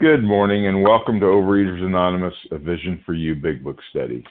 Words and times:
Good 0.00 0.22
morning 0.22 0.68
and 0.68 0.84
welcome 0.84 1.18
to 1.18 1.26
Overeaters 1.26 1.82
Anonymous, 1.82 2.34
a 2.52 2.58
Vision 2.58 3.02
for 3.04 3.14
You 3.14 3.34
Big 3.34 3.64
Book 3.64 3.80
Study. 3.90 4.22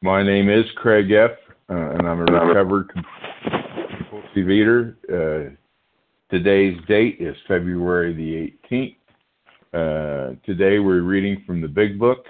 My 0.00 0.22
name 0.22 0.48
is 0.48 0.64
Craig 0.76 1.10
F., 1.10 1.32
uh, 1.68 1.74
and 1.74 2.06
I'm 2.06 2.20
a 2.20 2.24
recovered 2.24 2.88
compulsive 2.92 4.48
eater. 4.48 4.96
Uh, 5.12 5.56
today's 6.30 6.78
date 6.86 7.16
is 7.18 7.34
February 7.48 8.14
the 8.14 8.76
18th. 8.76 8.94
Uh, 9.74 10.36
today 10.46 10.78
we're 10.78 11.02
reading 11.02 11.42
from 11.44 11.60
the 11.60 11.66
Big 11.66 11.98
Book, 11.98 12.24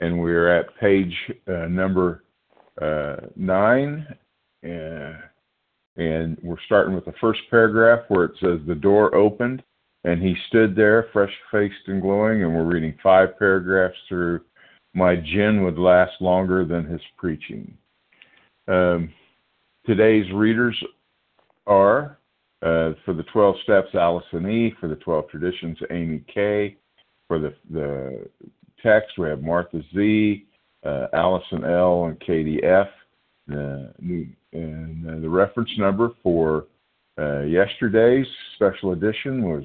and 0.00 0.18
we're 0.18 0.48
at 0.48 0.76
page 0.80 1.14
uh, 1.46 1.68
number 1.68 2.24
uh, 2.82 3.28
9. 3.36 4.04
Uh, 4.64 4.68
and 5.96 6.36
we're 6.42 6.56
starting 6.66 6.92
with 6.92 7.04
the 7.04 7.14
first 7.20 7.42
paragraph 7.50 8.00
where 8.08 8.24
it 8.24 8.32
says, 8.40 8.58
The 8.66 8.74
door 8.74 9.14
opened 9.14 9.62
and 10.06 10.22
he 10.22 10.36
stood 10.46 10.76
there, 10.76 11.08
fresh 11.12 11.32
faced 11.50 11.88
and 11.88 12.00
glowing, 12.00 12.44
and 12.44 12.54
we're 12.54 12.64
reading 12.64 12.94
five 13.02 13.36
paragraphs 13.40 13.96
through 14.08 14.40
My 14.94 15.16
Gin 15.16 15.64
Would 15.64 15.78
Last 15.78 16.12
Longer 16.20 16.64
Than 16.64 16.86
His 16.86 17.00
Preaching. 17.18 17.76
Um, 18.68 19.12
today's 19.84 20.32
readers 20.32 20.80
are, 21.66 22.18
uh, 22.62 22.92
for 23.04 23.14
the 23.14 23.24
12 23.32 23.56
Steps, 23.64 23.88
Allison 23.94 24.48
E., 24.48 24.74
for 24.80 24.88
the 24.88 24.94
12 24.94 25.28
Traditions, 25.28 25.76
Amy 25.90 26.24
K., 26.32 26.76
for 27.26 27.40
the, 27.40 27.52
the 27.72 28.28
text, 28.80 29.18
we 29.18 29.28
have 29.28 29.42
Martha 29.42 29.82
Z., 29.92 30.46
uh, 30.84 31.08
Allison 31.14 31.64
L., 31.64 32.04
and 32.04 32.20
Katie 32.20 32.62
F. 32.62 32.86
Uh, 33.50 33.90
and 34.52 35.24
the 35.24 35.28
reference 35.28 35.70
number 35.78 36.10
for 36.22 36.66
uh, 37.18 37.40
yesterday's 37.40 38.26
special 38.54 38.92
edition 38.92 39.42
was 39.42 39.64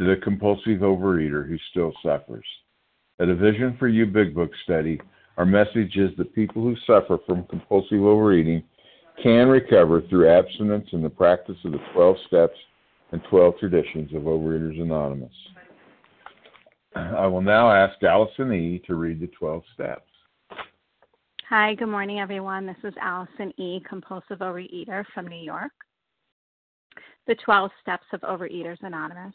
to 0.00 0.06
the 0.06 0.16
compulsive 0.22 0.80
overeater 0.80 1.46
who 1.46 1.58
still 1.70 1.92
suffers. 2.02 2.46
At 3.20 3.28
a 3.28 3.34
Vision 3.34 3.76
for 3.78 3.86
You 3.86 4.06
Big 4.06 4.34
Book 4.34 4.50
study, 4.64 4.98
our 5.36 5.44
message 5.44 5.96
is 5.96 6.10
that 6.16 6.34
people 6.34 6.62
who 6.62 6.74
suffer 6.86 7.18
from 7.26 7.44
compulsive 7.44 8.02
overeating 8.02 8.62
can 9.22 9.48
recover 9.48 10.00
through 10.00 10.30
abstinence 10.30 10.88
and 10.92 11.04
the 11.04 11.10
practice 11.10 11.58
of 11.66 11.72
the 11.72 11.80
12 11.92 12.16
steps 12.26 12.56
and 13.12 13.20
12 13.28 13.58
traditions 13.58 14.14
of 14.14 14.22
Overeaters 14.22 14.80
Anonymous. 14.80 15.34
I 16.96 17.26
will 17.26 17.42
now 17.42 17.70
ask 17.70 18.02
Allison 18.02 18.52
E. 18.54 18.82
to 18.86 18.94
read 18.94 19.20
the 19.20 19.26
12 19.26 19.62
steps. 19.74 20.08
Hi, 21.50 21.74
good 21.74 21.88
morning, 21.88 22.20
everyone. 22.20 22.64
This 22.64 22.76
is 22.84 22.94
Allison 23.02 23.52
E., 23.58 23.82
compulsive 23.86 24.38
overeater 24.38 25.04
from 25.12 25.26
New 25.26 25.44
York. 25.44 25.72
The 27.26 27.34
12 27.44 27.70
steps 27.82 28.06
of 28.14 28.22
Overeaters 28.22 28.78
Anonymous. 28.80 29.34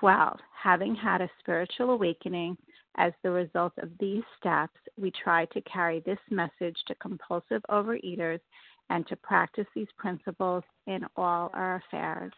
12. 0.00 0.38
Having 0.62 0.94
had 0.96 1.20
a 1.20 1.30
spiritual 1.38 1.90
awakening 1.90 2.56
as 2.96 3.12
the 3.22 3.30
result 3.30 3.72
of 3.78 3.90
these 4.00 4.22
steps, 4.38 4.78
we 4.98 5.10
try 5.22 5.44
to 5.46 5.60
carry 5.62 6.00
this 6.00 6.18
message 6.30 6.76
to 6.86 6.94
compulsive 6.96 7.62
overeaters 7.70 8.40
and 8.90 9.06
to 9.06 9.16
practice 9.16 9.66
these 9.74 9.88
principles 9.98 10.64
in 10.86 11.00
all 11.16 11.50
our 11.54 11.82
affairs. 11.86 12.32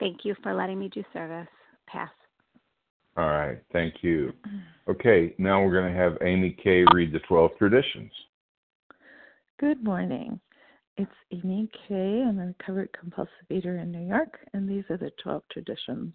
Thank 0.00 0.24
you 0.24 0.34
for 0.42 0.54
letting 0.54 0.78
me 0.78 0.88
do 0.88 1.04
service. 1.12 1.48
Pass. 1.86 2.10
All 3.16 3.30
right, 3.30 3.58
thank 3.72 3.96
you. 4.02 4.32
Okay, 4.88 5.34
now 5.38 5.62
we're 5.62 5.72
going 5.72 5.92
to 5.92 5.98
have 5.98 6.18
Amy 6.22 6.56
K 6.62 6.84
read 6.94 7.12
the 7.12 7.18
12 7.20 7.50
traditions. 7.58 8.12
Good 9.58 9.82
morning. 9.82 10.38
It's 10.96 11.10
Amy 11.32 11.68
K. 11.86 12.24
I'm 12.26 12.38
a 12.38 12.46
recovered 12.46 12.90
compulsive 12.98 13.32
eater 13.50 13.78
in 13.78 13.90
New 13.90 14.06
York, 14.06 14.38
and 14.52 14.68
these 14.68 14.84
are 14.90 14.96
the 14.96 15.10
12 15.22 15.42
traditions. 15.50 16.14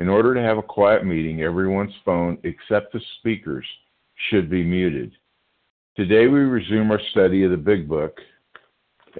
In 0.00 0.08
order 0.08 0.32
to 0.32 0.40
have 0.40 0.58
a 0.58 0.62
quiet 0.62 1.04
meeting, 1.04 1.42
everyone's 1.42 1.94
phone 2.04 2.38
except 2.44 2.92
the 2.92 3.00
speaker's 3.18 3.66
should 4.30 4.48
be 4.48 4.62
muted. 4.62 5.12
Today 5.96 6.28
we 6.28 6.40
resume 6.40 6.92
our 6.92 7.00
study 7.10 7.42
of 7.44 7.50
the 7.50 7.56
Big 7.56 7.88
Book 7.88 8.16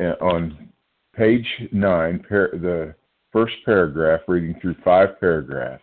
uh, 0.00 0.14
on 0.20 0.68
page 1.16 1.46
9, 1.72 2.24
the 2.30 2.94
first 3.32 3.54
paragraph, 3.64 4.20
reading 4.28 4.54
through 4.60 4.76
five 4.84 5.18
paragraphs. 5.18 5.82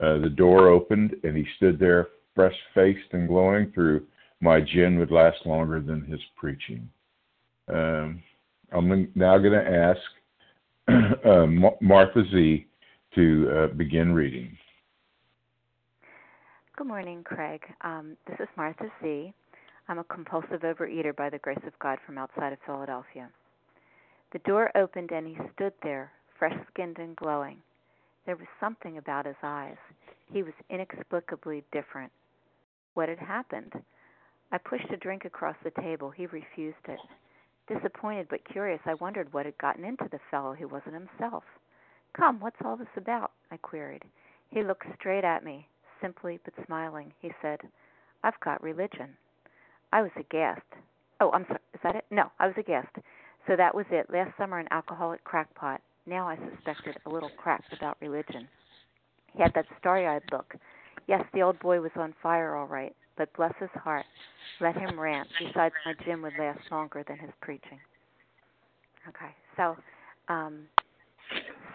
Uh, 0.00 0.18
the 0.18 0.28
door 0.28 0.68
opened, 0.68 1.16
and 1.24 1.36
he 1.36 1.44
stood 1.56 1.78
there, 1.78 2.08
fresh 2.34 2.54
faced 2.74 3.12
and 3.12 3.28
glowing 3.28 3.72
through. 3.72 4.06
My 4.40 4.60
gin 4.60 4.98
would 4.98 5.10
last 5.10 5.44
longer 5.44 5.80
than 5.80 6.04
his 6.04 6.20
preaching. 6.36 6.88
Um, 7.68 8.22
I'm 8.72 9.10
now 9.16 9.38
going 9.38 9.52
to 9.52 9.68
ask 9.68 10.00
uh, 11.26 11.46
Martha 11.80 12.22
Z 12.30 12.66
to 13.14 13.50
uh, 13.50 13.74
begin 13.74 14.12
reading. 14.12 14.56
Good 16.76 16.86
morning, 16.86 17.22
Craig. 17.24 17.60
Um, 17.82 18.16
this 18.26 18.40
is 18.40 18.48
Martha 18.56 18.90
Z. 19.02 19.32
I'm 19.88 19.98
a 19.98 20.04
compulsive 20.04 20.62
overeater 20.62 21.14
by 21.14 21.28
the 21.28 21.38
grace 21.38 21.60
of 21.66 21.78
God 21.78 21.98
from 22.06 22.16
outside 22.16 22.52
of 22.52 22.58
Philadelphia. 22.64 23.28
The 24.32 24.38
door 24.40 24.70
opened 24.74 25.10
and 25.10 25.26
he 25.26 25.36
stood 25.54 25.74
there, 25.82 26.10
fresh 26.38 26.56
skinned 26.70 26.98
and 26.98 27.14
glowing. 27.16 27.58
There 28.24 28.36
was 28.36 28.46
something 28.58 28.96
about 28.96 29.26
his 29.26 29.36
eyes. 29.42 29.76
He 30.32 30.42
was 30.42 30.54
inexplicably 30.70 31.64
different. 31.72 32.12
What 32.94 33.10
had 33.10 33.18
happened? 33.18 33.72
I 34.50 34.58
pushed 34.58 34.90
a 34.90 34.96
drink 34.96 35.24
across 35.24 35.56
the 35.62 35.82
table. 35.82 36.10
He 36.10 36.26
refused 36.26 36.76
it. 36.88 37.00
Disappointed 37.68 38.28
but 38.30 38.48
curious, 38.50 38.80
I 38.86 38.94
wondered 38.94 39.32
what 39.32 39.46
had 39.46 39.58
gotten 39.58 39.84
into 39.84 40.08
the 40.10 40.20
fellow 40.30 40.54
who 40.54 40.68
wasn't 40.68 40.94
himself. 40.94 41.44
Come, 42.16 42.40
what's 42.40 42.56
all 42.64 42.76
this 42.76 42.86
about? 42.96 43.32
I 43.50 43.56
queried. 43.56 44.04
He 44.50 44.62
looked 44.62 44.86
straight 44.98 45.24
at 45.24 45.44
me, 45.44 45.66
simply 46.00 46.38
but 46.44 46.54
smiling. 46.66 47.12
He 47.20 47.30
said, 47.40 47.60
I've 48.22 48.38
got 48.44 48.62
religion. 48.62 49.10
I 49.92 50.02
was 50.02 50.10
aghast. 50.16 50.60
Oh, 51.20 51.30
I'm 51.32 51.44
sorry. 51.46 51.60
Is 51.74 51.80
that 51.82 51.96
it? 51.96 52.04
No, 52.10 52.30
I 52.38 52.46
was 52.46 52.56
aghast. 52.58 52.94
So 53.46 53.56
that 53.56 53.74
was 53.74 53.86
it. 53.90 54.06
Last 54.12 54.36
summer, 54.36 54.58
an 54.58 54.68
alcoholic 54.70 55.24
crackpot. 55.24 55.80
Now 56.06 56.28
I 56.28 56.36
suspected 56.50 56.98
a 57.06 57.10
little 57.10 57.30
crack 57.36 57.62
about 57.76 57.96
religion. 58.00 58.48
He 59.34 59.42
had 59.42 59.52
that 59.54 59.66
starry 59.78 60.06
eyed 60.06 60.22
look. 60.30 60.54
Yes, 61.08 61.24
the 61.32 61.42
old 61.42 61.58
boy 61.60 61.80
was 61.80 61.90
on 61.96 62.14
fire, 62.22 62.54
all 62.54 62.66
right, 62.66 62.94
but 63.16 63.32
bless 63.34 63.52
his 63.58 63.70
heart, 63.74 64.04
let 64.60 64.76
him 64.76 64.98
rant. 64.98 65.28
Besides, 65.38 65.74
my 65.84 65.94
gin 66.04 66.22
would 66.22 66.34
last 66.38 66.60
longer 66.70 67.04
than 67.06 67.18
his 67.18 67.30
preaching. 67.40 67.78
Okay, 69.08 69.32
so 69.56 69.76
um, 70.28 70.60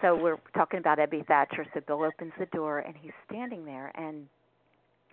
so 0.02 0.14
we're 0.14 0.38
talking 0.54 0.78
about 0.78 0.98
Ebby 0.98 1.26
Thatcher. 1.26 1.66
So 1.74 1.80
Bill 1.80 2.04
opens 2.04 2.32
the 2.38 2.46
door 2.46 2.80
and 2.80 2.94
he's 3.00 3.12
standing 3.26 3.64
there 3.64 3.92
and 3.94 4.26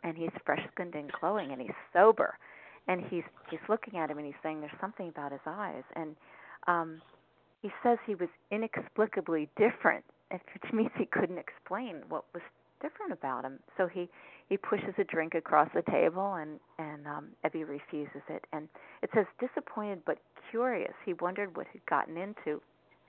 and 0.03 0.15
he's 0.15 0.29
fresh 0.45 0.61
skinned 0.73 0.93
and 0.93 1.11
glowing 1.19 1.51
and 1.51 1.61
he's 1.61 1.71
sober 1.93 2.37
and 2.87 3.01
he's 3.09 3.23
he's 3.49 3.59
looking 3.67 3.97
at 3.97 4.09
him 4.09 4.17
and 4.17 4.25
he's 4.25 4.35
saying 4.43 4.59
there's 4.59 4.71
something 4.79 5.09
about 5.09 5.31
his 5.31 5.41
eyes 5.45 5.83
and 5.95 6.15
um 6.67 7.01
he 7.65 7.71
says 7.81 7.97
he 8.05 8.13
was 8.13 8.29
inexplicably 8.51 9.49
different, 9.57 10.05
which 10.29 10.71
means 10.71 10.91
he 10.99 11.07
couldn't 11.07 11.39
explain 11.39 12.03
what 12.09 12.25
was 12.31 12.43
different 12.79 13.11
about 13.11 13.43
him. 13.43 13.57
So 13.75 13.87
he 13.87 14.07
he 14.49 14.57
pushes 14.57 14.93
a 14.99 15.03
drink 15.03 15.33
across 15.33 15.69
the 15.73 15.81
table, 15.89 16.35
and 16.35 16.59
and 16.77 17.07
um, 17.07 17.29
Ebby 17.43 17.67
refuses 17.67 18.21
it. 18.29 18.45
And 18.53 18.69
it 19.01 19.09
says 19.15 19.25
disappointed 19.39 20.03
but 20.05 20.19
curious. 20.51 20.93
He 21.05 21.13
wondered 21.13 21.57
what 21.57 21.65
had 21.73 21.83
gotten 21.87 22.17
into 22.17 22.61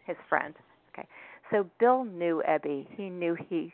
his 0.06 0.16
friend. 0.26 0.54
Okay, 0.94 1.06
so 1.50 1.68
Bill 1.78 2.04
knew 2.04 2.42
Ebby. 2.48 2.86
He 2.96 3.08
knew 3.10 3.36
he 3.48 3.72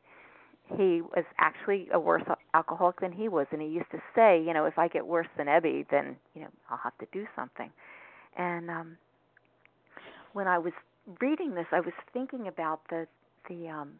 he 0.76 1.02
was 1.02 1.24
actually 1.38 1.88
a 1.92 2.00
worse 2.00 2.22
alcoholic 2.54 3.00
than 3.00 3.12
he 3.12 3.28
was, 3.28 3.46
and 3.50 3.60
he 3.60 3.68
used 3.68 3.90
to 3.90 4.00
say, 4.14 4.42
you 4.42 4.54
know, 4.54 4.64
if 4.64 4.78
I 4.78 4.88
get 4.88 5.06
worse 5.06 5.26
than 5.36 5.46
Ebby, 5.46 5.86
then 5.90 6.16
you 6.34 6.42
know 6.42 6.50
I'll 6.70 6.78
have 6.78 6.96
to 6.98 7.06
do 7.12 7.26
something. 7.36 7.70
And 8.36 8.70
um 8.70 8.96
when 10.32 10.48
I 10.48 10.58
was 10.58 10.72
reading 11.20 11.54
this, 11.54 11.66
I 11.72 11.80
was 11.80 11.92
thinking 12.12 12.48
about 12.48 12.80
the 12.90 13.06
the 13.48 13.68
um, 13.68 13.92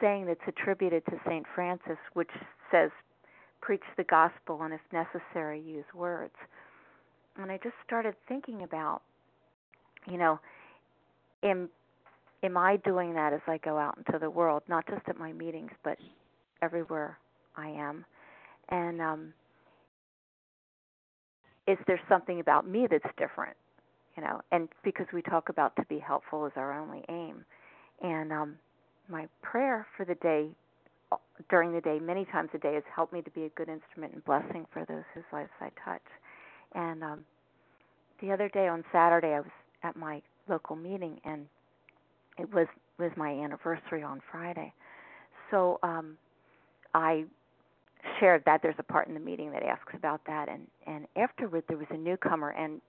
saying 0.00 0.26
that's 0.26 0.40
attributed 0.46 1.04
to 1.06 1.12
Saint 1.26 1.46
Francis, 1.54 1.98
which 2.14 2.30
says, 2.70 2.90
"Preach 3.60 3.84
the 3.96 4.04
gospel, 4.04 4.62
and 4.62 4.74
if 4.74 4.80
necessary, 4.92 5.60
use 5.60 5.84
words." 5.94 6.34
And 7.36 7.50
I 7.50 7.58
just 7.58 7.74
started 7.84 8.14
thinking 8.28 8.62
about, 8.62 9.02
you 10.06 10.18
know, 10.18 10.38
am 11.42 11.68
am 12.44 12.56
I 12.56 12.76
doing 12.76 13.14
that 13.14 13.32
as 13.32 13.40
I 13.46 13.58
go 13.58 13.78
out 13.78 13.98
into 13.98 14.18
the 14.18 14.30
world, 14.30 14.62
not 14.68 14.86
just 14.86 15.02
at 15.08 15.18
my 15.18 15.32
meetings, 15.32 15.72
but 15.82 15.98
everywhere 16.62 17.18
I 17.56 17.68
am, 17.68 18.04
and 18.68 19.00
um, 19.00 19.34
is 21.66 21.78
there 21.86 22.00
something 22.08 22.40
about 22.40 22.68
me 22.68 22.86
that's 22.88 23.04
different? 23.18 23.56
you 24.16 24.22
know, 24.22 24.40
and 24.52 24.68
because 24.82 25.06
we 25.12 25.22
talk 25.22 25.48
about 25.48 25.74
to 25.76 25.84
be 25.88 25.98
helpful 25.98 26.46
is 26.46 26.52
our 26.56 26.78
only 26.78 27.04
aim. 27.08 27.44
And 28.02 28.32
um, 28.32 28.56
my 29.08 29.26
prayer 29.42 29.86
for 29.96 30.04
the 30.04 30.14
day 30.16 30.48
during 31.50 31.72
the 31.72 31.80
day, 31.80 31.98
many 32.00 32.24
times 32.26 32.50
a 32.54 32.58
day, 32.58 32.74
has 32.74 32.82
helped 32.94 33.12
me 33.12 33.22
to 33.22 33.30
be 33.30 33.44
a 33.44 33.48
good 33.50 33.68
instrument 33.68 34.14
and 34.14 34.24
blessing 34.24 34.66
for 34.72 34.84
those 34.86 35.04
whose 35.14 35.24
lives 35.32 35.50
I 35.60 35.70
touch. 35.84 36.02
And 36.74 37.04
um, 37.04 37.24
the 38.20 38.32
other 38.32 38.48
day 38.48 38.68
on 38.68 38.84
Saturday, 38.92 39.34
I 39.34 39.40
was 39.40 39.50
at 39.82 39.96
my 39.96 40.22
local 40.48 40.76
meeting, 40.76 41.20
and 41.24 41.46
it 42.38 42.52
was 42.52 42.66
was 42.98 43.10
my 43.16 43.30
anniversary 43.30 44.02
on 44.02 44.20
Friday. 44.30 44.72
So 45.50 45.78
um, 45.82 46.16
I 46.94 47.24
shared 48.20 48.44
that 48.46 48.60
there's 48.62 48.76
a 48.78 48.82
part 48.84 49.08
in 49.08 49.14
the 49.14 49.20
meeting 49.20 49.50
that 49.52 49.62
asks 49.62 49.92
about 49.94 50.20
that, 50.26 50.48
and 50.48 50.66
and 50.86 51.06
afterward 51.16 51.64
there 51.68 51.76
was 51.76 51.86
a 51.90 51.96
newcomer, 51.96 52.50
and 52.50 52.80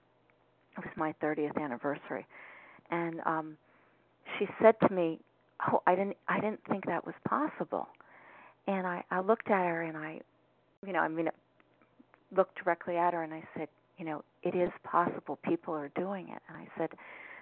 it 0.78 0.84
was 0.86 0.94
my 0.96 1.14
30th 1.24 1.62
anniversary, 1.62 2.26
and 2.92 3.22
um, 3.26 3.58
she 4.38 4.48
said 4.62 4.76
to 4.88 4.94
me, 4.94 5.20
"Oh, 5.72 5.82
I 5.88 5.96
didn't 5.96 6.18
I 6.28 6.40
didn't 6.40 6.62
think 6.70 6.86
that 6.86 7.06
was 7.06 7.16
possible," 7.28 7.88
and 8.68 8.86
I 8.86 9.04
I 9.12 9.22
looked 9.22 9.50
at 9.50 9.66
her 9.66 9.82
and 9.84 9.98
I, 9.98 10.22
you 10.86 10.94
know, 10.94 11.00
I 11.00 11.08
mean, 11.08 11.30
looked 12.36 12.64
directly 12.64 12.98
at 12.98 13.14
her 13.14 13.24
and 13.24 13.34
I 13.34 13.44
said, 13.58 13.68
you 13.98 14.06
know, 14.06 14.24
it 14.44 14.56
is 14.56 14.70
possible. 14.84 15.40
People 15.44 15.74
are 15.74 15.90
doing 15.96 16.30
it, 16.30 16.42
and 16.50 16.58
I 16.58 16.68
said, 16.78 16.90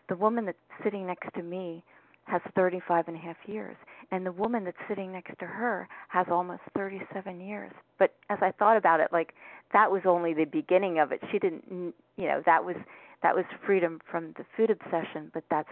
the 0.09 0.15
woman 0.15 0.45
that's 0.45 0.57
sitting 0.83 1.07
next 1.07 1.33
to 1.35 1.43
me 1.43 1.83
has 2.25 2.41
35 2.55 3.09
and 3.09 3.17
a 3.17 3.19
half 3.19 3.35
years 3.45 3.75
and 4.11 4.25
the 4.25 4.31
woman 4.31 4.63
that's 4.63 4.77
sitting 4.87 5.11
next 5.11 5.37
to 5.39 5.45
her 5.45 5.87
has 6.07 6.25
almost 6.31 6.61
37 6.75 7.41
years. 7.41 7.71
But 7.99 8.13
as 8.29 8.39
i 8.41 8.51
thought 8.51 8.77
about 8.77 8.99
it 8.99 9.09
like 9.11 9.33
that 9.73 9.91
was 9.91 10.03
only 10.05 10.33
the 10.33 10.45
beginning 10.45 10.99
of 10.99 11.11
it. 11.11 11.19
She 11.31 11.39
didn't 11.39 11.63
you 11.69 12.27
know 12.27 12.41
that 12.45 12.63
was 12.63 12.77
that 13.23 13.35
was 13.35 13.45
freedom 13.65 13.99
from 14.09 14.33
the 14.37 14.45
food 14.55 14.69
obsession 14.69 15.31
but 15.33 15.43
that's 15.49 15.71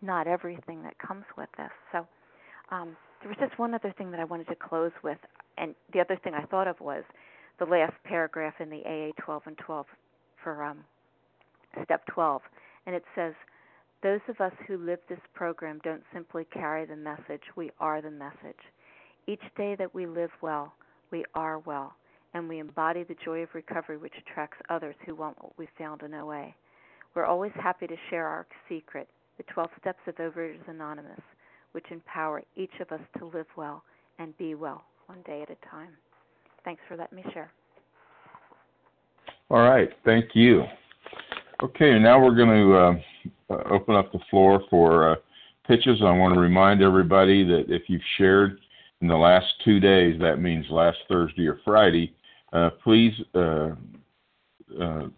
not 0.00 0.28
everything 0.28 0.82
that 0.84 0.96
comes 0.98 1.24
with 1.36 1.48
this. 1.56 1.70
So 1.92 2.06
um 2.70 2.96
there 3.20 3.28
was 3.28 3.38
just 3.38 3.58
one 3.58 3.74
other 3.74 3.92
thing 3.96 4.10
that 4.10 4.20
i 4.20 4.24
wanted 4.24 4.46
to 4.48 4.54
close 4.54 4.92
with 5.02 5.18
and 5.56 5.74
the 5.92 6.00
other 6.00 6.16
thing 6.22 6.34
i 6.34 6.42
thought 6.42 6.68
of 6.68 6.78
was 6.80 7.02
the 7.58 7.64
last 7.64 7.94
paragraph 8.04 8.54
in 8.60 8.70
the 8.70 8.82
aa 8.86 9.22
12 9.22 9.42
and 9.46 9.58
12 9.58 9.86
for 10.42 10.62
um 10.62 10.78
step 11.84 12.04
12 12.06 12.42
and 12.86 12.94
it 12.94 13.04
says 13.14 13.34
those 14.02 14.20
of 14.28 14.40
us 14.40 14.52
who 14.66 14.76
live 14.78 15.00
this 15.08 15.18
program 15.34 15.80
don't 15.82 16.02
simply 16.12 16.46
carry 16.52 16.86
the 16.86 16.96
message, 16.96 17.42
we 17.56 17.70
are 17.80 18.00
the 18.00 18.10
message. 18.10 18.60
Each 19.26 19.42
day 19.56 19.74
that 19.76 19.94
we 19.94 20.06
live 20.06 20.30
well, 20.40 20.72
we 21.10 21.24
are 21.34 21.58
well, 21.58 21.94
and 22.34 22.48
we 22.48 22.60
embody 22.60 23.02
the 23.02 23.16
joy 23.24 23.42
of 23.42 23.48
recovery 23.54 23.96
which 23.96 24.12
attracts 24.18 24.58
others 24.70 24.94
who 25.04 25.14
want 25.14 25.42
what 25.42 25.58
we 25.58 25.68
found 25.76 26.02
in 26.02 26.14
OA. 26.14 26.54
We're 27.14 27.26
always 27.26 27.52
happy 27.54 27.86
to 27.86 27.96
share 28.10 28.26
our 28.26 28.46
secret, 28.68 29.08
the 29.36 29.44
12 29.52 29.70
Steps 29.80 29.98
of 30.06 30.14
Overeaters 30.16 30.68
Anonymous, 30.68 31.20
which 31.72 31.86
empower 31.90 32.42
each 32.56 32.80
of 32.80 32.92
us 32.92 33.00
to 33.18 33.26
live 33.26 33.46
well 33.56 33.82
and 34.18 34.36
be 34.38 34.54
well 34.54 34.84
one 35.06 35.22
day 35.26 35.42
at 35.42 35.50
a 35.50 35.70
time. 35.70 35.90
Thanks 36.64 36.82
for 36.86 36.96
letting 36.96 37.16
me 37.16 37.24
share. 37.32 37.50
All 39.50 39.60
right, 39.60 39.88
thank 40.04 40.26
you. 40.34 40.62
Okay, 41.60 41.98
now 41.98 42.22
we're 42.22 42.36
going 42.36 42.48
to 42.48 42.76
uh, 42.76 43.54
uh, 43.54 43.74
open 43.74 43.96
up 43.96 44.12
the 44.12 44.20
floor 44.30 44.62
for 44.70 45.10
uh, 45.10 45.16
pitches. 45.66 46.00
I 46.02 46.12
want 46.16 46.34
to 46.34 46.40
remind 46.40 46.82
everybody 46.82 47.42
that 47.44 47.64
if 47.68 47.82
you've 47.88 48.00
shared 48.16 48.60
in 49.00 49.08
the 49.08 49.16
last 49.16 49.46
two 49.64 49.80
days, 49.80 50.20
that 50.20 50.36
means 50.36 50.66
last 50.70 50.98
Thursday 51.08 51.48
or 51.48 51.58
Friday, 51.64 52.14
uh, 52.52 52.70
please 52.84 53.12
uh, 53.34 53.70
uh, 54.80 55.08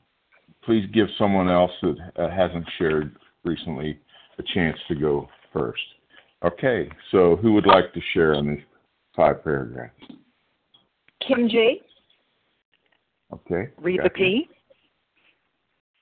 please 0.65 0.89
give 0.95 1.09
someone 1.19 1.51
else 1.51 1.73
that 1.83 2.31
hasn't 2.31 2.67
shared 2.79 3.17
recently 3.45 3.99
a 4.39 4.43
chance 4.55 4.79
to 4.89 4.95
go 4.95 5.29
first. 5.53 5.83
Okay, 6.43 6.89
so 7.11 7.37
who 7.37 7.53
would 7.53 7.67
like 7.67 7.93
to 7.93 8.01
share 8.15 8.35
on 8.35 8.49
these 8.49 8.65
five 9.15 9.45
paragraphs? 9.45 9.93
Kim 11.27 11.51
G. 11.51 11.83
Okay. 13.31 13.69
Reba 13.79 14.09
P. 14.09 14.49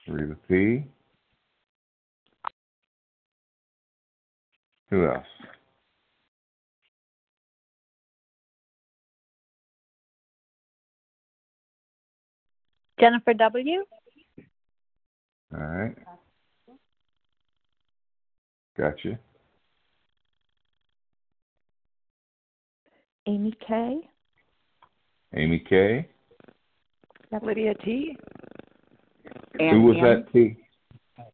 Reba 0.08 0.36
P. 0.48 0.84
Who 4.90 5.04
else? 5.04 5.26
Jennifer 12.98 13.34
W. 13.34 13.84
All 15.54 15.60
right. 15.60 15.94
Gotcha. 18.76 19.18
Amy 23.26 23.52
K. 23.66 24.00
Amy 25.34 25.58
K. 25.68 26.08
Lydia 27.42 27.74
T. 27.84 28.16
Who 29.58 29.82
was 29.82 29.96
M. 29.98 30.04
that 30.04 30.32
T? 30.32 30.56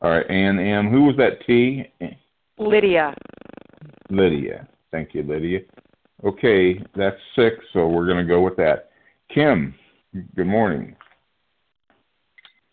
All 0.02 0.10
right, 0.10 0.28
Ann 0.30 0.58
M. 0.58 0.90
Who 0.90 1.04
was 1.04 1.16
that 1.16 1.44
T? 1.46 1.84
Lydia. 2.58 3.14
Lydia. 4.10 4.68
Thank 4.90 5.14
you, 5.14 5.22
Lydia. 5.22 5.60
Okay, 6.24 6.80
that's 6.96 7.16
six, 7.36 7.56
so 7.72 7.86
we're 7.88 8.06
going 8.06 8.18
to 8.18 8.24
go 8.24 8.40
with 8.40 8.56
that. 8.56 8.90
Kim, 9.34 9.74
good 10.36 10.46
morning. 10.46 10.96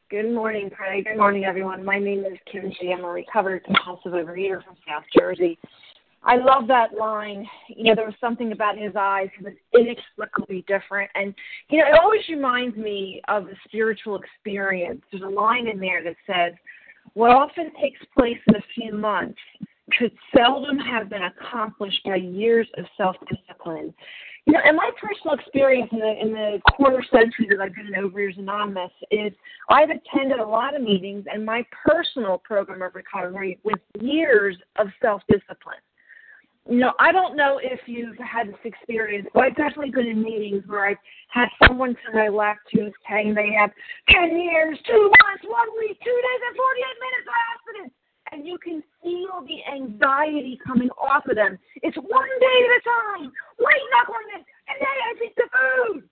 Good 0.09 0.33
morning, 0.33 0.69
Craig. 0.69 1.05
Good 1.05 1.17
morning, 1.17 1.45
everyone. 1.45 1.83
My 1.85 1.97
name 1.97 2.25
is 2.25 2.37
Kim 2.51 2.71
G. 2.79 2.93
I'm 2.93 3.03
a 3.03 3.09
recovered 3.09 3.63
compulsive 3.63 4.11
overeater 4.11 4.63
from 4.63 4.75
South 4.87 5.03
Jersey. 5.17 5.57
I 6.23 6.37
love 6.37 6.67
that 6.67 6.93
line. 6.93 7.47
You 7.67 7.85
know, 7.85 7.95
there 7.95 8.05
was 8.05 8.15
something 8.21 8.51
about 8.51 8.77
his 8.77 8.93
eyes 8.95 9.29
that 9.41 9.53
was 9.73 9.81
inexplicably 9.81 10.63
different. 10.67 11.09
And, 11.15 11.33
you 11.69 11.79
know, 11.79 11.85
it 11.87 11.99
always 11.99 12.21
reminds 12.29 12.77
me 12.77 13.21
of 13.27 13.45
the 13.45 13.55
spiritual 13.65 14.19
experience. 14.19 15.01
There's 15.11 15.23
a 15.23 15.27
line 15.27 15.67
in 15.67 15.79
there 15.79 16.03
that 16.03 16.15
says, 16.27 16.53
What 17.13 17.31
often 17.31 17.71
takes 17.81 17.99
place 18.15 18.37
in 18.47 18.55
a 18.55 18.63
few 18.75 18.93
months 18.93 19.39
could 19.97 20.11
seldom 20.35 20.77
have 20.77 21.09
been 21.09 21.23
accomplished 21.23 22.01
by 22.05 22.15
years 22.15 22.67
of 22.77 22.85
self 22.97 23.15
discipline. 23.29 23.93
You 24.45 24.53
know, 24.53 24.59
and 24.63 24.75
my 24.75 24.89
personal 24.99 25.35
experience 25.35 25.89
in 25.91 25.99
the 25.99 26.19
in 26.19 26.31
the 26.31 26.61
quarter 26.73 27.03
century 27.11 27.47
that 27.49 27.59
I've 27.61 27.75
been 27.75 27.93
in 27.93 27.93
Overeaters 27.93 28.39
Anonymous 28.39 28.91
is 29.11 29.33
I've 29.69 29.89
attended 29.89 30.39
a 30.39 30.45
lot 30.45 30.75
of 30.75 30.81
meetings 30.81 31.25
and 31.31 31.45
my 31.45 31.63
personal 31.85 32.37
program 32.39 32.81
of 32.81 32.95
recovery 32.95 33.59
with 33.63 33.79
years 33.99 34.57
of 34.77 34.87
self 35.01 35.21
discipline. 35.27 35.77
Know, 36.69 36.93
I 36.99 37.11
don't 37.11 37.35
know 37.35 37.59
if 37.61 37.81
you've 37.87 38.17
had 38.17 38.47
this 38.47 38.63
experience, 38.63 39.27
but 39.33 39.43
I've 39.43 39.55
definitely 39.55 39.91
been 39.91 40.07
in 40.07 40.21
meetings 40.21 40.63
where 40.67 40.85
I've 40.85 41.03
had 41.29 41.49
someone 41.65 41.95
to 41.95 42.07
my 42.13 42.29
left 42.29 42.61
who's 42.71 42.93
saying 43.09 43.33
they 43.33 43.51
have 43.57 43.71
10 44.09 44.37
years, 44.37 44.77
two 44.85 45.11
months, 45.25 45.43
one 45.43 45.67
week, 45.79 45.97
two 45.99 46.13
days, 46.13 46.41
and 46.47 46.55
48 46.55 47.01
minutes 47.01 47.27
of 47.27 47.35
abstinence 47.49 47.93
and 48.31 48.47
you 48.47 48.57
can 48.57 48.81
feel 49.03 49.43
the 49.47 49.59
anxiety 49.71 50.59
coming 50.65 50.89
off 50.91 51.25
of 51.27 51.35
them. 51.35 51.57
It's 51.83 51.97
one 51.97 52.31
day 52.39 52.57
at 52.63 52.71
a 52.71 52.81
time, 52.83 53.31
white 53.57 53.85
knuckling 53.91 54.39
it, 54.39 54.45
and 54.69 54.77
then 54.79 54.87
I 54.87 55.25
eat 55.25 55.35
the 55.35 55.47
food. 55.51 56.03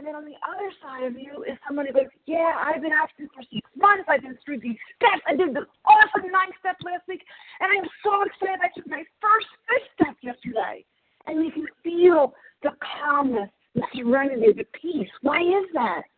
And 0.00 0.06
then 0.06 0.14
on 0.16 0.24
the 0.24 0.40
other 0.48 0.72
side 0.80 1.04
of 1.04 1.12
you 1.12 1.44
is 1.44 1.60
somebody 1.68 1.92
goes, 1.92 2.08
Yeah, 2.24 2.56
I've 2.56 2.80
been 2.80 2.96
absent 2.96 3.28
for 3.36 3.42
six 3.52 3.68
months. 3.76 4.08
I've 4.08 4.22
been 4.22 4.38
through 4.42 4.60
these 4.60 4.80
steps. 4.96 5.20
I 5.28 5.36
did 5.36 5.52
the 5.52 5.68
awesome 5.84 6.32
nine 6.32 6.56
step 6.58 6.80
last 6.82 7.04
week, 7.06 7.20
and 7.60 7.68
I'm 7.68 7.84
so 8.00 8.24
excited. 8.24 8.64
I 8.64 8.72
took 8.72 8.88
my 8.88 9.04
first 9.20 9.46
fifth 9.68 9.92
step 10.00 10.16
yesterday. 10.22 10.86
And 11.26 11.44
you 11.44 11.52
can 11.52 11.66
feel 11.84 12.32
the 12.62 12.70
calmness, 12.80 13.50
the 13.74 13.82
serenity, 13.94 14.56
the 14.56 14.64
peace. 14.72 15.12
Why 15.20 15.42
is 15.42 15.68
that? 15.74 16.08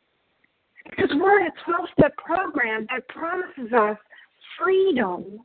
Because 0.88 1.10
we're 1.18 1.40
in 1.40 1.46
a 1.48 1.64
12 1.66 1.88
step 1.98 2.16
program 2.22 2.86
that 2.94 3.08
promises 3.08 3.72
us 3.74 3.98
freedom 4.62 5.42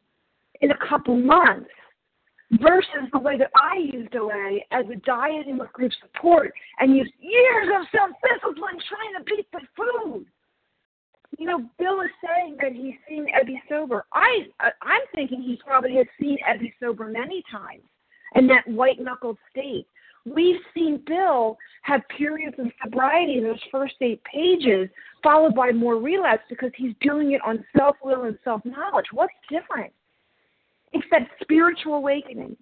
in 0.62 0.70
a 0.70 0.78
couple 0.88 1.18
months 1.18 1.74
versus 2.52 3.10
the 3.12 3.20
way 3.20 3.38
that 3.38 3.52
I 3.56 3.78
used 3.78 4.16
OA 4.16 4.60
as 4.72 4.86
a 4.92 4.96
dieting 5.06 5.58
with 5.58 5.72
group 5.74 5.92
support 6.02 6.54
and 6.80 6.96
used 6.96 7.12
years 7.20 7.68
of 7.76 7.88
self 7.92 8.12
discipline 8.24 8.80
trying 8.88 9.18
to 9.18 9.24
beat 9.26 9.48
the 9.52 9.60
food. 9.76 10.26
You 11.38 11.46
know, 11.46 11.70
Bill 11.78 12.02
is 12.02 12.10
saying 12.26 12.58
that 12.62 12.72
he's 12.72 12.96
seen 13.08 13.28
Ebby 13.28 13.58
sober. 13.70 14.06
I 14.14 14.46
I'm 14.60 15.02
thinking 15.14 15.42
he 15.42 15.60
probably 15.66 15.96
has 15.96 16.08
seen 16.20 16.38
Ebby 16.48 16.74
sober 16.82 17.08
many 17.08 17.44
times 17.52 17.84
in 18.36 18.48
that 18.48 18.68
white 18.68 19.00
knuckled 19.00 19.38
state. 19.52 19.86
We've 20.26 20.60
seen 20.74 21.04
Bill 21.06 21.58
have 21.84 22.02
periods 22.18 22.56
of 22.60 22.68
sobriety 22.84 23.38
in 23.38 23.44
those 23.44 23.60
first 23.72 23.96
eight 24.02 24.22
pages, 24.24 24.90
followed 25.24 25.56
by 25.56 25.72
more 25.72 25.98
relapse 25.98 26.44
because 26.50 26.72
he's 26.76 26.94
doing 27.02 27.32
it 27.32 27.42
on 27.46 27.64
self 27.78 27.96
will 28.04 28.24
and 28.24 28.38
self 28.44 28.62
knowledge. 28.66 29.06
What's 29.12 29.34
different? 29.50 29.94
It's 30.94 31.06
that 31.12 31.28
spiritual 31.42 31.96
awakening. 31.96 32.56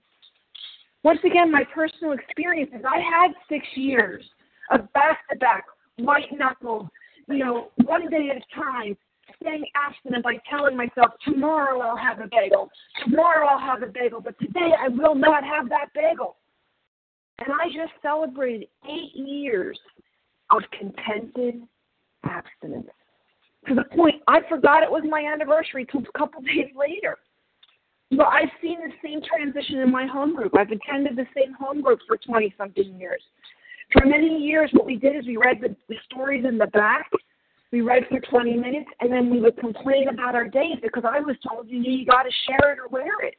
Once 1.03 1.20
again, 1.24 1.51
my 1.51 1.63
personal 1.74 2.13
experience 2.13 2.72
is 2.74 2.84
I 2.84 3.00
had 3.00 3.32
six 3.48 3.65
years 3.75 4.24
of 4.72 4.91
back 4.94 5.20
to 5.29 5.38
back, 5.38 5.65
white 5.98 6.32
knuckled, 6.32 6.89
you 7.27 7.39
know, 7.39 7.72
one 7.84 8.10
day 8.10 8.29
at 8.32 8.38
a 8.38 8.55
time, 8.55 8.98
staying 9.41 9.65
abstinent 9.75 10.24
by 10.24 10.38
telling 10.50 10.75
myself, 10.75 11.12
tomorrow 11.24 11.79
I'll 11.79 11.98
have 11.98 12.20
a 12.20 12.27
bagel, 12.32 12.70
tomorrow 13.03 13.48
I'll 13.48 13.60
have 13.60 13.84
a 13.84 13.91
bagel, 13.91 14.22
but 14.22 14.38
today 14.39 14.72
I 14.79 14.88
will 14.88 15.15
not 15.15 15.44
have 15.44 15.70
that 15.70 15.89
bagel. 15.94 16.38
And 17.39 17.50
I 17.51 17.67
just 17.67 17.91
celebrated 18.01 18.67
eight 18.89 19.15
years 19.15 19.77
of 20.50 20.63
contented 20.72 21.62
abstinence 22.24 22.89
to 23.67 23.75
the 23.75 23.84
point 23.96 24.22
I 24.27 24.39
forgot 24.48 24.84
it 24.84 24.91
was 24.91 25.03
my 25.10 25.24
anniversary 25.32 25.86
till 25.91 26.01
a 26.01 26.17
couple 26.17 26.41
days 26.41 26.72
later. 26.75 27.17
But 28.12 28.28
I've 28.28 28.50
seen 28.62 28.80
the 28.80 28.92
same 29.04 29.22
transition 29.22 29.80
in 29.80 29.92
my 29.92 30.06
home 30.06 30.36
group. 30.36 30.54
I've 30.58 30.72
attended 30.72 31.16
the 31.16 31.26
same 31.36 31.54
home 31.54 31.82
group 31.82 32.00
for 32.08 32.18
20 32.18 32.54
something 32.58 33.00
years. 33.00 33.22
For 33.92 34.06
many 34.06 34.38
years, 34.38 34.70
what 34.74 34.86
we 34.86 34.96
did 34.96 35.16
is 35.16 35.26
we 35.26 35.38
read 35.38 35.60
the, 35.62 35.76
the 35.90 35.96
stories 36.06 36.46
in 36.46 36.58
the 36.58 36.68
back. 36.68 37.10
We 37.72 37.82
read 37.82 38.04
for 38.10 38.20
20 38.20 38.56
minutes, 38.58 38.90
and 39.00 39.12
then 39.12 39.30
we 39.30 39.42
would 39.42 39.58
complain 39.58 40.08
about 40.08 40.36
our 40.36 40.48
days 40.48 40.78
because 40.82 41.04
I 41.06 41.20
was 41.20 41.36
told 41.48 41.68
you 41.70 41.80
know, 41.80 41.90
you 41.90 42.06
got 42.06 42.24
to 42.24 42.32
share 42.48 42.74
it 42.74 42.80
or 42.80 42.88
wear 42.88 43.22
it. 43.24 43.36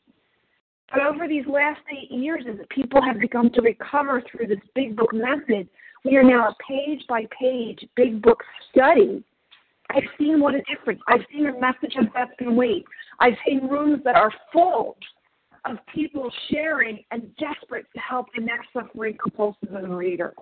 But 0.93 1.03
over 1.03 1.27
these 1.27 1.47
last 1.47 1.81
eight 1.91 2.11
years, 2.11 2.45
as 2.49 2.57
people 2.71 3.03
have 3.03 3.19
begun 3.19 3.51
to 3.53 3.63
recover 3.63 4.23
through 4.31 4.49
this 4.49 4.59
big 4.75 4.97
book 4.97 5.13
method, 5.13 5.69
we 6.05 6.17
are 6.17 6.23
now 6.23 6.49
a 6.49 6.55
page 6.69 7.05
by 7.09 7.27
page 7.39 7.85
big 7.97 8.23
book 8.23 8.43
study. 8.71 9.25
I've 9.91 10.05
seen 10.19 10.41
what 10.41 10.55
a 10.55 10.63
difference. 10.63 11.01
I've 11.09 11.25
seen 11.33 11.47
a 11.47 11.59
message 11.59 11.95
of 11.99 12.13
death 12.13 12.31
and 12.41 12.57
weight. 12.57 12.85
I've 13.21 13.37
seen 13.47 13.69
rooms 13.69 14.03
that 14.05 14.17
are 14.17 14.33
full 14.53 14.97
of 15.65 15.79
people 15.95 16.31
sharing 16.51 17.05
and 17.11 17.31
desperate 17.37 17.87
to 17.95 18.01
help 18.01 18.27
the 18.37 18.43
next 18.43 18.69
suffering 18.73 19.17
compulsive 19.21 19.69
reader. 19.89 20.35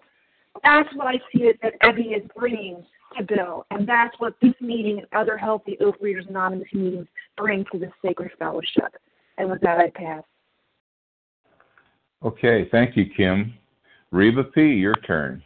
That's 0.63 0.89
what 0.95 1.09
I 1.09 1.19
see 1.33 1.51
that 1.63 1.81
Ebby 1.83 2.17
is 2.17 2.29
bringing 2.37 2.85
to 3.19 3.25
Bill, 3.25 3.67
and 3.71 3.89
that's 3.89 4.15
what 4.19 4.35
this 4.41 4.55
meeting 4.61 4.99
and 4.99 5.07
other 5.13 5.37
healthy 5.37 5.77
Overeaters 5.81 6.29
Anonymous 6.29 6.69
meetings 6.73 7.07
bring 7.37 7.65
to 7.73 7.79
this 7.79 7.91
sacred 8.05 8.31
fellowship. 8.39 8.95
And 9.39 9.51
with 9.51 9.61
that, 9.63 9.79
I 9.79 9.91
pass. 9.91 10.23
Okay, 12.25 12.69
thank 12.71 12.97
you, 12.97 13.07
Kim. 13.17 13.55
Reba 14.11 14.45
P., 14.45 14.63
your 14.63 14.95
turn. 14.95 15.43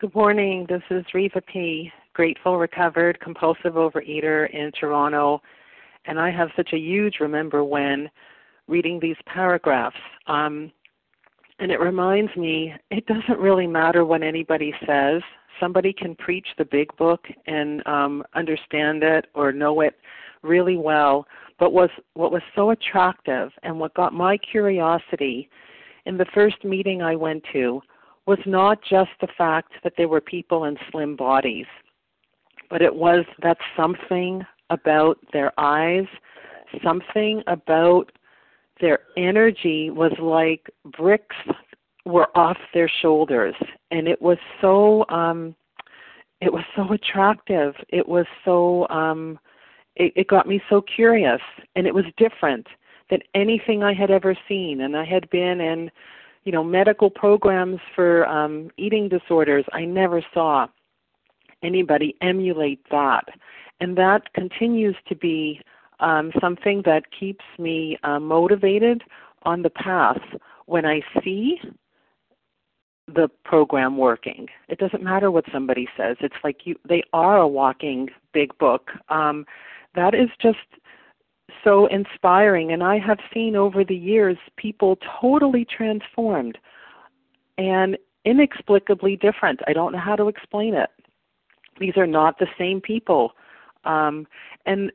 Good 0.00 0.14
morning. 0.14 0.64
This 0.68 0.82
is 0.90 1.04
Reva 1.12 1.40
P., 1.40 1.90
grateful, 2.12 2.56
recovered, 2.56 3.18
compulsive 3.18 3.72
overeater 3.72 4.48
in 4.50 4.70
Toronto. 4.78 5.42
And 6.04 6.20
I 6.20 6.30
have 6.30 6.50
such 6.54 6.72
a 6.72 6.78
huge 6.78 7.16
remember 7.18 7.64
when 7.64 8.08
reading 8.68 9.00
these 9.00 9.16
paragraphs. 9.26 9.96
Um, 10.28 10.70
and 11.58 11.72
it 11.72 11.80
reminds 11.80 12.30
me 12.36 12.72
it 12.92 13.06
doesn't 13.06 13.40
really 13.40 13.66
matter 13.66 14.04
what 14.04 14.22
anybody 14.22 14.72
says. 14.86 15.20
Somebody 15.58 15.92
can 15.92 16.14
preach 16.14 16.46
the 16.58 16.64
big 16.64 16.96
book 16.96 17.26
and 17.48 17.84
um, 17.88 18.22
understand 18.36 19.02
it 19.02 19.26
or 19.34 19.50
know 19.50 19.80
it 19.80 19.96
really 20.42 20.76
well. 20.76 21.26
But 21.58 21.72
was 21.72 21.90
what 22.14 22.30
was 22.30 22.42
so 22.54 22.70
attractive 22.70 23.50
and 23.64 23.80
what 23.80 23.94
got 23.94 24.14
my 24.14 24.36
curiosity 24.36 25.50
in 26.06 26.16
the 26.16 26.26
first 26.32 26.64
meeting 26.64 27.02
I 27.02 27.16
went 27.16 27.42
to 27.52 27.82
was 28.28 28.38
not 28.44 28.78
just 28.82 29.08
the 29.22 29.28
fact 29.38 29.72
that 29.82 29.94
there 29.96 30.06
were 30.06 30.20
people 30.20 30.64
in 30.64 30.76
slim 30.90 31.16
bodies, 31.16 31.64
but 32.68 32.82
it 32.82 32.94
was 32.94 33.24
that 33.42 33.56
something 33.74 34.44
about 34.68 35.16
their 35.32 35.50
eyes, 35.58 36.04
something 36.84 37.42
about 37.46 38.12
their 38.82 38.98
energy 39.16 39.88
was 39.88 40.12
like 40.20 40.68
bricks 40.98 41.36
were 42.04 42.28
off 42.36 42.58
their 42.74 42.90
shoulders. 43.00 43.54
And 43.90 44.06
it 44.06 44.20
was 44.20 44.36
so 44.60 45.06
um 45.08 45.54
it 46.42 46.52
was 46.52 46.64
so 46.76 46.92
attractive. 46.92 47.72
It 47.88 48.06
was 48.06 48.26
so 48.44 48.86
um 48.90 49.38
it, 49.96 50.12
it 50.14 50.28
got 50.28 50.46
me 50.46 50.60
so 50.68 50.82
curious. 50.82 51.40
And 51.76 51.86
it 51.86 51.94
was 51.94 52.04
different 52.18 52.66
than 53.08 53.20
anything 53.34 53.82
i 53.82 53.94
had 53.94 54.10
ever 54.10 54.36
seen. 54.46 54.82
And 54.82 54.94
i 54.98 55.04
had 55.06 55.30
been 55.30 55.62
in 55.62 55.90
you 56.44 56.52
know 56.52 56.64
medical 56.64 57.10
programs 57.10 57.80
for 57.94 58.26
um 58.26 58.70
eating 58.76 59.08
disorders 59.08 59.64
i 59.72 59.84
never 59.84 60.24
saw 60.32 60.66
anybody 61.62 62.14
emulate 62.20 62.80
that 62.90 63.24
and 63.80 63.96
that 63.96 64.32
continues 64.34 64.96
to 65.08 65.14
be 65.14 65.60
um, 66.00 66.32
something 66.40 66.82
that 66.84 67.04
keeps 67.18 67.44
me 67.58 67.98
uh, 68.04 68.18
motivated 68.18 69.02
on 69.42 69.62
the 69.62 69.70
path 69.70 70.20
when 70.66 70.84
I 70.84 71.00
see 71.22 71.60
the 73.06 73.28
program 73.44 73.96
working. 73.96 74.48
It 74.68 74.78
doesn't 74.78 75.02
matter 75.02 75.30
what 75.30 75.44
somebody 75.52 75.88
says. 75.96 76.16
It's 76.20 76.34
like 76.44 76.66
you 76.66 76.76
they 76.86 77.02
are 77.12 77.38
a 77.38 77.48
walking 77.48 78.10
big 78.32 78.56
book. 78.58 78.90
Um, 79.08 79.46
that 79.94 80.14
is 80.14 80.28
just 80.40 80.58
so 81.64 81.86
inspiring 81.86 82.72
and 82.72 82.82
I 82.82 82.98
have 82.98 83.18
seen 83.32 83.56
over 83.56 83.84
the 83.84 83.96
years 83.96 84.36
people 84.56 84.98
totally 85.20 85.64
transformed 85.64 86.58
and 87.56 87.96
inexplicably 88.24 89.16
different. 89.16 89.60
I 89.66 89.72
don't 89.72 89.92
know 89.92 89.98
how 89.98 90.16
to 90.16 90.28
explain 90.28 90.74
it. 90.74 90.90
These 91.78 91.96
are 91.96 92.06
not 92.06 92.38
the 92.38 92.46
same 92.58 92.80
people. 92.80 93.32
Um, 93.84 94.26
and 94.66 94.92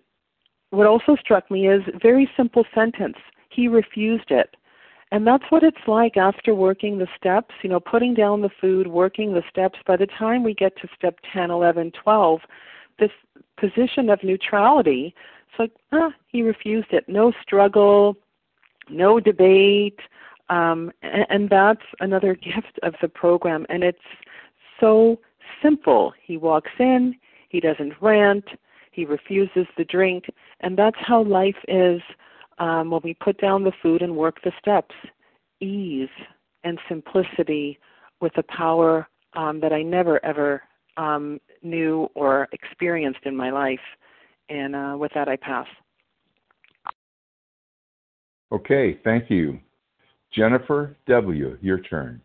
what 0.70 0.88
also 0.88 1.16
struck 1.16 1.50
me 1.50 1.68
is 1.68 1.82
very 2.02 2.30
simple 2.36 2.66
sentence. 2.74 3.18
He 3.50 3.68
refused 3.68 4.32
it. 4.32 4.56
And 5.12 5.28
that's 5.28 5.44
what 5.50 5.62
it's 5.62 5.78
like 5.88 6.18
after 6.18 6.56
working 6.56 6.98
the 6.98 7.08
steps, 7.16 7.54
you 7.62 7.70
know, 7.70 7.80
putting 7.80 8.16
down 8.16 8.42
the 8.42 8.50
food, 8.60 8.88
working 8.88 9.34
the 9.34 9.44
steps. 9.50 9.78
By 9.86 9.96
the 9.96 10.08
time 10.08 10.44
we 10.44 10.56
get 10.56 10.76
to 10.78 10.88
step 10.98 11.20
10, 11.32 11.52
11, 11.52 11.92
12, 12.04 12.40
this 12.98 13.12
position 13.58 14.10
of 14.10 14.24
neutrality, 14.24 15.14
it's 15.54 15.60
like, 15.60 15.72
ah, 15.92 16.12
he 16.28 16.42
refused 16.42 16.92
it. 16.92 17.08
No 17.08 17.32
struggle, 17.42 18.18
no 18.90 19.20
debate. 19.20 20.00
Um, 20.50 20.92
and, 21.02 21.26
and 21.30 21.50
that's 21.50 21.84
another 22.00 22.36
gift 22.36 22.80
of 22.82 22.96
the 23.02 23.08
program. 23.08 23.66
And 23.70 23.84
it's 23.84 24.00
so 24.80 25.20
simple. 25.62 26.14
He 26.22 26.38
walks 26.38 26.72
in, 26.80 27.16
he 27.50 27.60
doesn't 27.60 27.94
rant, 28.02 28.46
he 28.92 29.06
refuses 29.06 29.68
the 29.78 29.86
drink, 29.86 30.26
and 30.62 30.78
that's 30.78 30.98
how 31.00 31.24
life 31.24 31.56
is 31.68 32.02
um, 32.60 32.92
when 32.92 33.02
we 33.04 33.14
put 33.16 33.40
down 33.40 33.64
the 33.64 33.72
food 33.82 34.02
and 34.02 34.16
work 34.16 34.38
the 34.44 34.52
steps. 34.60 34.96
Ease 35.60 36.10
and 36.64 36.80
simplicity 36.90 37.80
with 38.22 38.38
a 38.38 38.44
power 38.44 39.08
um, 39.34 39.60
that 39.62 39.74
I 39.74 39.82
never 39.82 40.24
ever 40.26 40.62
um, 40.98 41.40
knew 41.62 42.10
or 42.16 42.48
experienced 42.52 43.22
in 43.26 43.36
my 43.36 43.50
life. 43.50 43.80
And 44.54 44.76
uh, 44.76 44.96
with 45.00 45.12
that, 45.16 45.28
I 45.28 45.36
pass. 45.36 45.66
Okay, 48.52 49.00
thank 49.04 49.32
you. 49.32 49.60
Jennifer 50.32 50.96
W., 51.08 51.58
your 51.60 51.80
turn. 51.80 52.22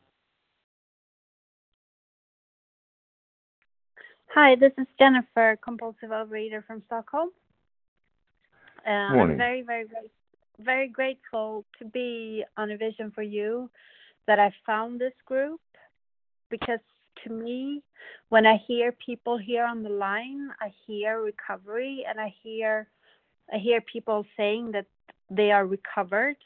Hi, 4.35 4.57
this 4.57 4.73
is 4.77 4.87
Jennifer, 4.99 5.59
compulsive 5.65 6.11
overeater 6.11 6.63
from 6.67 6.83
Stockholm. 6.85 7.31
Uh, 8.87 9.15
Morning. 9.15 9.33
I'm 9.33 9.39
very, 9.39 9.63
very, 9.63 9.85
very, 9.85 10.11
very 10.59 10.89
grateful 10.89 11.65
to 11.79 11.87
be 11.87 12.45
on 12.59 12.71
a 12.71 12.77
vision 12.77 13.11
for 13.15 13.23
you 13.23 13.71
that 14.27 14.39
I 14.39 14.53
found 14.67 15.01
this 15.01 15.15
group 15.25 15.61
because 16.51 16.81
to 17.25 17.31
me, 17.31 17.83
when 18.29 18.47
I 18.47 18.57
hear 18.67 18.93
people 18.93 19.39
here 19.39 19.65
on 19.65 19.83
the 19.83 19.91
line, 19.91 20.51
I 20.61 20.73
hear 20.87 21.21
recovery 21.21 22.05
and 22.09 22.21
I 22.21 22.35
hear 22.43 22.89
I 23.53 23.57
hear 23.57 23.81
people 23.81 24.27
saying 24.37 24.73
that 24.73 24.87
they 25.31 25.53
are 25.53 25.67
recovered 25.67 26.37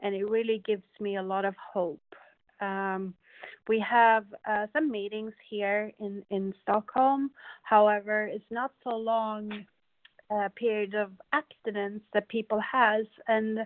and 0.00 0.14
it 0.14 0.24
really 0.24 0.62
gives 0.64 0.84
me 1.00 1.16
a 1.16 1.22
lot 1.22 1.44
of 1.44 1.54
hope. 1.56 2.14
Um, 2.60 3.14
we 3.66 3.80
have 3.80 4.24
uh, 4.48 4.66
some 4.72 4.90
meetings 4.90 5.32
here 5.48 5.90
in, 5.98 6.22
in 6.30 6.54
Stockholm. 6.62 7.30
However, 7.62 8.26
it's 8.26 8.44
not 8.50 8.72
so 8.82 8.90
long 8.90 9.64
uh, 10.30 10.48
period 10.56 10.94
of 10.94 11.10
abstinence 11.32 12.02
that 12.12 12.28
people 12.28 12.60
has, 12.60 13.06
and 13.28 13.60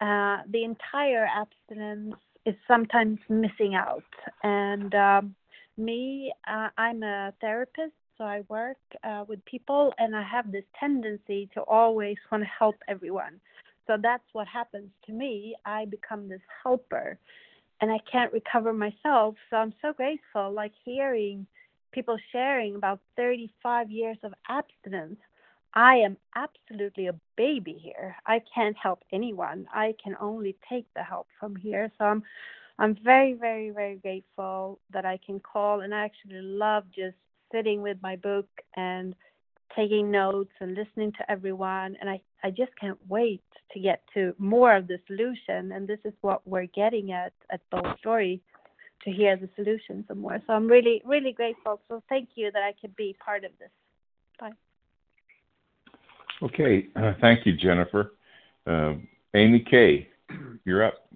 uh, 0.00 0.38
the 0.50 0.64
entire 0.64 1.26
abstinence 1.26 2.14
is 2.46 2.54
sometimes 2.66 3.18
missing 3.28 3.74
out. 3.74 4.04
And 4.42 4.94
um, 4.94 5.34
me, 5.78 6.32
uh, 6.46 6.68
I'm 6.76 7.02
a 7.02 7.32
therapist, 7.40 7.94
so 8.16 8.24
I 8.24 8.42
work 8.48 8.78
uh, 9.04 9.24
with 9.28 9.44
people, 9.44 9.94
and 9.98 10.14
I 10.14 10.22
have 10.22 10.50
this 10.50 10.64
tendency 10.78 11.48
to 11.54 11.60
always 11.62 12.16
want 12.30 12.44
to 12.44 12.50
help 12.58 12.76
everyone. 12.88 13.40
So 13.86 13.96
that's 14.00 14.24
what 14.32 14.46
happens 14.46 14.90
to 15.06 15.12
me. 15.12 15.56
I 15.64 15.86
become 15.86 16.28
this 16.28 16.42
helper 16.62 17.18
and 17.80 17.90
I 17.90 17.98
can't 18.10 18.32
recover 18.32 18.72
myself. 18.72 19.34
So 19.50 19.56
I'm 19.56 19.72
so 19.80 19.92
grateful, 19.92 20.52
like 20.52 20.72
hearing 20.84 21.46
people 21.92 22.18
sharing 22.32 22.74
about 22.74 23.00
35 23.16 23.90
years 23.90 24.18
of 24.22 24.34
abstinence. 24.48 25.18
I 25.74 25.96
am 25.96 26.16
absolutely 26.34 27.06
a 27.06 27.14
baby 27.36 27.78
here. 27.80 28.16
I 28.26 28.42
can't 28.54 28.76
help 28.76 29.00
anyone. 29.12 29.66
I 29.72 29.94
can 30.02 30.16
only 30.20 30.56
take 30.68 30.86
the 30.94 31.02
help 31.02 31.28
from 31.38 31.56
here. 31.56 31.90
So 31.98 32.04
I'm 32.04 32.22
I'm 32.78 32.96
very, 33.02 33.34
very, 33.34 33.70
very 33.70 33.96
grateful 33.96 34.78
that 34.92 35.04
I 35.04 35.18
can 35.24 35.40
call 35.40 35.80
and 35.80 35.94
I 35.94 36.04
actually 36.04 36.40
love 36.42 36.84
just 36.94 37.16
sitting 37.52 37.82
with 37.82 37.98
my 38.02 38.16
book 38.16 38.46
and 38.76 39.14
taking 39.74 40.10
notes 40.10 40.52
and 40.60 40.74
listening 40.74 41.12
to 41.12 41.30
everyone. 41.30 41.96
And 42.00 42.08
I, 42.08 42.20
I 42.44 42.50
just 42.50 42.72
can't 42.80 42.98
wait 43.08 43.42
to 43.72 43.80
get 43.80 44.02
to 44.14 44.34
more 44.38 44.76
of 44.76 44.86
the 44.86 44.98
solution. 45.06 45.72
And 45.72 45.88
this 45.88 45.98
is 46.04 46.12
what 46.20 46.46
we're 46.46 46.66
getting 46.66 47.12
at 47.12 47.32
at 47.50 47.60
Bill's 47.70 47.98
Story 47.98 48.40
to 49.04 49.10
hear 49.10 49.36
the 49.36 49.48
solutions 49.56 50.04
and 50.08 50.20
more. 50.20 50.40
So 50.46 50.52
I'm 50.52 50.68
really, 50.68 51.02
really 51.04 51.32
grateful. 51.32 51.80
So 51.88 52.02
thank 52.08 52.30
you 52.34 52.50
that 52.52 52.62
I 52.62 52.74
could 52.80 52.94
be 52.96 53.16
part 53.24 53.44
of 53.44 53.52
this. 53.58 53.70
Bye. 54.40 54.50
Okay. 56.42 56.88
Uh, 56.94 57.14
thank 57.20 57.44
you, 57.44 57.56
Jennifer. 57.56 58.14
Uh, 58.66 58.94
Amy 59.34 59.60
Kay, 59.60 60.08
you're 60.64 60.84
up. 60.84 61.08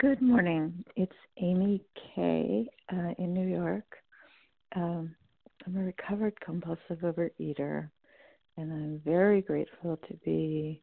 Good 0.00 0.22
morning. 0.22 0.84
It's 0.94 1.10
Amy 1.38 1.82
Kay 2.14 2.68
uh, 2.92 3.14
in 3.18 3.34
New 3.34 3.48
York. 3.48 3.96
Um, 4.76 5.12
I'm 5.66 5.76
a 5.76 5.80
recovered 5.80 6.40
compulsive 6.40 7.00
overeater, 7.02 7.90
and 8.56 8.72
I'm 8.72 9.02
very 9.04 9.42
grateful 9.42 9.98
to 10.08 10.14
be 10.24 10.80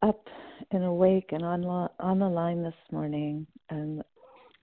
up 0.00 0.24
and 0.70 0.84
awake 0.84 1.30
and 1.32 1.42
on 1.42 1.62
lo- 1.62 1.90
on 1.98 2.20
the 2.20 2.28
line 2.28 2.62
this 2.62 2.72
morning. 2.92 3.48
I'm 3.68 4.00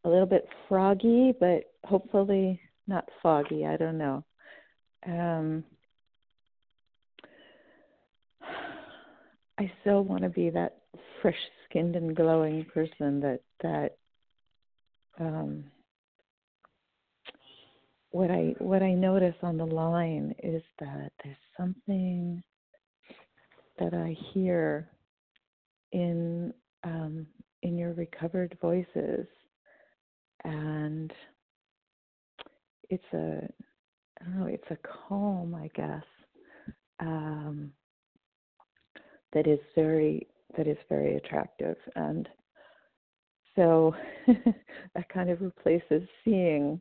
a 0.05 0.09
little 0.09 0.25
bit 0.25 0.47
froggy, 0.69 1.33
but 1.37 1.63
hopefully 1.83 2.57
not 2.87 3.03
foggy. 3.21 3.65
I 3.65 3.75
don't 3.75 3.97
know. 3.97 4.23
Um, 5.05 5.65
I 9.59 9.69
still 9.81 10.05
want 10.05 10.23
to 10.23 10.29
be 10.29 10.49
that 10.51 10.77
fresh 11.21 11.35
skinned 11.69 11.95
and 11.95 12.15
glowing 12.15 12.65
person 12.73 13.19
that 13.21 13.41
that 13.61 13.97
um 15.19 15.65
what 18.11 18.31
I 18.31 18.55
what 18.59 18.81
I 18.81 18.93
notice 18.93 19.35
on 19.43 19.57
the 19.57 19.65
line 19.65 20.33
is 20.41 20.63
that 20.79 21.11
there's 21.23 21.37
something 21.57 22.41
that 23.77 23.93
I 23.93 24.15
hear 24.33 24.89
in 25.91 26.53
um, 26.83 27.27
in 27.61 27.77
your 27.77 27.93
recovered 27.93 28.57
voices, 28.61 29.27
and 30.43 31.11
it's 32.89 33.03
a 33.13 33.47
I 34.19 34.25
don't 34.25 34.39
know 34.39 34.47
it's 34.47 34.71
a 34.71 34.77
calm 35.07 35.53
I 35.55 35.69
guess 35.75 36.03
um, 36.99 37.71
that 39.33 39.47
is 39.47 39.59
very 39.75 40.27
that 40.57 40.67
is 40.67 40.77
very 40.89 41.15
attractive. 41.15 41.77
And 41.95 42.27
so 43.55 43.93
that 44.27 45.09
kind 45.13 45.29
of 45.29 45.41
replaces 45.41 46.07
seeing 46.23 46.79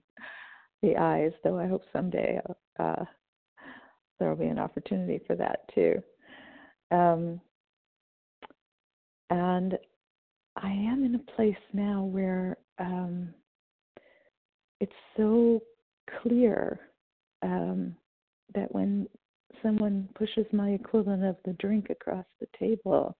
the 0.82 0.96
eyes 0.96 1.32
though 1.42 1.58
i 1.58 1.66
hope 1.66 1.82
someday 1.92 2.40
uh, 2.78 3.04
there 4.18 4.28
will 4.28 4.36
be 4.36 4.46
an 4.46 4.58
opportunity 4.58 5.20
for 5.26 5.36
that 5.36 5.60
too. 5.74 5.94
Um, 6.90 7.40
and 9.30 9.78
i 10.56 10.68
am 10.70 11.04
in 11.04 11.14
a 11.16 11.32
place 11.32 11.56
now 11.72 12.04
where 12.04 12.56
um, 12.78 13.34
it's 14.80 14.92
so 15.16 15.60
clear 16.22 16.78
um, 17.42 17.94
that 18.54 18.72
when 18.72 19.08
someone 19.62 20.08
pushes 20.14 20.46
my 20.52 20.70
equivalent 20.70 21.24
of 21.24 21.36
the 21.44 21.52
drink 21.54 21.90
across 21.90 22.24
the 22.40 22.46
table 22.58 23.16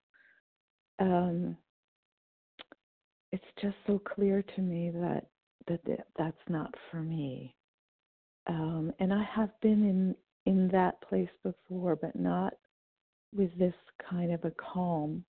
um, 1.01 1.57
it's 3.33 3.45
just 3.61 3.77
so 3.87 3.99
clear 4.01 4.43
to 4.57 4.61
me 4.63 4.91
that 4.91 5.27
that 5.69 5.81
that's 6.19 6.37
not 6.49 6.75
for 6.91 7.03
me. 7.03 7.55
Um, 8.49 8.93
and 9.01 9.13
I 9.13 9.25
have 9.37 9.51
been 9.63 9.85
in 9.85 10.17
in 10.47 10.69
that 10.69 11.01
place 11.03 11.29
before, 11.45 11.97
but 11.97 12.17
not 12.17 12.55
with 13.35 13.57
this 13.59 13.75
kind 14.11 14.33
of 14.33 14.45
a 14.45 14.53
calm. 14.53 15.25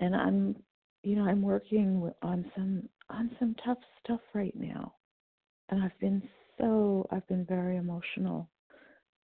And 0.00 0.14
I'm, 0.16 0.56
you 1.02 1.16
know, 1.16 1.24
I'm 1.24 1.42
working 1.42 2.10
on 2.22 2.50
some 2.56 2.88
on 3.10 3.30
some 3.38 3.54
tough 3.64 3.78
stuff 4.04 4.20
right 4.34 4.54
now, 4.56 4.94
and 5.70 5.82
I've 5.82 5.98
been 6.00 6.22
so 6.58 7.06
I've 7.10 7.26
been 7.28 7.46
very 7.46 7.76
emotional, 7.78 8.50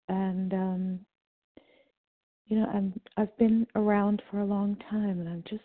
and 0.08 0.52
um, 0.54 1.00
you 2.50 2.58
know, 2.58 2.66
I'm 2.66 2.92
I've 3.16 3.36
been 3.38 3.66
around 3.76 4.22
for 4.30 4.40
a 4.40 4.44
long 4.44 4.76
time 4.90 5.20
and 5.20 5.28
I'm 5.28 5.44
just 5.48 5.62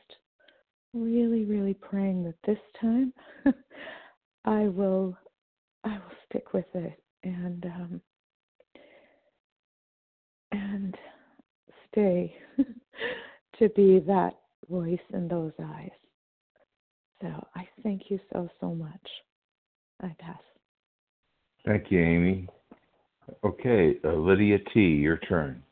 really, 0.93 1.43
really 1.43 1.73
praying 1.73 2.23
that 2.23 2.35
this 2.45 2.59
time 2.79 3.11
I 4.45 4.67
will 4.67 5.17
I 5.83 5.89
will 5.89 6.15
stick 6.29 6.53
with 6.53 6.67
it 6.75 7.01
and 7.23 7.65
um 7.65 8.01
and 10.51 10.95
stay 11.91 12.35
to 13.59 13.69
be 13.69 13.99
that 14.05 14.35
voice 14.69 14.99
in 15.11 15.27
those 15.27 15.53
eyes. 15.59 15.89
So 17.19 17.27
I 17.55 17.67
thank 17.81 18.11
you 18.11 18.19
so 18.31 18.47
so 18.61 18.75
much. 18.75 19.09
I 20.03 20.13
pass. 20.19 20.37
Thank 21.65 21.89
you, 21.89 21.99
Amy. 21.99 22.47
Okay, 23.43 23.97
uh, 24.03 24.13
Lydia 24.13 24.59
T, 24.71 24.81
your 24.81 25.17
turn. 25.17 25.64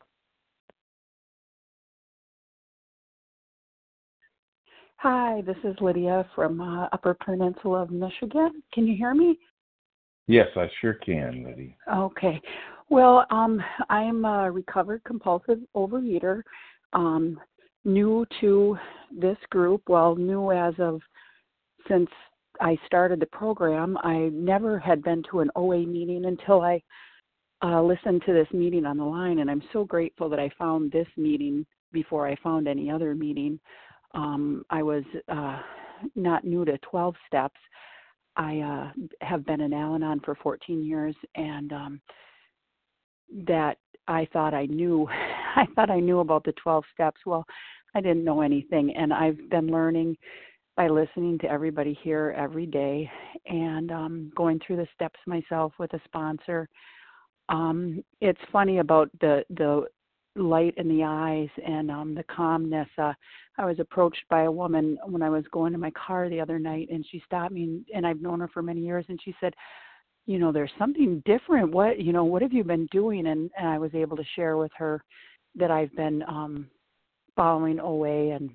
Hi, 5.06 5.42
this 5.42 5.58
is 5.64 5.76
Lydia 5.82 6.26
from 6.34 6.62
uh, 6.62 6.88
Upper 6.94 7.12
Peninsula 7.12 7.82
of 7.82 7.90
Michigan. 7.90 8.62
Can 8.72 8.86
you 8.86 8.96
hear 8.96 9.12
me? 9.12 9.38
Yes, 10.28 10.46
I 10.56 10.66
sure 10.80 10.94
can, 10.94 11.44
Lydia. 11.44 11.74
Okay. 11.94 12.40
Well, 12.88 13.26
um, 13.30 13.62
I'm 13.90 14.24
a 14.24 14.50
recovered 14.50 15.04
compulsive 15.04 15.58
overeater, 15.76 16.40
um, 16.94 17.38
new 17.84 18.24
to 18.40 18.78
this 19.14 19.36
group. 19.50 19.82
Well, 19.88 20.16
new 20.16 20.52
as 20.52 20.72
of 20.78 21.02
since 21.86 22.08
I 22.62 22.78
started 22.86 23.20
the 23.20 23.26
program. 23.26 23.98
I 23.98 24.30
never 24.32 24.78
had 24.78 25.02
been 25.02 25.22
to 25.30 25.40
an 25.40 25.50
OA 25.54 25.80
meeting 25.80 26.24
until 26.24 26.62
I 26.62 26.80
uh, 27.62 27.82
listened 27.82 28.22
to 28.24 28.32
this 28.32 28.48
meeting 28.54 28.86
on 28.86 28.96
the 28.96 29.04
line, 29.04 29.40
and 29.40 29.50
I'm 29.50 29.62
so 29.70 29.84
grateful 29.84 30.30
that 30.30 30.40
I 30.40 30.48
found 30.58 30.92
this 30.92 31.08
meeting 31.18 31.66
before 31.92 32.26
I 32.26 32.36
found 32.42 32.66
any 32.66 32.90
other 32.90 33.14
meeting 33.14 33.60
um, 34.14 34.64
I 34.70 34.82
was 34.82 35.04
uh, 35.28 35.60
not 36.14 36.44
new 36.44 36.64
to 36.64 36.78
12 36.78 37.14
steps. 37.26 37.60
I 38.36 38.58
uh, 38.58 39.04
have 39.20 39.46
been 39.46 39.60
in 39.60 39.72
Al 39.72 39.94
Anon 39.94 40.20
for 40.24 40.34
14 40.36 40.84
years, 40.84 41.14
and 41.36 41.72
um, 41.72 42.00
that 43.46 43.78
I 44.08 44.26
thought 44.32 44.54
I 44.54 44.66
knew. 44.66 45.08
I 45.56 45.66
thought 45.76 45.90
I 45.90 46.00
knew 46.00 46.18
about 46.18 46.44
the 46.44 46.52
12 46.52 46.84
steps. 46.92 47.20
Well, 47.24 47.44
I 47.94 48.00
didn't 48.00 48.24
know 48.24 48.40
anything, 48.40 48.94
and 48.96 49.12
I've 49.12 49.38
been 49.50 49.68
learning 49.68 50.16
by 50.76 50.88
listening 50.88 51.38
to 51.38 51.48
everybody 51.48 51.96
here 52.02 52.34
every 52.36 52.66
day 52.66 53.08
and 53.46 53.92
um, 53.92 54.32
going 54.34 54.60
through 54.66 54.76
the 54.76 54.88
steps 54.94 55.20
myself 55.26 55.72
with 55.78 55.92
a 55.92 56.00
sponsor. 56.04 56.68
Um, 57.48 58.02
it's 58.20 58.40
funny 58.50 58.78
about 58.78 59.10
the 59.20 59.44
the 59.50 59.86
light 60.36 60.74
in 60.76 60.88
the 60.88 61.04
eyes 61.04 61.48
and 61.66 61.90
um 61.90 62.14
the 62.14 62.24
calmness. 62.24 62.88
Uh 62.98 63.12
i 63.58 63.64
was 63.64 63.78
approached 63.78 64.24
by 64.28 64.42
a 64.42 64.50
woman 64.50 64.98
when 65.06 65.22
i 65.22 65.28
was 65.28 65.44
going 65.52 65.72
to 65.72 65.78
my 65.78 65.92
car 65.92 66.28
the 66.28 66.40
other 66.40 66.58
night 66.58 66.88
and 66.90 67.06
she 67.10 67.22
stopped 67.24 67.52
me 67.52 67.64
and, 67.64 67.84
and 67.94 68.06
i've 68.06 68.20
known 68.20 68.40
her 68.40 68.48
for 68.48 68.62
many 68.62 68.80
years 68.80 69.04
and 69.08 69.20
she 69.24 69.34
said 69.40 69.54
you 70.26 70.38
know 70.38 70.52
there's 70.52 70.72
something 70.78 71.22
different. 71.26 71.70
What 71.70 72.00
you 72.00 72.12
know 72.12 72.24
what 72.24 72.42
have 72.42 72.52
you 72.52 72.64
been 72.64 72.86
doing? 72.86 73.26
And, 73.26 73.50
and 73.58 73.68
i 73.68 73.78
was 73.78 73.94
able 73.94 74.16
to 74.16 74.24
share 74.36 74.56
with 74.56 74.72
her 74.76 75.02
that 75.54 75.70
i've 75.70 75.94
been 75.94 76.22
um 76.26 76.68
following 77.36 77.78
oa 77.80 78.34
and 78.34 78.50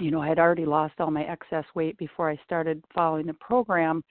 you 0.00 0.10
know 0.10 0.20
i 0.20 0.28
had 0.28 0.38
already 0.38 0.66
lost 0.66 0.94
all 0.98 1.10
my 1.10 1.24
excess 1.24 1.64
weight 1.74 1.96
before 1.98 2.30
i 2.30 2.38
started 2.44 2.82
following 2.94 3.26
the 3.26 3.34
program 3.34 4.02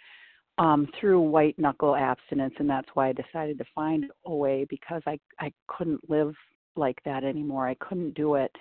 um, 0.60 0.88
through 1.00 1.22
white 1.22 1.58
knuckle 1.58 1.96
abstinence, 1.96 2.54
and 2.60 2.70
that's 2.70 2.90
why 2.94 3.08
I 3.08 3.14
decided 3.14 3.58
to 3.58 3.66
find 3.74 4.06
OA 4.26 4.66
because 4.70 5.02
I 5.08 5.18
I 5.40 5.52
couldn't 5.68 6.08
live 6.10 6.36
like 6.80 6.98
that 7.06 7.24
anymore. 7.24 7.68
I 7.68 7.76
couldn't 7.76 8.16
do 8.16 8.36
it. 8.36 8.52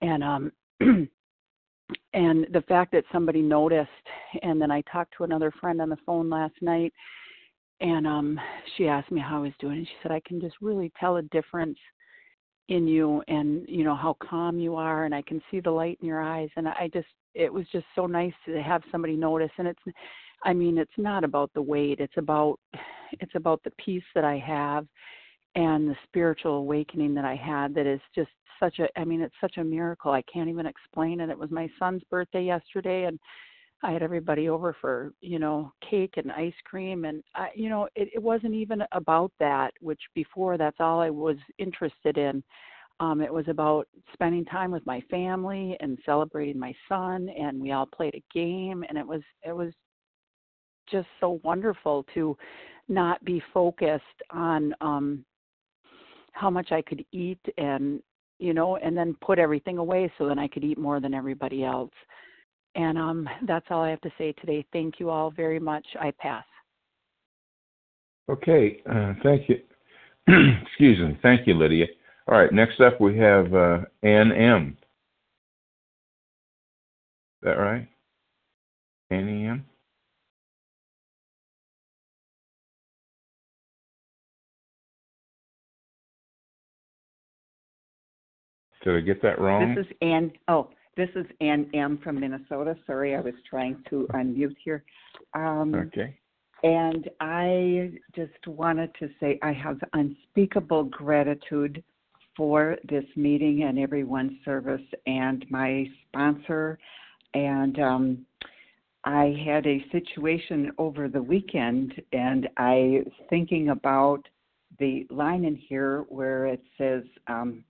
And 0.00 0.24
um 0.24 0.52
and 0.80 2.46
the 2.52 2.64
fact 2.68 2.92
that 2.92 3.04
somebody 3.12 3.42
noticed 3.42 3.90
and 4.42 4.60
then 4.60 4.70
I 4.70 4.82
talked 4.82 5.14
to 5.18 5.24
another 5.24 5.52
friend 5.60 5.80
on 5.80 5.88
the 5.88 5.98
phone 6.04 6.28
last 6.28 6.54
night 6.60 6.92
and 7.80 8.06
um 8.06 8.40
she 8.76 8.88
asked 8.88 9.10
me 9.10 9.20
how 9.20 9.36
I 9.36 9.42
was 9.42 9.52
doing 9.60 9.78
and 9.78 9.86
she 9.86 9.94
said 10.02 10.12
I 10.12 10.22
can 10.26 10.40
just 10.40 10.56
really 10.60 10.90
tell 10.98 11.16
a 11.16 11.22
difference 11.22 11.78
in 12.68 12.86
you 12.86 13.22
and 13.28 13.64
you 13.68 13.84
know 13.84 13.96
how 13.96 14.16
calm 14.22 14.58
you 14.58 14.76
are 14.76 15.04
and 15.04 15.14
I 15.14 15.22
can 15.22 15.42
see 15.50 15.60
the 15.60 15.70
light 15.70 15.98
in 16.00 16.06
your 16.06 16.22
eyes 16.22 16.48
and 16.56 16.68
I 16.68 16.88
just 16.92 17.08
it 17.34 17.52
was 17.52 17.66
just 17.72 17.86
so 17.94 18.06
nice 18.06 18.34
to 18.46 18.62
have 18.62 18.82
somebody 18.90 19.16
notice 19.16 19.50
and 19.58 19.68
it's 19.68 19.82
I 20.44 20.52
mean 20.52 20.78
it's 20.78 20.90
not 20.96 21.24
about 21.24 21.50
the 21.54 21.62
weight 21.62 22.00
it's 22.00 22.16
about 22.16 22.58
it's 23.20 23.34
about 23.34 23.62
the 23.64 23.72
peace 23.84 24.04
that 24.14 24.24
I 24.24 24.38
have 24.38 24.86
and 25.54 25.88
the 25.88 25.96
spiritual 26.04 26.54
awakening 26.56 27.14
that 27.14 27.24
I 27.24 27.36
had 27.36 27.74
that 27.74 27.86
is 27.86 28.00
just 28.14 28.30
such 28.60 28.78
a 28.78 28.88
I 28.98 29.04
mean 29.04 29.20
it's 29.20 29.34
such 29.40 29.56
a 29.58 29.64
miracle. 29.64 30.12
I 30.12 30.22
can't 30.22 30.48
even 30.48 30.66
explain 30.66 31.20
it. 31.20 31.30
It 31.30 31.38
was 31.38 31.50
my 31.50 31.68
son's 31.78 32.02
birthday 32.10 32.44
yesterday 32.44 33.04
and 33.04 33.18
I 33.82 33.90
had 33.90 34.02
everybody 34.02 34.48
over 34.48 34.76
for 34.80 35.12
you 35.20 35.38
know 35.38 35.72
cake 35.88 36.14
and 36.16 36.30
ice 36.30 36.54
cream, 36.64 37.04
and 37.04 37.22
I, 37.34 37.48
you 37.54 37.68
know 37.68 37.88
it, 37.96 38.08
it 38.14 38.22
wasn't 38.22 38.54
even 38.54 38.82
about 38.92 39.32
that. 39.40 39.72
Which 39.80 40.00
before 40.14 40.56
that's 40.56 40.76
all 40.80 41.00
I 41.00 41.10
was 41.10 41.36
interested 41.58 42.16
in. 42.18 42.42
Um, 43.00 43.20
it 43.20 43.32
was 43.32 43.48
about 43.48 43.88
spending 44.12 44.44
time 44.44 44.70
with 44.70 44.86
my 44.86 45.00
family 45.10 45.76
and 45.80 45.98
celebrating 46.06 46.58
my 46.58 46.72
son, 46.88 47.28
and 47.30 47.60
we 47.60 47.72
all 47.72 47.86
played 47.86 48.14
a 48.14 48.22
game, 48.32 48.84
and 48.88 48.96
it 48.96 49.06
was 49.06 49.22
it 49.44 49.52
was 49.52 49.72
just 50.88 51.08
so 51.18 51.40
wonderful 51.42 52.04
to 52.14 52.36
not 52.88 53.24
be 53.24 53.42
focused 53.52 54.02
on 54.30 54.74
um 54.80 55.24
how 56.32 56.50
much 56.50 56.72
I 56.72 56.82
could 56.82 57.04
eat 57.12 57.40
and 57.56 58.00
you 58.38 58.54
know 58.54 58.76
and 58.76 58.96
then 58.96 59.16
put 59.24 59.38
everything 59.38 59.78
away 59.78 60.12
so 60.18 60.26
then 60.26 60.38
I 60.38 60.48
could 60.48 60.64
eat 60.64 60.78
more 60.78 61.00
than 61.00 61.14
everybody 61.14 61.64
else. 61.64 61.92
And 62.74 62.98
um 62.98 63.28
that's 63.46 63.66
all 63.70 63.82
I 63.82 63.90
have 63.90 64.00
to 64.02 64.12
say 64.18 64.32
today. 64.32 64.64
Thank 64.72 64.98
you 64.98 65.10
all 65.10 65.30
very 65.30 65.60
much. 65.60 65.86
I 66.00 66.12
pass. 66.18 66.44
Okay, 68.30 68.80
uh, 68.88 69.14
thank 69.22 69.48
you. 69.48 69.56
Excuse 70.62 70.98
me. 71.00 71.18
Thank 71.22 71.46
you, 71.46 71.54
Lydia. 71.54 71.86
All 72.28 72.38
right, 72.38 72.52
next 72.52 72.80
up 72.80 73.00
we 73.00 73.18
have 73.18 73.52
uh, 73.52 73.80
Ann 74.02 74.30
M. 74.32 74.76
Is 77.42 77.46
that 77.46 77.58
right? 77.58 77.88
Annie 79.10 79.46
M. 79.46 79.64
Did 88.82 88.96
I 88.96 89.00
get 89.00 89.22
that 89.22 89.38
wrong? 89.38 89.74
This 89.74 89.86
is 89.86 89.92
Ann. 90.02 90.32
Oh, 90.48 90.70
this 90.96 91.08
is 91.14 91.26
Ann 91.40 91.70
M 91.74 91.98
from 92.02 92.20
Minnesota. 92.20 92.76
Sorry, 92.86 93.14
I 93.14 93.20
was 93.20 93.34
trying 93.48 93.82
to 93.90 94.06
unmute 94.12 94.56
here. 94.64 94.84
Um, 95.34 95.74
okay. 95.74 96.18
And 96.64 97.10
I 97.20 97.92
just 98.14 98.46
wanted 98.46 98.94
to 99.00 99.08
say 99.18 99.38
I 99.42 99.52
have 99.52 99.78
unspeakable 99.94 100.84
gratitude 100.84 101.82
for 102.36 102.76
this 102.88 103.04
meeting 103.16 103.64
and 103.64 103.78
everyone's 103.78 104.32
service 104.44 104.82
and 105.06 105.44
my 105.50 105.86
sponsor. 106.08 106.78
And 107.34 107.78
um, 107.80 108.26
I 109.04 109.36
had 109.44 109.66
a 109.66 109.84
situation 109.90 110.70
over 110.78 111.08
the 111.08 111.22
weekend, 111.22 112.00
and 112.12 112.48
I 112.56 113.04
thinking 113.28 113.70
about 113.70 114.20
the 114.78 115.06
line 115.10 115.44
in 115.44 115.56
here 115.56 116.04
where 116.08 116.46
it 116.46 116.62
says 116.78 117.02
um, 117.26 117.64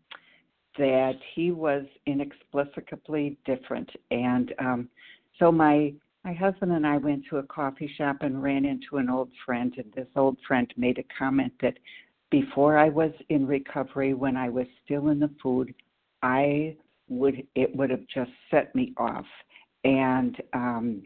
that 0.79 1.15
he 1.35 1.51
was 1.51 1.85
inexplicably 2.07 3.37
different. 3.45 3.91
And 4.11 4.55
um, 4.59 4.89
so 5.39 5.53
my 5.53 5.93
my 6.25 6.33
husband 6.33 6.71
and 6.71 6.87
I 6.87 6.99
went 6.99 7.25
to 7.31 7.39
a 7.39 7.43
coffee 7.43 7.93
shop 7.99 8.19
and 8.21 8.43
ran 8.43 8.65
into 8.65 8.99
an 8.99 9.11
old 9.11 9.31
friend, 9.45 9.75
and 9.77 9.93
this 9.93 10.07
old 10.15 10.37
friend 10.47 10.73
made 10.77 10.99
a 10.99 11.19
comment 11.19 11.53
that 11.61 11.75
before 12.31 12.79
I 12.79 12.89
was 12.89 13.11
in 13.29 13.47
recovery, 13.47 14.15
when 14.15 14.37
I 14.37 14.49
was 14.49 14.67
still 14.85 15.09
in 15.09 15.19
the 15.19 15.31
food, 15.43 15.75
I 16.23 16.77
would 17.09 17.47
it 17.55 17.75
would 17.75 17.91
have 17.91 18.07
just 18.15 18.31
set 18.51 18.75
me 18.75 18.95
off, 18.97 19.27
and 19.85 20.41
um, 20.53 21.03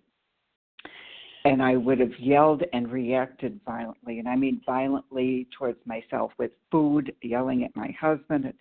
and 1.47 1.63
I 1.63 1.77
would 1.77 1.99
have 2.01 2.19
yelled 2.19 2.65
and 2.73 2.91
reacted 2.91 3.61
violently, 3.65 4.19
and 4.19 4.29
I 4.29 4.37
mean 4.37 4.61
violently 4.67 5.49
towards 5.57 5.79
myself 5.87 6.33
with 6.39 6.51
food, 6.71 7.15
yelling 7.23 7.65
at 7.65 7.75
my 7.75 7.95
husband, 7.99 8.53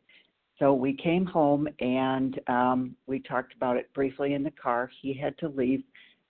so 0.60 0.74
we 0.74 0.94
came 0.94 1.26
home 1.26 1.68
and 1.80 2.40
um, 2.48 2.96
we 3.08 3.20
talked 3.20 3.54
about 3.56 3.78
it 3.78 3.92
briefly 3.94 4.34
in 4.34 4.44
the 4.44 4.52
car. 4.52 4.90
He 5.02 5.14
had 5.14 5.38
to 5.40 5.50
leave 5.50 5.84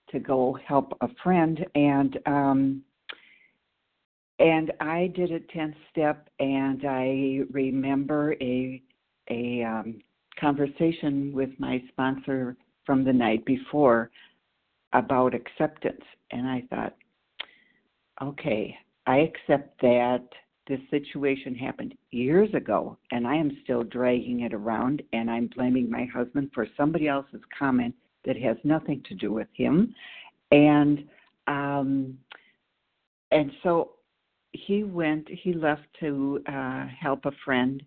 to 0.10 0.20
go 0.20 0.58
help 0.66 0.98
a 1.02 1.08
friend, 1.24 1.66
and 1.76 2.20
um, 2.26 2.82
and 4.40 4.72
I 4.80 5.12
did 5.16 5.32
a 5.32 5.40
tenth 5.40 5.76
step, 5.92 6.30
and 6.40 6.84
I 6.88 7.42
remember 7.52 8.34
a 8.42 8.82
a 9.30 9.64
um, 9.64 10.02
conversation 10.40 11.32
with 11.34 11.50
my 11.58 11.82
sponsor 11.90 12.56
from 12.86 13.04
the 13.04 13.14
night 13.14 13.46
before 13.46 14.12
about 14.94 15.34
acceptance, 15.34 16.04
and 16.32 16.48
I 16.48 16.64
thought, 16.70 16.96
okay, 18.22 18.76
I 19.08 19.18
accept 19.18 19.82
that 19.82 20.28
this 20.68 20.80
situation 20.90 21.54
happened 21.54 21.96
years 22.12 22.54
ago 22.54 22.98
and 23.12 23.28
I 23.28 23.36
am 23.36 23.58
still 23.64 23.84
dragging 23.84 24.42
it 24.42 24.54
around 24.54 25.04
and 25.14 25.30
I'm 25.30 25.50
blaming 25.56 25.90
my 25.90 26.06
husband 26.06 26.52
for 26.54 26.68
somebody 26.76 27.08
else's 27.08 27.42
comment 27.58 27.94
that 28.26 28.38
has 28.38 28.58
nothing 28.64 29.04
to 29.08 29.16
do 29.16 29.32
with 29.32 29.48
him. 29.54 29.94
And 30.52 31.06
um 31.48 32.18
and 33.32 33.52
so 33.62 33.92
he 34.54 34.84
went 34.84 35.28
he 35.30 35.54
left 35.54 35.84
to 36.00 36.42
uh 36.48 36.88
help 37.00 37.26
a 37.26 37.32
friend 37.44 37.84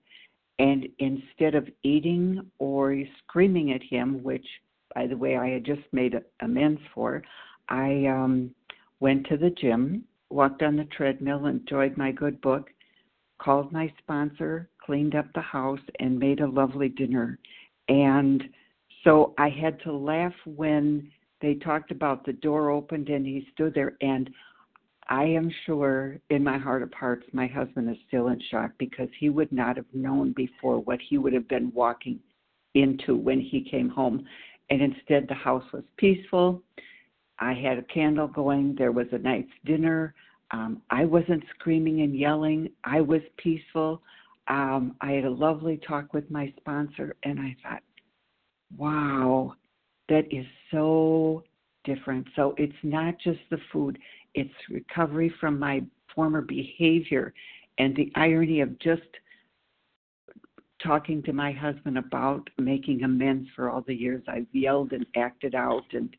and 0.60 0.88
instead 0.98 1.54
of 1.54 1.68
eating 1.82 2.40
or 2.58 2.96
screaming 3.24 3.72
at 3.72 3.82
him, 3.82 4.22
which 4.22 4.46
by 4.94 5.06
the 5.06 5.16
way 5.16 5.36
I 5.36 5.48
had 5.48 5.64
just 5.64 5.82
made 5.92 6.14
amends 6.40 6.80
for, 6.94 7.22
I 7.68 8.06
um 8.06 8.54
went 9.00 9.26
to 9.28 9.36
the 9.36 9.50
gym 9.50 10.04
walked 10.30 10.62
on 10.62 10.76
the 10.76 10.84
treadmill, 10.84 11.46
enjoyed 11.46 11.96
my 11.96 12.12
good 12.12 12.40
book, 12.40 12.70
called 13.38 13.72
my 13.72 13.92
sponsor, 13.98 14.68
cleaned 14.84 15.14
up 15.14 15.26
the 15.34 15.40
house, 15.40 15.80
and 16.00 16.18
made 16.18 16.40
a 16.40 16.46
lovely 16.46 16.88
dinner. 16.88 17.38
And 17.88 18.42
so 19.04 19.34
I 19.38 19.48
had 19.48 19.80
to 19.82 19.92
laugh 19.92 20.34
when 20.44 21.10
they 21.40 21.54
talked 21.54 21.90
about 21.90 22.26
the 22.26 22.32
door 22.32 22.70
opened 22.70 23.08
and 23.08 23.24
he 23.24 23.46
stood 23.52 23.74
there. 23.74 23.96
And 24.00 24.28
I 25.08 25.24
am 25.24 25.50
sure 25.64 26.18
in 26.30 26.44
my 26.44 26.58
heart 26.58 26.82
of 26.82 26.92
hearts, 26.92 27.26
my 27.32 27.46
husband 27.46 27.88
is 27.88 27.96
still 28.08 28.28
in 28.28 28.40
shock 28.50 28.72
because 28.78 29.08
he 29.18 29.30
would 29.30 29.52
not 29.52 29.76
have 29.76 29.86
known 29.92 30.32
before 30.32 30.80
what 30.80 30.98
he 31.08 31.16
would 31.16 31.32
have 31.32 31.48
been 31.48 31.72
walking 31.74 32.18
into 32.74 33.16
when 33.16 33.40
he 33.40 33.68
came 33.70 33.88
home. 33.88 34.24
And 34.70 34.82
instead, 34.82 35.26
the 35.28 35.34
house 35.34 35.64
was 35.72 35.84
peaceful. 35.96 36.62
I 37.40 37.54
had 37.54 37.78
a 37.78 37.82
candle 37.82 38.28
going. 38.28 38.74
There 38.76 38.92
was 38.92 39.06
a 39.12 39.18
nice 39.18 39.46
dinner. 39.64 40.14
Um, 40.50 40.82
I 40.90 41.04
wasn't 41.04 41.44
screaming 41.54 42.00
and 42.02 42.16
yelling. 42.16 42.70
I 42.84 43.00
was 43.00 43.20
peaceful. 43.36 44.02
Um, 44.48 44.96
I 45.00 45.12
had 45.12 45.24
a 45.24 45.30
lovely 45.30 45.78
talk 45.86 46.14
with 46.14 46.30
my 46.30 46.52
sponsor, 46.58 47.16
and 47.22 47.38
I 47.38 47.54
thought, 47.62 47.82
wow, 48.76 49.54
that 50.08 50.24
is 50.32 50.46
so 50.70 51.44
different. 51.84 52.26
So 52.34 52.54
it's 52.56 52.72
not 52.82 53.14
just 53.22 53.40
the 53.50 53.58
food, 53.72 53.98
it's 54.34 54.54
recovery 54.70 55.32
from 55.40 55.58
my 55.58 55.82
former 56.14 56.40
behavior. 56.40 57.34
And 57.78 57.94
the 57.94 58.10
irony 58.14 58.60
of 58.60 58.78
just 58.78 59.02
talking 60.82 61.22
to 61.24 61.32
my 61.32 61.52
husband 61.52 61.98
about 61.98 62.48
making 62.58 63.02
amends 63.02 63.48
for 63.54 63.68
all 63.68 63.82
the 63.86 63.94
years 63.94 64.22
I've 64.28 64.46
yelled 64.52 64.92
and 64.92 65.06
acted 65.16 65.54
out 65.54 65.84
and 65.92 66.14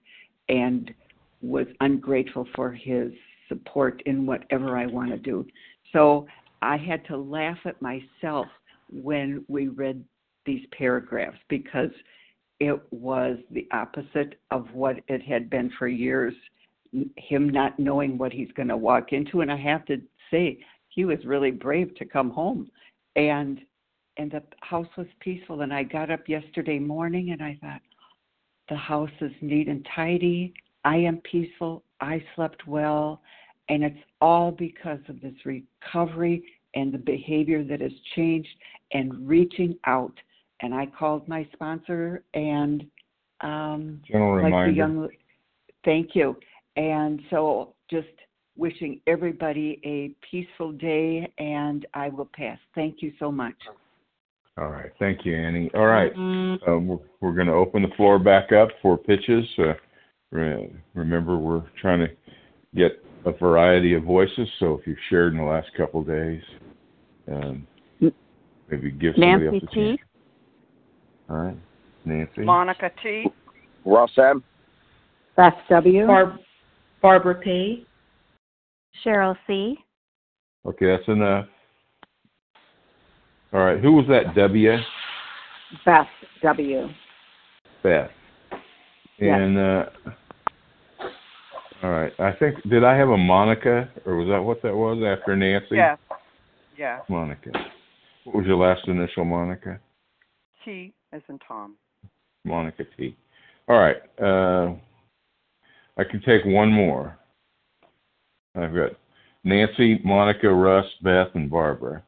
and 0.50 0.94
was 1.42 1.68
ungrateful 1.82 2.48
for 2.56 2.72
his 2.72 3.12
support 3.48 4.02
in 4.06 4.26
whatever 4.26 4.78
I 4.78 4.86
want 4.86 5.12
to 5.12 5.18
do. 5.18 5.46
So 5.94 6.28
I 6.62 6.78
had 6.78 7.06
to 7.06 7.18
laugh 7.18 7.58
at 7.66 7.82
myself 7.82 8.48
when 8.92 9.44
we 9.48 9.68
read 9.68 10.04
these 10.46 10.66
paragraphs 10.78 11.38
because 11.48 11.92
it 12.60 12.80
was 12.92 13.38
the 13.52 13.68
opposite 13.72 14.40
of 14.52 14.68
what 14.74 14.98
it 15.08 15.22
had 15.22 15.50
been 15.50 15.72
for 15.78 15.88
years 15.88 16.34
him 17.18 17.50
not 17.50 17.78
knowing 17.78 18.18
what 18.18 18.34
he's 18.34 18.52
going 18.56 18.68
to 18.68 18.78
walk 18.78 19.14
into. 19.14 19.42
And 19.42 19.52
I 19.52 19.58
have 19.58 19.86
to 19.86 20.02
say 20.32 20.60
he 20.90 21.06
was 21.06 21.24
really 21.26 21.52
brave 21.52 21.94
to 21.96 22.06
come 22.06 22.32
home 22.32 22.70
and 23.16 23.60
and 24.18 24.32
the 24.32 24.44
house 24.60 24.88
was 24.98 25.08
peaceful. 25.22 25.62
And 25.62 25.74
I 25.74 25.84
got 25.84 26.12
up 26.12 26.28
yesterday 26.28 26.78
morning 26.78 27.32
and 27.32 27.42
I 27.42 27.58
thought 27.62 27.80
the 28.68 28.76
house 28.76 29.10
is 29.22 29.32
neat 29.40 29.70
and 29.70 29.88
tidy 29.96 30.54
I 30.86 30.98
am 30.98 31.22
peaceful. 31.30 31.84
I 32.02 32.24
slept 32.36 32.68
well. 32.68 33.22
And 33.70 33.84
it's 33.84 34.00
all 34.22 34.52
because 34.52 35.00
of 35.10 35.22
this 35.22 35.34
recovery 35.46 36.44
and 36.76 36.94
the 36.94 36.98
behavior 36.98 37.64
that 37.64 37.82
has 37.82 37.92
changed 38.16 38.50
and 38.94 39.28
reaching 39.28 39.76
out. 39.86 40.14
And 40.62 40.74
I 40.74 40.88
called 40.88 41.28
my 41.28 41.48
sponsor 41.54 42.24
and 42.34 42.86
um 43.42 44.02
General 44.06 44.36
like 44.36 44.46
reminder. 44.46 44.72
the 44.72 44.78
young 44.78 45.10
thank 45.86 46.16
you. 46.16 46.36
And 46.76 47.22
so 47.30 47.74
just 47.90 48.08
wishing 48.58 49.00
everybody 49.08 49.80
a 49.86 50.14
peaceful 50.30 50.74
day 50.74 51.32
and 51.38 51.86
I 51.94 52.10
will 52.10 52.30
pass. 52.34 52.58
Thank 52.76 53.02
you 53.02 53.14
so 53.20 53.32
much. 53.32 53.56
All 54.58 54.70
right. 54.70 54.92
Thank 55.00 55.26
you, 55.26 55.36
Annie. 55.36 55.72
All 55.74 55.86
right. 55.86 56.14
Um, 56.16 56.88
we're 56.88 57.00
we're 57.22 57.34
going 57.34 57.48
to 57.48 57.54
open 57.54 57.82
the 57.82 57.96
floor 57.96 58.20
back 58.20 58.52
up 58.52 58.70
for 58.82 58.98
pitches. 58.98 59.46
Uh, 59.58 59.74
remember, 60.32 61.38
we're 61.38 61.64
trying 61.82 62.00
to 62.00 62.08
get 62.76 63.04
a 63.26 63.32
variety 63.32 63.94
of 63.94 64.04
voices. 64.04 64.48
So 64.60 64.78
if 64.78 64.88
you've 64.88 64.98
shared 65.10 65.34
in 65.34 65.40
the 65.40 65.46
last 65.46 65.68
couple 65.76 66.02
of 66.02 66.08
days, 66.08 66.42
um, 67.32 67.68
maybe 68.70 68.92
give 68.92 69.14
somebody 69.16 69.46
Nancy 69.46 69.46
else 69.48 69.64
a 69.64 69.76
T. 69.76 69.88
chance. 69.88 70.00
All 71.30 71.38
right. 71.38 71.58
Nancy. 72.06 72.42
Monica 72.42 72.92
T. 73.02 73.26
Ross 73.86 74.12
M. 74.18 74.44
Beth 75.36 75.54
W. 75.70 76.08
Barb- 76.08 76.40
Barbara 77.02 77.36
P. 77.36 77.86
Cheryl 79.06 79.36
C. 79.48 79.78
Okay, 80.66 80.88
that's 80.88 81.08
enough. 81.08 81.46
All 83.54 83.62
right, 83.62 83.80
who 83.80 83.94
was 83.94 84.06
that 84.10 84.36
W? 84.36 84.78
Beth 85.86 86.08
W. 86.44 86.90
Beth. 87.82 88.12
Yes. 89.20 89.38
And 89.40 89.58
uh 89.58 89.86
all 91.82 91.92
right. 91.92 92.12
I 92.20 92.34
think 92.34 92.62
did 92.70 92.84
I 92.84 92.96
have 92.98 93.10
a 93.10 93.18
Monica 93.18 93.90
or 94.06 94.16
was 94.18 94.28
that 94.30 94.42
what 94.42 94.62
that 94.64 94.76
was 94.76 95.02
after 95.04 95.36
Nancy? 95.36 95.76
Yes. 95.76 95.98
Yeah. 96.78 97.00
Monica. 97.10 97.52
What 98.26 98.36
was 98.36 98.46
your 98.46 98.58
last 98.58 98.88
initial, 98.88 99.26
Monica? 99.26 99.80
T 100.64 100.94
as 101.14 101.22
in 101.30 101.40
Tom. 101.48 101.76
Monica 102.46 102.84
T. 102.98 103.16
All 103.68 103.78
right. 103.78 103.98
Uh, 104.22 104.76
I 105.98 106.04
can 106.04 106.22
take 106.22 106.46
one 106.46 106.72
more. 106.72 107.18
I've 108.56 108.74
got 108.74 108.92
Nancy, 109.44 110.00
Monica, 110.04 110.50
Russ, 110.50 110.86
Beth, 111.02 111.28
and 111.36 111.50
Barbara. 111.50 112.04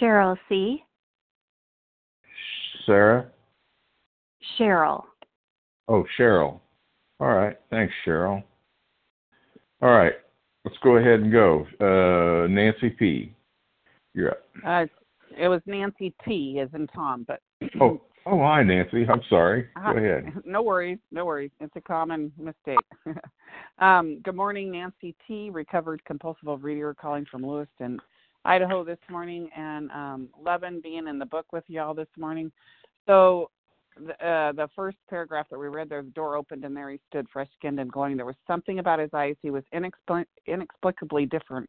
Cheryl 0.00 0.36
C. 0.48 0.82
Sarah? 2.86 3.26
Cheryl. 4.58 5.04
Oh, 5.88 6.04
Cheryl. 6.18 6.60
All 7.20 7.28
right. 7.28 7.56
Thanks, 7.70 7.92
Cheryl. 8.06 8.42
All 9.82 9.90
right. 9.90 10.12
Let's 10.64 10.76
go 10.82 10.96
ahead 10.96 11.20
and 11.20 11.32
go. 11.32 11.66
Uh, 11.80 12.46
Nancy 12.48 12.90
P. 12.90 13.34
You're 14.14 14.32
up. 14.32 14.44
Uh, 14.66 14.86
it 15.36 15.48
was 15.48 15.60
Nancy 15.66 16.14
T. 16.24 16.60
as 16.60 16.68
in 16.74 16.86
Tom, 16.88 17.24
but 17.26 17.40
Oh, 17.80 18.00
oh, 18.26 18.38
hi, 18.38 18.62
Nancy. 18.62 19.06
I'm 19.08 19.22
sorry. 19.28 19.68
Go 19.76 19.96
ahead. 19.96 20.32
no 20.44 20.62
worries, 20.62 20.98
no 21.10 21.24
worries. 21.24 21.50
It's 21.60 21.74
a 21.76 21.80
common 21.80 22.32
mistake. 22.38 22.78
um, 23.78 24.20
good 24.22 24.36
morning, 24.36 24.70
Nancy 24.70 25.14
T. 25.26 25.50
Recovered 25.50 26.04
compulsive 26.04 26.44
overeater, 26.44 26.96
calling 26.96 27.26
from 27.30 27.44
Lewiston, 27.44 27.98
Idaho 28.44 28.84
this 28.84 28.98
morning, 29.10 29.48
and 29.56 29.90
um, 29.90 30.28
loving 30.40 30.80
being 30.80 31.08
in 31.08 31.18
the 31.18 31.26
book 31.26 31.46
with 31.52 31.64
y'all 31.68 31.94
this 31.94 32.08
morning. 32.16 32.52
So, 33.06 33.50
uh, 33.98 34.52
the 34.52 34.68
first 34.74 34.96
paragraph 35.08 35.46
that 35.50 35.58
we 35.58 35.68
read 35.68 35.88
there, 35.88 36.02
the 36.02 36.10
door 36.10 36.36
opened 36.36 36.64
and 36.64 36.76
there 36.76 36.90
he 36.90 37.00
stood, 37.08 37.26
fresh 37.32 37.48
skinned 37.58 37.80
and 37.80 37.90
glowing. 37.90 38.16
There 38.16 38.26
was 38.26 38.36
something 38.46 38.78
about 38.78 38.98
his 38.98 39.10
eyes. 39.12 39.36
He 39.42 39.50
was 39.50 39.64
inexpli- 39.74 40.26
inexplicably 40.46 41.26
different, 41.26 41.68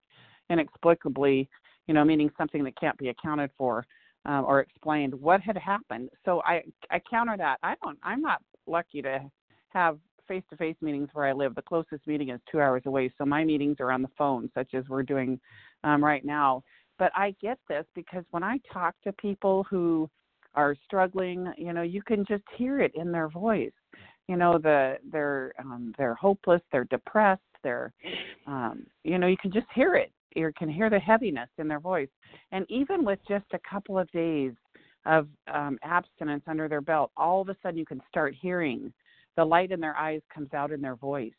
inexplicably, 0.50 1.50
you 1.88 1.94
know, 1.94 2.04
meaning 2.04 2.30
something 2.38 2.64
that 2.64 2.80
can't 2.80 2.98
be 2.98 3.10
accounted 3.10 3.52
for 3.58 3.86
um, 4.26 4.46
or 4.46 4.60
explained 4.60 5.14
what 5.14 5.42
had 5.42 5.58
happened. 5.58 6.10
So 6.26 6.42
I 6.46 6.64
I 6.92 7.02
counter 7.10 7.38
that. 7.38 7.58
I 7.64 7.76
don't. 7.84 7.98
I'm 8.04 8.22
not 8.22 8.42
lucky 8.68 9.02
to 9.02 9.20
have 9.70 9.98
face-to-face 10.28 10.76
meetings 10.82 11.10
where 11.14 11.26
I 11.26 11.34
live. 11.34 11.56
The 11.56 11.62
closest 11.64 12.06
meeting 12.06 12.30
is 12.30 12.40
two 12.52 12.62
hours 12.62 12.84
away, 12.86 13.12
so 13.18 13.26
my 13.26 13.44
meetings 13.44 13.78
are 13.80 13.92
on 13.92 14.04
the 14.04 14.10
phone, 14.18 14.50
such 14.54 14.76
as 14.76 14.84
we're 14.88 15.04
doing 15.04 15.40
um, 15.84 16.04
right 16.04 16.24
now. 16.24 16.64
But 17.00 17.12
I 17.16 17.34
get 17.42 17.58
this 17.68 17.86
because 17.96 18.24
when 18.30 18.44
I 18.44 18.60
talk 18.72 18.94
to 19.06 19.14
people 19.14 19.66
who 19.70 20.10
are 20.56 20.76
struggling, 20.86 21.52
you 21.58 21.74
know, 21.74 21.82
you 21.82 22.02
can 22.02 22.26
just 22.26 22.44
hear 22.58 22.82
it 22.82 22.92
in 22.96 23.12
their 23.12 23.30
voice. 23.30 23.72
You 24.28 24.38
know, 24.38 24.58
the 24.58 24.98
they're 25.12 25.54
um, 25.60 25.94
they're 25.98 26.16
hopeless, 26.16 26.62
they're 26.72 26.86
depressed, 26.86 27.42
they're 27.64 27.92
um, 28.46 28.86
you 29.04 29.18
know, 29.18 29.28
you 29.28 29.38
can 29.38 29.52
just 29.52 29.68
hear 29.74 29.96
it. 29.96 30.12
You 30.36 30.52
can 30.58 30.70
hear 30.70 30.90
the 30.90 31.00
heaviness 31.00 31.50
in 31.58 31.68
their 31.68 31.80
voice. 31.80 32.10
And 32.52 32.66
even 32.70 33.04
with 33.04 33.20
just 33.28 33.46
a 33.54 33.60
couple 33.70 33.98
of 33.98 34.10
days 34.12 34.54
of 35.06 35.28
um, 35.52 35.80
abstinence 35.84 36.44
under 36.48 36.68
their 36.68 36.82
belt, 36.82 37.12
all 37.18 37.42
of 37.42 37.50
a 37.50 37.56
sudden 37.64 37.80
you 37.80 37.86
can 37.86 38.02
start 38.10 38.36
hearing 38.40 38.94
the 39.36 39.46
light 39.46 39.72
in 39.72 39.80
their 39.80 39.96
eyes 39.96 40.22
comes 40.34 40.54
out 40.54 40.72
in 40.72 40.82
their 40.82 40.96
voice. 40.96 41.32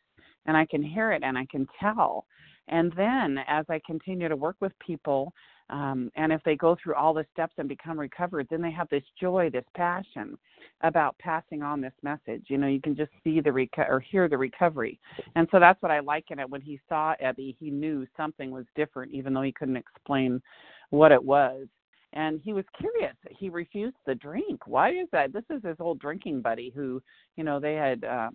And 0.46 0.57
I 0.57 0.66
can 0.66 0.83
hear 0.83 1.12
it 1.12 1.22
and 1.22 1.37
I 1.37 1.46
can 1.50 1.66
tell. 1.79 2.26
And 2.68 2.92
then 2.96 3.38
as 3.48 3.66
I 3.68 3.81
continue 3.85 4.29
to 4.29 4.37
work 4.37 4.57
with 4.61 4.72
people, 4.79 5.33
um, 5.70 6.11
and 6.16 6.33
if 6.33 6.42
they 6.44 6.57
go 6.57 6.76
through 6.83 6.96
all 6.96 7.14
the 7.14 7.24
steps 7.33 7.55
and 7.59 7.68
become 7.68 7.98
recovered, 7.98 8.48
then 8.50 8.61
they 8.61 8.72
have 8.72 8.88
this 8.88 9.05
joy, 9.20 9.50
this 9.50 9.64
passion 9.76 10.37
about 10.83 11.16
passing 11.18 11.62
on 11.62 11.81
this 11.81 11.92
message. 12.03 12.44
You 12.48 12.59
know, 12.59 12.66
you 12.66 12.81
can 12.81 12.96
just 12.96 13.12
see 13.22 13.40
the 13.40 13.50
reco- 13.50 13.88
or 13.88 14.00
hear 14.00 14.29
the 14.29 14.37
recovery, 14.37 14.98
and 15.37 15.46
so 15.50 15.61
that's 15.61 15.81
what 15.81 15.92
I 15.92 16.00
like 16.00 16.31
in 16.31 16.40
it. 16.40 16.50
When 16.50 16.61
he 16.61 16.81
saw 16.88 17.14
Ebby, 17.22 17.57
he 17.59 17.70
knew 17.70 18.05
something 18.16 18.50
was 18.50 18.64
different, 18.74 19.12
even 19.12 19.33
though 19.33 19.42
he 19.42 19.53
couldn't 19.53 19.76
explain 19.76 20.42
what 20.90 21.12
it 21.12 21.22
was. 21.22 21.66
And 22.12 22.40
he 22.40 22.53
was 22.53 22.64
curious. 22.76 23.14
He 23.31 23.48
refused 23.48 23.96
the 24.05 24.16
drink. 24.16 24.66
Why 24.66 24.90
is 24.90 25.07
that? 25.12 25.33
This 25.33 25.44
is 25.48 25.62
his 25.62 25.76
old 25.79 26.00
drinking 26.00 26.40
buddy 26.40 26.72
who, 26.74 27.00
you 27.37 27.44
know, 27.44 27.61
they 27.61 27.74
had 27.74 28.03
um, 28.05 28.35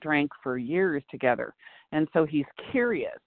drank 0.00 0.30
for 0.42 0.58
years 0.58 1.02
together, 1.10 1.54
and 1.92 2.08
so 2.12 2.24
he's 2.24 2.46
curious 2.70 3.18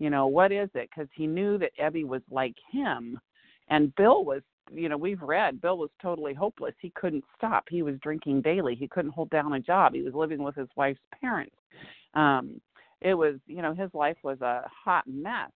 you 0.00 0.08
know 0.08 0.26
what 0.26 0.50
is 0.50 0.70
it? 0.74 0.88
Because 0.90 1.08
he 1.14 1.28
knew 1.28 1.58
that 1.58 1.76
ebby 1.80 2.04
was 2.04 2.22
like 2.30 2.54
him 2.72 3.20
and 3.68 3.94
bill 3.94 4.24
was 4.24 4.42
you 4.72 4.88
know 4.88 4.96
we've 4.96 5.20
read 5.20 5.60
bill 5.60 5.78
was 5.78 5.90
totally 6.02 6.34
hopeless. 6.34 6.74
He 6.80 6.90
couldn't 6.96 7.24
stop. 7.36 7.64
He 7.68 7.82
was 7.82 7.96
drinking 8.02 8.40
daily. 8.40 8.74
He 8.74 8.88
couldn't 8.88 9.12
hold 9.12 9.30
down 9.30 9.52
a 9.52 9.60
job. 9.60 9.92
He 9.94 10.02
was 10.02 10.14
living 10.14 10.42
with 10.42 10.56
his 10.56 10.68
wife's 10.74 11.00
parents. 11.20 11.54
Um 12.14 12.60
it 13.02 13.14
was 13.14 13.36
you 13.46 13.60
know 13.62 13.74
his 13.74 13.90
life 13.92 14.16
was 14.24 14.40
a 14.40 14.62
hot 14.84 15.04
mess. 15.06 15.50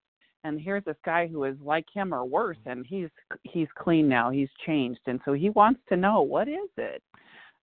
And 0.44 0.60
here's 0.60 0.84
this 0.84 0.96
guy 1.06 1.26
who 1.26 1.44
is 1.44 1.56
like 1.62 1.86
him 1.92 2.14
or 2.14 2.26
worse 2.26 2.58
and 2.66 2.84
he's 2.86 3.08
he's 3.44 3.68
clean 3.78 4.06
now. 4.10 4.28
He's 4.28 4.50
changed. 4.66 5.00
And 5.06 5.20
so 5.24 5.32
he 5.32 5.48
wants 5.50 5.80
to 5.88 5.96
know 5.96 6.20
what 6.20 6.48
is 6.48 6.68
it 6.76 7.02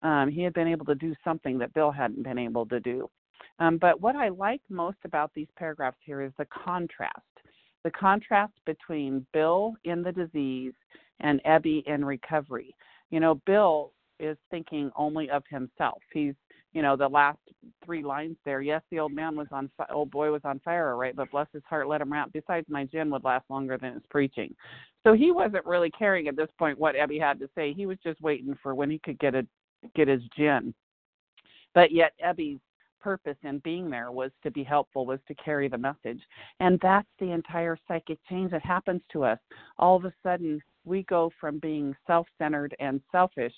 um 0.03 0.29
he 0.29 0.41
had 0.41 0.53
been 0.53 0.67
able 0.67 0.85
to 0.85 0.95
do 0.95 1.13
something 1.23 1.57
that 1.57 1.73
bill 1.73 1.91
hadn't 1.91 2.23
been 2.23 2.37
able 2.37 2.65
to 2.65 2.79
do 2.79 3.09
um, 3.59 3.77
but 3.77 4.01
what 4.01 4.15
I 4.15 4.29
like 4.29 4.61
most 4.69 4.97
about 5.03 5.31
these 5.35 5.47
paragraphs 5.55 5.97
here 6.03 6.21
is 6.21 6.31
the 6.37 6.47
contrast 6.65 7.21
the 7.83 7.91
contrast 7.91 8.53
between 8.65 9.25
Bill 9.33 9.73
in 9.83 10.03
the 10.03 10.11
disease 10.11 10.73
and 11.19 11.41
Ebby 11.43 11.85
in 11.87 12.05
recovery. 12.05 12.75
You 13.09 13.19
know, 13.19 13.41
Bill 13.45 13.93
is 14.19 14.37
thinking 14.51 14.91
only 14.95 15.29
of 15.29 15.43
himself. 15.49 16.01
He's, 16.13 16.35
you 16.73 16.81
know, 16.81 16.95
the 16.95 17.07
last 17.07 17.39
three 17.83 18.03
lines 18.03 18.37
there. 18.45 18.61
Yes, 18.61 18.81
the 18.91 18.99
old 18.99 19.13
man 19.13 19.35
was 19.35 19.47
on, 19.51 19.69
fi- 19.75 19.91
old 19.91 20.11
boy 20.11 20.31
was 20.31 20.41
on 20.45 20.59
fire, 20.59 20.95
right? 20.95 21.15
But 21.15 21.31
bless 21.31 21.47
his 21.51 21.63
heart, 21.67 21.87
let 21.87 22.01
him 22.01 22.13
rant. 22.13 22.31
Besides, 22.33 22.67
my 22.69 22.85
gin 22.85 23.09
would 23.09 23.23
last 23.23 23.45
longer 23.49 23.77
than 23.77 23.93
his 23.93 24.03
preaching. 24.09 24.55
So 25.03 25.13
he 25.13 25.31
wasn't 25.31 25.65
really 25.65 25.89
caring 25.89 26.27
at 26.27 26.35
this 26.35 26.49
point 26.59 26.79
what 26.79 26.95
Ebby 26.95 27.19
had 27.19 27.39
to 27.39 27.49
say. 27.55 27.73
He 27.73 27.87
was 27.87 27.97
just 28.03 28.21
waiting 28.21 28.55
for 28.61 28.75
when 28.75 28.91
he 28.91 28.99
could 28.99 29.19
get 29.19 29.35
a 29.35 29.45
get 29.95 30.07
his 30.07 30.21
gin. 30.35 30.73
But 31.73 31.91
yet 31.91 32.13
Ebby's 32.23 32.59
purpose 33.01 33.37
in 33.43 33.59
being 33.59 33.89
there 33.89 34.11
was 34.11 34.31
to 34.43 34.51
be 34.51 34.63
helpful, 34.63 35.05
was 35.05 35.19
to 35.27 35.35
carry 35.35 35.67
the 35.67 35.77
message. 35.77 36.21
And 36.59 36.79
that's 36.81 37.07
the 37.19 37.31
entire 37.31 37.77
psychic 37.87 38.19
change 38.29 38.51
that 38.51 38.63
happens 38.63 39.01
to 39.13 39.23
us. 39.23 39.39
All 39.79 39.95
of 39.95 40.05
a 40.05 40.13
sudden, 40.23 40.61
we 40.85 41.03
go 41.03 41.31
from 41.39 41.59
being 41.59 41.95
self 42.07 42.27
centered 42.37 42.75
and 42.79 43.01
selfish 43.11 43.53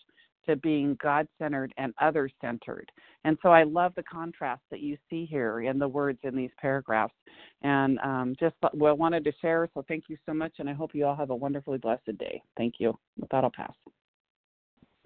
to 0.45 0.55
being 0.57 0.97
God 1.01 1.27
centered 1.39 1.73
and 1.77 1.93
other 2.01 2.29
centered. 2.41 2.91
And 3.23 3.37
so 3.41 3.49
I 3.49 3.63
love 3.63 3.93
the 3.95 4.03
contrast 4.03 4.61
that 4.71 4.81
you 4.81 4.97
see 5.09 5.25
here 5.25 5.61
in 5.61 5.79
the 5.79 5.87
words 5.87 6.19
in 6.23 6.35
these 6.35 6.51
paragraphs. 6.59 7.13
And 7.61 7.97
um, 7.99 8.35
just 8.37 8.55
well, 8.73 8.97
wanted 8.97 9.23
to 9.23 9.31
share. 9.41 9.69
So 9.73 9.85
thank 9.87 10.05
you 10.09 10.17
so 10.25 10.33
much. 10.33 10.53
And 10.59 10.69
I 10.69 10.73
hope 10.73 10.93
you 10.93 11.05
all 11.05 11.15
have 11.15 11.29
a 11.29 11.35
wonderfully 11.35 11.77
blessed 11.77 12.17
day. 12.17 12.41
Thank 12.57 12.75
you. 12.79 12.97
With 13.17 13.29
that, 13.29 13.45
I'll 13.45 13.51
pass. 13.51 13.73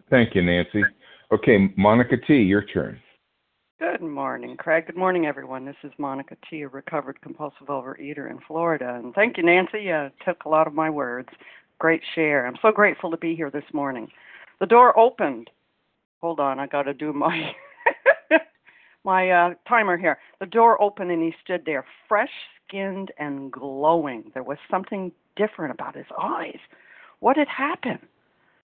Thank 0.10 0.36
you, 0.36 0.41
Nancy. 0.41 0.84
Okay, 1.32 1.74
Monica 1.76 2.15
T., 2.26 2.36
your 2.36 2.63
turn. 2.63 3.00
Good 3.80 4.02
morning, 4.02 4.56
Craig. 4.58 4.88
Good 4.88 4.96
morning, 4.96 5.26
everyone. 5.26 5.65
This 5.65 5.76
is 5.84 5.91
Monica 5.98 6.36
T., 6.50 6.62
a 6.62 6.67
recovered 6.67 7.22
compulsive 7.22 7.67
overeater 7.67 8.32
in 8.32 8.39
Florida. 8.48 8.96
And 8.96 9.13
thank 9.13 9.38
you, 9.38 9.43
Nancy. 9.43 9.82
You 9.84 10.10
took 10.26 10.46
a 10.46 10.50
lot 10.50 10.65
of 10.65 10.74
my 10.74 10.89
words. 10.89 11.30
Great 11.78 12.02
share. 12.15 12.48
I'm 12.48 12.56
so 12.62 12.72
grateful 12.72 13.12
to 13.12 13.17
be 13.17 13.36
here 13.36 13.52
this 13.52 13.65
morning. 13.74 14.08
The 14.60 14.65
door 14.65 14.98
opened. 14.98 15.50
Hold 16.22 16.39
on, 16.39 16.60
I 16.60 16.65
got 16.65 16.84
to 16.84 16.93
do 16.93 17.13
my 17.13 17.52
my 19.04 19.30
uh, 19.30 19.54
timer 19.67 19.98
here. 19.98 20.17
The 20.39 20.48
door 20.48 20.82
opened 20.82 21.12
and 21.12 21.22
he 21.22 21.36
stood 21.44 21.63
there, 21.65 21.86
fresh 22.08 22.32
skinned 22.67 23.12
and 23.19 23.52
glowing. 23.52 24.32
There 24.34 24.44
was 24.44 24.58
something 24.71 25.12
different 25.36 25.73
about 25.73 25.96
his 25.96 26.08
eyes. 26.19 26.58
What 27.19 27.38
had 27.38 27.48
happened? 27.48 28.00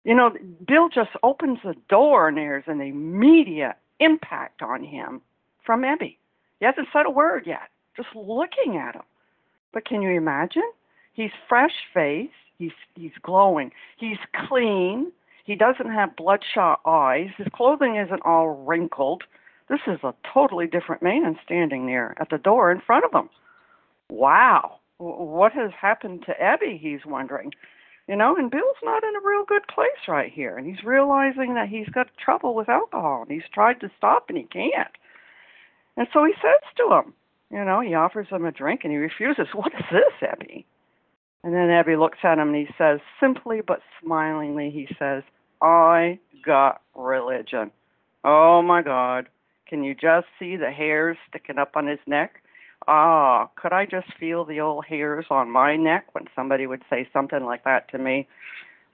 You 0.08 0.14
know, 0.14 0.30
Bill 0.66 0.88
just 0.88 1.10
opens 1.22 1.58
the 1.62 1.74
door 1.90 2.28
and 2.28 2.38
there's 2.38 2.64
an 2.66 2.80
immediate 2.80 3.76
impact 4.00 4.62
on 4.62 4.82
him 4.82 5.20
from 5.66 5.82
Ebby. 5.82 6.16
He 6.60 6.64
hasn't 6.64 6.88
said 6.94 7.04
a 7.04 7.10
word 7.10 7.46
yet, 7.46 7.68
just 7.94 8.08
looking 8.16 8.78
at 8.78 8.94
him. 8.94 9.02
But 9.74 9.84
can 9.84 10.00
you 10.00 10.08
imagine? 10.08 10.62
He's 11.12 11.32
fresh 11.46 11.74
faced, 11.92 12.32
he's 12.58 12.72
he's 12.94 13.12
glowing, 13.20 13.70
he's 13.98 14.16
clean, 14.48 15.12
he 15.44 15.54
doesn't 15.54 15.92
have 15.92 16.16
bloodshot 16.16 16.80
eyes, 16.86 17.28
his 17.36 17.48
clothing 17.52 17.96
isn't 17.96 18.22
all 18.24 18.64
wrinkled. 18.64 19.24
This 19.68 19.80
is 19.86 19.98
a 20.02 20.14
totally 20.32 20.66
different 20.66 21.02
man 21.02 21.38
standing 21.44 21.84
there 21.84 22.14
at 22.18 22.30
the 22.30 22.38
door 22.38 22.72
in 22.72 22.80
front 22.80 23.04
of 23.04 23.12
him. 23.12 23.28
Wow. 24.08 24.78
What 24.96 25.52
has 25.52 25.72
happened 25.78 26.24
to 26.24 26.34
Ebby, 26.42 26.80
he's 26.80 27.04
wondering. 27.04 27.52
You 28.08 28.16
know, 28.16 28.34
and 28.36 28.50
Bill's 28.50 28.82
not 28.82 29.04
in 29.04 29.14
a 29.16 29.28
real 29.28 29.44
good 29.44 29.66
place 29.68 30.08
right 30.08 30.32
here, 30.32 30.56
and 30.56 30.66
he's 30.66 30.82
realizing 30.82 31.54
that 31.54 31.68
he's 31.68 31.88
got 31.90 32.08
trouble 32.16 32.54
with 32.54 32.68
alcohol, 32.68 33.22
and 33.22 33.30
he's 33.30 33.48
tried 33.52 33.80
to 33.80 33.90
stop 33.98 34.26
and 34.30 34.38
he 34.38 34.44
can't. 34.44 34.88
And 35.98 36.08
so 36.12 36.24
he 36.24 36.32
says 36.40 36.62
to 36.78 36.94
him, 36.94 37.12
you 37.50 37.64
know, 37.64 37.80
he 37.80 37.94
offers 37.94 38.28
him 38.30 38.44
a 38.44 38.52
drink 38.52 38.80
and 38.84 38.92
he 38.92 38.98
refuses. 38.98 39.48
What 39.54 39.72
is 39.74 39.84
this, 39.90 40.28
Ebby 40.30 40.64
And 41.42 41.52
then 41.52 41.68
Ebby 41.68 41.98
looks 41.98 42.18
at 42.22 42.38
him 42.38 42.48
and 42.48 42.56
he 42.56 42.68
says, 42.78 43.00
simply 43.20 43.60
but 43.66 43.80
smilingly, 44.02 44.70
he 44.70 44.86
says, 44.98 45.22
I 45.60 46.18
got 46.44 46.82
religion. 46.94 47.72
Oh 48.24 48.62
my 48.62 48.82
God. 48.82 49.28
Can 49.66 49.82
you 49.82 49.94
just 49.94 50.26
see 50.38 50.56
the 50.56 50.70
hairs 50.70 51.16
sticking 51.28 51.58
up 51.58 51.72
on 51.74 51.86
his 51.86 51.98
neck? 52.06 52.42
Ah, 52.90 53.50
could 53.54 53.74
I 53.74 53.84
just 53.84 54.06
feel 54.18 54.46
the 54.46 54.60
old 54.60 54.86
hairs 54.86 55.26
on 55.28 55.50
my 55.50 55.76
neck 55.76 56.06
when 56.12 56.24
somebody 56.34 56.66
would 56.66 56.82
say 56.88 57.06
something 57.12 57.44
like 57.44 57.64
that 57.64 57.90
to 57.90 57.98
me? 57.98 58.26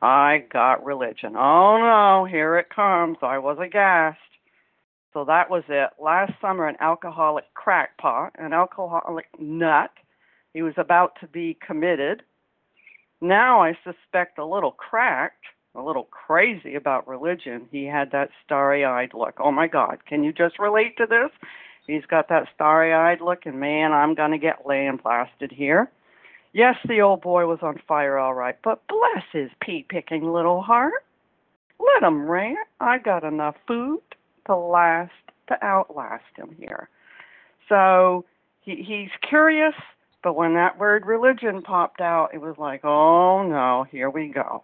I 0.03 0.45
got 0.53 0.85
religion. 0.85 1.37
Oh 1.37 1.79
no, 1.79 2.27
here 2.29 2.59
it 2.59 2.67
comes. 2.75 3.19
I 3.23 3.39
was 3.39 3.57
aghast. 3.61 4.19
So 5.13 5.25
that 5.27 5.49
was 5.49 5.63
it. 5.69 5.91
Last 6.03 6.33
summer, 6.41 6.67
an 6.67 6.75
alcoholic 6.81 7.45
crackpot, 7.55 8.33
an 8.37 8.53
alcoholic 8.53 9.27
nut. 9.39 9.93
He 10.53 10.63
was 10.63 10.75
about 10.77 11.13
to 11.21 11.29
be 11.29 11.57
committed. 11.65 12.23
Now 13.21 13.63
I 13.63 13.79
suspect 13.85 14.41
a 14.41 14.45
little 14.45 14.73
cracked, 14.73 15.45
a 15.77 15.81
little 15.81 16.09
crazy 16.11 16.75
about 16.75 17.07
religion. 17.07 17.69
He 17.71 17.85
had 17.85 18.11
that 18.11 18.31
starry 18.45 18.85
eyed 18.85 19.15
look. 19.15 19.35
Oh 19.39 19.53
my 19.53 19.69
God, 19.69 19.99
can 20.05 20.25
you 20.25 20.33
just 20.33 20.59
relate 20.59 20.97
to 20.97 21.07
this? 21.07 21.31
He's 21.87 22.05
got 22.07 22.29
that 22.29 22.49
starry 22.55 22.93
eyed 22.93 23.21
look, 23.21 23.47
and 23.47 23.61
man, 23.61 23.93
I'm 23.93 24.15
going 24.15 24.31
to 24.31 24.39
get 24.39 24.65
blasted 24.65 25.53
here. 25.53 25.91
Yes, 26.53 26.77
the 26.87 27.01
old 27.01 27.21
boy 27.21 27.47
was 27.47 27.59
on 27.63 27.81
fire 27.87 28.17
all 28.17 28.35
right, 28.35 28.57
but 28.63 28.87
bless 28.87 29.25
his 29.33 29.51
pea 29.61 29.85
picking 29.89 30.33
little 30.33 30.63
heart. 30.63 31.05
Let 31.79 32.07
him 32.07 32.31
rant. 32.31 32.69
I 32.81 32.99
got 32.99 33.25
enough 33.25 33.57
food 33.67 34.01
to 34.47 34.57
last 34.57 35.13
to 35.49 35.63
outlast 35.63 36.25
him 36.37 36.55
here. 36.59 36.89
So 37.69 38.25
he 38.61 38.77
he's 38.77 39.11
curious, 39.29 39.75
but 40.23 40.37
when 40.37 40.55
that 40.55 40.79
word 40.79 41.07
religion 41.07 41.61
popped 41.61 42.01
out, 42.01 42.33
it 42.33 42.41
was 42.41 42.57
like, 42.57 42.85
oh 42.85 43.43
no, 43.43 43.85
here 43.91 44.09
we 44.09 44.29
go. 44.29 44.63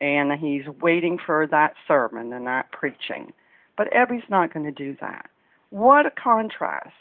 And 0.00 0.32
he's 0.32 0.66
waiting 0.80 1.18
for 1.24 1.46
that 1.46 1.74
sermon 1.86 2.32
and 2.32 2.46
that 2.46 2.72
preaching. 2.72 3.32
But 3.76 3.92
Ebby's 3.92 4.28
not 4.28 4.52
going 4.52 4.66
to 4.66 4.72
do 4.72 4.96
that. 5.00 5.30
What 5.70 6.06
a 6.06 6.10
contrast. 6.10 6.94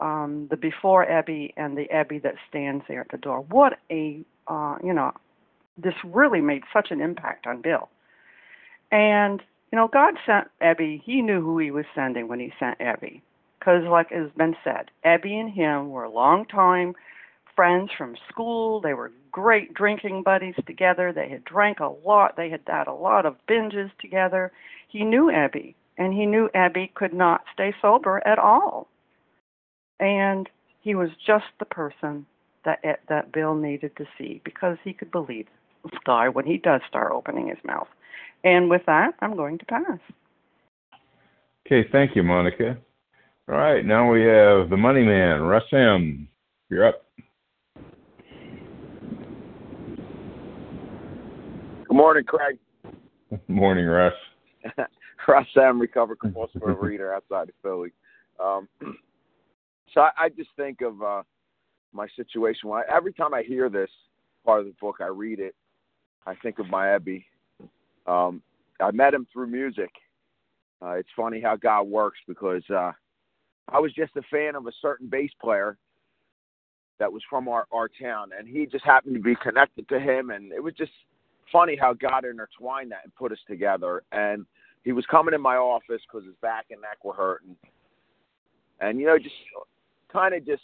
Um, 0.00 0.46
the 0.48 0.56
before 0.56 1.04
Ebby 1.04 1.52
and 1.56 1.76
the 1.76 1.88
Ebby 1.92 2.22
that 2.22 2.36
stands 2.48 2.84
there 2.86 3.00
at 3.00 3.10
the 3.10 3.18
door. 3.18 3.40
What 3.40 3.78
a, 3.90 4.20
uh, 4.46 4.76
you 4.82 4.92
know, 4.92 5.12
this 5.76 5.94
really 6.04 6.40
made 6.40 6.62
such 6.72 6.92
an 6.92 7.00
impact 7.00 7.48
on 7.48 7.62
Bill. 7.62 7.88
And 8.92 9.42
you 9.72 9.76
know, 9.76 9.88
God 9.88 10.14
sent 10.24 10.48
Ebby. 10.62 11.02
He 11.04 11.20
knew 11.20 11.40
who 11.42 11.58
He 11.58 11.70
was 11.70 11.84
sending 11.94 12.28
when 12.28 12.40
He 12.40 12.52
sent 12.58 12.78
Ebby, 12.78 13.20
because, 13.58 13.84
like 13.84 14.10
has 14.10 14.30
been 14.36 14.56
said, 14.64 14.90
Ebby 15.04 15.32
and 15.32 15.50
him 15.50 15.90
were 15.90 16.08
long-time 16.08 16.94
friends 17.54 17.90
from 17.96 18.16
school. 18.30 18.80
They 18.80 18.94
were 18.94 19.12
great 19.30 19.74
drinking 19.74 20.22
buddies 20.22 20.54
together. 20.66 21.12
They 21.12 21.28
had 21.28 21.44
drank 21.44 21.80
a 21.80 21.88
lot. 21.88 22.36
They 22.36 22.48
had 22.50 22.60
had 22.66 22.86
a 22.86 22.94
lot 22.94 23.26
of 23.26 23.36
binges 23.48 23.90
together. 24.00 24.52
He 24.88 25.04
knew 25.04 25.24
Ebby, 25.26 25.74
and 25.98 26.14
he 26.14 26.24
knew 26.24 26.48
Ebby 26.54 26.94
could 26.94 27.12
not 27.12 27.42
stay 27.52 27.74
sober 27.82 28.26
at 28.26 28.38
all. 28.38 28.88
And 30.00 30.48
he 30.80 30.94
was 30.94 31.10
just 31.26 31.46
the 31.58 31.64
person 31.64 32.24
that 32.64 33.00
that 33.08 33.32
Bill 33.32 33.54
needed 33.54 33.96
to 33.96 34.06
see 34.16 34.40
because 34.44 34.78
he 34.84 34.92
could 34.92 35.10
believe 35.10 35.46
the 35.84 35.98
guy 36.04 36.28
when 36.28 36.46
he 36.46 36.56
does 36.56 36.80
start 36.88 37.12
opening 37.12 37.48
his 37.48 37.58
mouth. 37.64 37.88
And 38.44 38.70
with 38.70 38.82
that, 38.86 39.14
I'm 39.20 39.36
going 39.36 39.58
to 39.58 39.64
pass. 39.66 39.98
Okay, 41.66 41.88
thank 41.90 42.14
you, 42.14 42.22
Monica. 42.22 42.78
All 43.48 43.56
right, 43.56 43.84
now 43.84 44.10
we 44.10 44.22
have 44.22 44.70
the 44.70 44.76
money 44.76 45.02
man, 45.02 45.40
Russ 45.42 45.64
M. 45.72 46.28
You're 46.70 46.86
up. 46.86 47.04
Good 51.88 51.96
morning, 51.96 52.24
Craig. 52.24 52.58
Good 53.30 53.40
morning, 53.48 53.86
Russ. 53.86 54.12
Russ 55.28 55.46
M. 55.56 55.80
Recovered 55.80 56.20
compulsive 56.20 56.62
overeater 56.62 57.14
outside 57.16 57.48
of 57.50 57.54
Philly. 57.62 57.90
Um, 58.42 58.68
so 59.94 60.00
I, 60.00 60.10
I, 60.16 60.28
just 60.30 60.50
think 60.56 60.80
of 60.80 61.02
uh, 61.02 61.22
my 61.92 62.06
situation. 62.16 62.68
When 62.68 62.80
I, 62.80 62.96
every 62.96 63.12
time 63.12 63.34
I 63.34 63.42
hear 63.42 63.68
this 63.68 63.90
part 64.44 64.60
of 64.60 64.66
the 64.66 64.74
book, 64.80 64.96
I 65.00 65.06
read 65.06 65.40
it. 65.40 65.54
I 66.26 66.34
think 66.36 66.58
of 66.58 66.68
my 66.68 66.86
Ebby 66.86 67.24
um, 68.08 68.42
I 68.80 68.90
met 68.90 69.14
him 69.14 69.26
through 69.32 69.48
music. 69.48 69.90
Uh, 70.80 70.92
it's 70.92 71.08
funny 71.14 71.40
how 71.40 71.56
God 71.56 71.82
works 71.82 72.18
because 72.26 72.62
uh, 72.70 72.92
I 73.68 73.78
was 73.78 73.92
just 73.92 74.16
a 74.16 74.22
fan 74.30 74.54
of 74.54 74.66
a 74.66 74.72
certain 74.80 75.08
bass 75.08 75.30
player 75.40 75.76
that 76.98 77.12
was 77.12 77.22
from 77.28 77.48
our, 77.48 77.66
our 77.70 77.88
town, 77.88 78.30
and 78.36 78.48
he 78.48 78.66
just 78.66 78.84
happened 78.84 79.14
to 79.14 79.20
be 79.20 79.36
connected 79.36 79.88
to 79.88 80.00
him, 80.00 80.30
and 80.30 80.52
it 80.52 80.62
was 80.62 80.74
just 80.74 80.90
funny 81.52 81.76
how 81.76 81.92
God 81.92 82.24
intertwined 82.24 82.90
that 82.90 83.00
and 83.04 83.14
put 83.14 83.30
us 83.30 83.38
together. 83.46 84.02
And 84.10 84.46
he 84.84 84.92
was 84.92 85.04
coming 85.06 85.34
in 85.34 85.40
my 85.40 85.56
office 85.56 86.02
because 86.10 86.26
his 86.26 86.36
back 86.40 86.66
and 86.70 86.80
neck 86.80 87.04
were 87.04 87.14
hurting, 87.14 87.56
and 88.80 88.98
you 88.98 89.06
know, 89.06 89.18
just 89.18 89.34
kind 90.12 90.34
of 90.34 90.46
just 90.46 90.62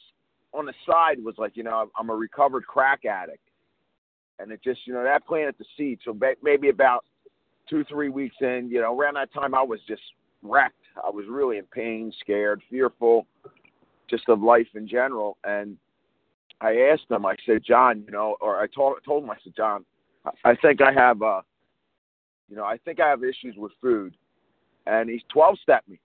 on 0.52 0.66
the 0.66 0.74
side 0.86 1.22
was 1.22 1.34
like, 1.36 1.56
you 1.56 1.62
know, 1.62 1.90
I'm 1.98 2.10
a 2.10 2.14
recovered 2.14 2.66
crack 2.66 3.04
addict, 3.04 3.42
and 4.38 4.52
it 4.52 4.62
just, 4.62 4.86
you 4.86 4.94
know, 4.94 5.02
that 5.02 5.26
planted 5.26 5.56
the 5.58 5.64
seed. 5.76 5.98
So 6.04 6.16
maybe 6.42 6.68
about 6.68 7.04
two, 7.68 7.84
three 7.84 8.08
weeks 8.08 8.36
in, 8.40 8.68
you 8.70 8.80
know, 8.80 8.96
around 8.96 9.14
that 9.14 9.32
time 9.32 9.54
I 9.54 9.62
was 9.62 9.80
just 9.86 10.02
wrecked. 10.42 10.74
I 11.04 11.10
was 11.10 11.26
really 11.28 11.58
in 11.58 11.64
pain, 11.64 12.12
scared, 12.20 12.62
fearful, 12.70 13.26
just 14.08 14.28
of 14.28 14.42
life 14.42 14.68
in 14.74 14.86
general. 14.86 15.38
And 15.44 15.76
I 16.60 16.76
asked 16.92 17.10
him, 17.10 17.26
I 17.26 17.34
said, 17.44 17.62
John, 17.66 18.04
you 18.06 18.12
know, 18.12 18.36
or 18.40 18.60
I 18.60 18.66
told 18.68 18.96
told 19.04 19.24
him, 19.24 19.30
I 19.30 19.36
said, 19.42 19.54
John, 19.56 19.84
I 20.44 20.54
think 20.54 20.80
I 20.80 20.92
have, 20.92 21.20
uh, 21.20 21.42
you 22.48 22.56
know, 22.56 22.64
I 22.64 22.78
think 22.78 23.00
I 23.00 23.08
have 23.08 23.24
issues 23.24 23.56
with 23.56 23.72
food. 23.80 24.14
And 24.86 25.08
he's 25.08 25.22
12 25.32 25.58
stepped 25.62 25.88
me, 25.88 25.98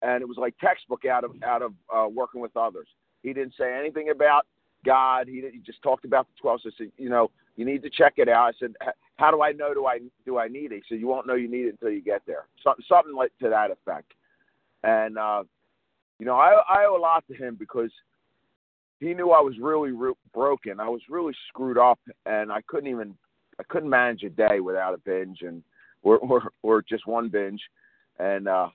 and 0.00 0.22
it 0.22 0.28
was 0.28 0.36
like 0.36 0.56
textbook 0.58 1.04
out 1.04 1.24
of 1.24 1.32
out 1.42 1.60
of 1.60 1.72
uh, 1.92 2.06
working 2.08 2.40
with 2.40 2.56
others. 2.56 2.86
He 3.24 3.32
didn't 3.32 3.54
say 3.58 3.76
anything 3.76 4.10
about 4.10 4.46
God. 4.84 5.26
He, 5.26 5.42
he 5.52 5.58
just 5.58 5.82
talked 5.82 6.04
about 6.04 6.28
the 6.28 6.40
12. 6.40 6.60
So 6.62 6.70
said, 6.78 6.92
you 6.98 7.08
know, 7.08 7.32
you 7.56 7.64
need 7.64 7.82
to 7.82 7.90
check 7.90 8.14
it 8.18 8.28
out. 8.28 8.54
I 8.54 8.58
said, 8.60 8.74
how 9.16 9.32
do 9.32 9.42
I 9.42 9.50
know 9.50 9.74
do 9.74 9.86
I 9.86 9.98
do 10.24 10.38
I 10.38 10.46
need 10.46 10.70
it? 10.70 10.82
He 10.88 10.94
said, 10.94 11.00
you 11.00 11.08
won't 11.08 11.26
know 11.26 11.34
you 11.34 11.50
need 11.50 11.66
it 11.66 11.70
until 11.70 11.90
you 11.90 12.00
get 12.00 12.22
there. 12.26 12.46
Something 12.62 12.84
something 12.88 13.14
like 13.14 13.32
to 13.42 13.48
that 13.48 13.72
effect. 13.72 14.12
And 14.84 15.18
uh, 15.18 15.42
you 16.20 16.26
know, 16.26 16.36
I 16.36 16.62
I 16.68 16.84
owe 16.88 16.96
a 16.96 17.00
lot 17.00 17.24
to 17.28 17.34
him 17.34 17.56
because 17.58 17.90
he 19.00 19.14
knew 19.14 19.30
I 19.30 19.40
was 19.40 19.54
really 19.60 19.90
re- 19.90 20.14
broken. 20.32 20.80
I 20.80 20.88
was 20.88 21.02
really 21.08 21.34
screwed 21.48 21.78
up, 21.78 21.98
and 22.26 22.52
I 22.52 22.60
couldn't 22.68 22.90
even 22.90 23.16
I 23.58 23.62
couldn't 23.64 23.90
manage 23.90 24.22
a 24.22 24.30
day 24.30 24.60
without 24.60 24.94
a 24.94 24.98
binge 24.98 25.42
and 25.42 25.62
or 26.02 26.18
or, 26.18 26.50
or 26.62 26.82
just 26.82 27.06
one 27.06 27.28
binge. 27.28 27.60
And 28.18 28.48
uh, 28.48 28.68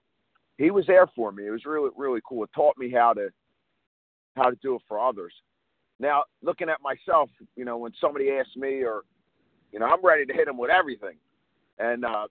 he 0.57 0.71
was 0.71 0.86
there 0.88 1.07
for 1.15 1.32
me. 1.32 1.47
It 1.47 1.51
was 1.51 1.65
really 1.65 1.89
really 1.95 2.21
cool. 2.27 2.43
It 2.43 2.49
taught 2.55 2.77
me 2.77 2.91
how 2.91 3.13
to 3.13 3.30
how 4.36 4.49
to 4.49 4.57
do 4.61 4.75
it 4.75 4.82
for 4.88 4.99
others. 4.99 5.34
Now, 5.99 6.23
looking 6.41 6.69
at 6.69 6.82
myself, 6.82 7.30
you 7.55 7.65
know, 7.65 7.77
when 7.77 7.91
somebody 7.99 8.32
asks 8.32 8.55
me, 8.55 8.84
or 8.84 9.01
you 9.71 9.80
know, 9.80 9.86
I'm 9.86 10.03
ready 10.03 10.25
to 10.25 10.34
hit 10.34 10.45
them 10.45 10.57
with 10.57 10.71
everything, 10.71 11.17
and 11.77 12.05
uh, 12.05 12.27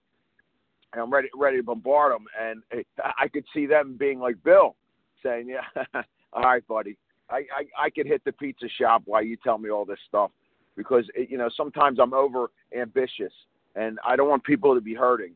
and 0.93 1.01
I'm 1.01 1.11
ready 1.11 1.29
ready 1.35 1.57
to 1.57 1.63
bombard 1.63 2.13
them, 2.13 2.25
and 2.39 2.63
it, 2.71 2.87
I 2.97 3.27
could 3.27 3.45
see 3.53 3.65
them 3.65 3.95
being 3.97 4.19
like 4.19 4.43
Bill, 4.43 4.75
saying, 5.23 5.49
"Yeah, 5.49 5.83
all 6.33 6.43
right, 6.43 6.67
buddy, 6.67 6.97
I, 7.29 7.37
I 7.37 7.85
I 7.85 7.89
could 7.91 8.07
hit 8.07 8.23
the 8.25 8.31
pizza 8.31 8.67
shop 8.79 9.03
while 9.05 9.23
you 9.23 9.37
tell 9.37 9.57
me 9.57 9.69
all 9.69 9.85
this 9.85 9.99
stuff," 10.07 10.31
because 10.79 11.03
it, 11.13 11.29
you 11.29 11.37
know 11.37 11.49
sometimes 11.57 11.99
I'm 11.99 12.13
over 12.13 12.51
ambitious, 12.73 13.33
and 13.75 13.99
I 14.07 14.15
don't 14.15 14.29
want 14.29 14.45
people 14.45 14.73
to 14.73 14.81
be 14.81 14.93
hurting, 14.93 15.33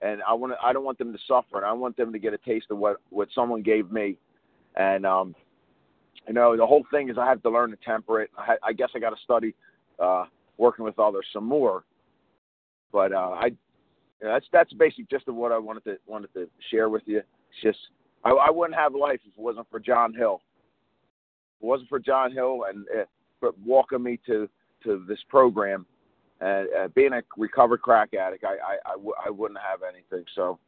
and 0.00 0.22
I 0.22 0.32
want 0.34 0.52
I 0.62 0.72
don't 0.72 0.84
want 0.84 0.98
them 0.98 1.12
to 1.12 1.18
suffer, 1.26 1.56
and 1.56 1.66
I 1.66 1.72
want 1.72 1.96
them 1.96 2.12
to 2.12 2.18
get 2.20 2.32
a 2.32 2.38
taste 2.38 2.66
of 2.70 2.78
what 2.78 2.98
what 3.10 3.28
someone 3.34 3.62
gave 3.62 3.90
me, 3.90 4.16
and 4.76 5.04
um, 5.04 5.34
you 6.28 6.34
know, 6.34 6.56
the 6.56 6.64
whole 6.64 6.84
thing 6.92 7.08
is 7.08 7.18
I 7.18 7.26
have 7.26 7.42
to 7.42 7.50
learn 7.50 7.70
to 7.70 7.76
temper 7.84 8.22
it. 8.22 8.30
I, 8.38 8.56
I 8.62 8.72
guess 8.72 8.90
I 8.94 9.00
got 9.00 9.10
to 9.10 9.22
study 9.24 9.52
uh, 9.98 10.26
working 10.58 10.84
with 10.84 10.98
others 10.98 11.26
some 11.32 11.44
more. 11.44 11.84
But 12.92 13.12
uh, 13.12 13.30
I, 13.30 13.46
you 13.46 13.56
know, 14.22 14.32
that's 14.32 14.46
that's 14.52 14.72
basic 14.74 15.10
just 15.10 15.26
what 15.26 15.50
I 15.50 15.58
wanted 15.58 15.84
to 15.84 15.96
wanted 16.06 16.32
to 16.34 16.48
share 16.70 16.88
with 16.88 17.02
you. 17.06 17.18
It's 17.18 17.62
just 17.62 17.78
I, 18.24 18.30
I 18.30 18.50
wouldn't 18.50 18.78
have 18.78 18.94
life 18.94 19.20
if 19.24 19.32
it 19.36 19.40
wasn't 19.40 19.66
for 19.70 19.80
John 19.80 20.14
Hill. 20.14 20.40
If 21.58 21.64
it 21.64 21.66
wasn't 21.66 21.88
for 21.88 21.98
John 21.98 22.32
Hill 22.32 22.60
and 22.68 22.86
uh, 23.42 23.50
walking 23.64 24.02
me 24.02 24.20
to 24.26 24.48
to 24.84 25.04
this 25.08 25.18
program 25.28 25.86
and 26.40 26.68
uh, 26.78 26.88
being 26.94 27.12
a 27.12 27.22
recovered 27.36 27.82
crack 27.82 28.14
addict, 28.14 28.44
I 28.44 28.54
I, 28.54 28.76
I, 28.86 28.92
w- 28.92 29.14
I 29.26 29.30
wouldn't 29.30 29.60
have 29.60 29.80
anything. 29.82 30.24
So 30.34 30.58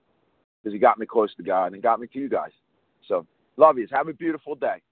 because 0.62 0.74
he 0.74 0.78
got 0.78 0.98
me 0.98 1.06
close 1.06 1.34
to 1.36 1.42
God 1.42 1.72
and 1.72 1.82
got 1.82 2.00
me 2.00 2.06
to 2.08 2.18
you 2.18 2.28
guys. 2.28 2.50
So 3.08 3.26
love 3.56 3.78
you. 3.78 3.86
Have 3.90 4.08
a 4.08 4.12
beautiful 4.12 4.54
day. 4.54 4.82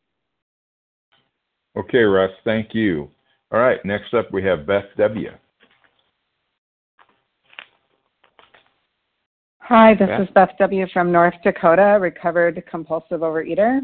Okay, 1.76 1.98
Russ, 1.98 2.30
thank 2.44 2.74
you. 2.74 3.10
All 3.52 3.60
right, 3.60 3.82
next 3.84 4.14
up 4.14 4.32
we 4.32 4.42
have 4.44 4.66
Beth 4.66 4.84
W. 4.96 5.30
Hi, 9.60 9.94
this 9.94 10.08
Beth? 10.08 10.22
is 10.22 10.28
Beth 10.34 10.50
W. 10.58 10.86
from 10.92 11.12
North 11.12 11.34
Dakota, 11.44 11.98
recovered 12.00 12.62
compulsive 12.70 13.20
overeater. 13.20 13.80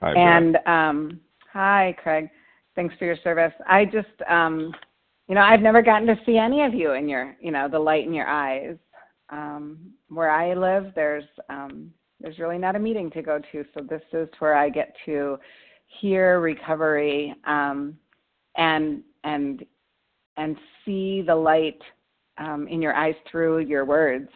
Hi, 0.00 0.14
Beth. 0.14 0.16
and 0.16 0.56
um, 0.66 1.20
hi, 1.52 1.94
Craig. 2.02 2.30
Thanks 2.78 2.94
for 2.96 3.06
your 3.06 3.16
service. 3.24 3.52
I 3.66 3.86
just, 3.86 4.22
um, 4.30 4.72
you 5.26 5.34
know, 5.34 5.40
I've 5.40 5.62
never 5.62 5.82
gotten 5.82 6.06
to 6.06 6.14
see 6.24 6.36
any 6.36 6.62
of 6.62 6.74
you 6.74 6.92
in 6.92 7.08
your, 7.08 7.36
you 7.40 7.50
know, 7.50 7.68
the 7.68 7.76
light 7.76 8.06
in 8.06 8.14
your 8.14 8.28
eyes. 8.28 8.76
Um, 9.30 9.90
where 10.10 10.30
I 10.30 10.54
live, 10.54 10.92
there's 10.94 11.24
um, 11.48 11.92
there's 12.20 12.38
really 12.38 12.56
not 12.56 12.76
a 12.76 12.78
meeting 12.78 13.10
to 13.10 13.20
go 13.20 13.40
to, 13.50 13.64
so 13.74 13.80
this 13.82 14.02
is 14.12 14.28
where 14.38 14.54
I 14.54 14.68
get 14.68 14.94
to 15.06 15.40
hear 16.00 16.38
recovery 16.38 17.34
um, 17.48 17.98
and 18.56 19.02
and 19.24 19.66
and 20.36 20.56
see 20.84 21.22
the 21.26 21.34
light 21.34 21.82
um, 22.38 22.68
in 22.68 22.80
your 22.80 22.94
eyes 22.94 23.16
through 23.28 23.58
your 23.58 23.86
words. 23.86 24.28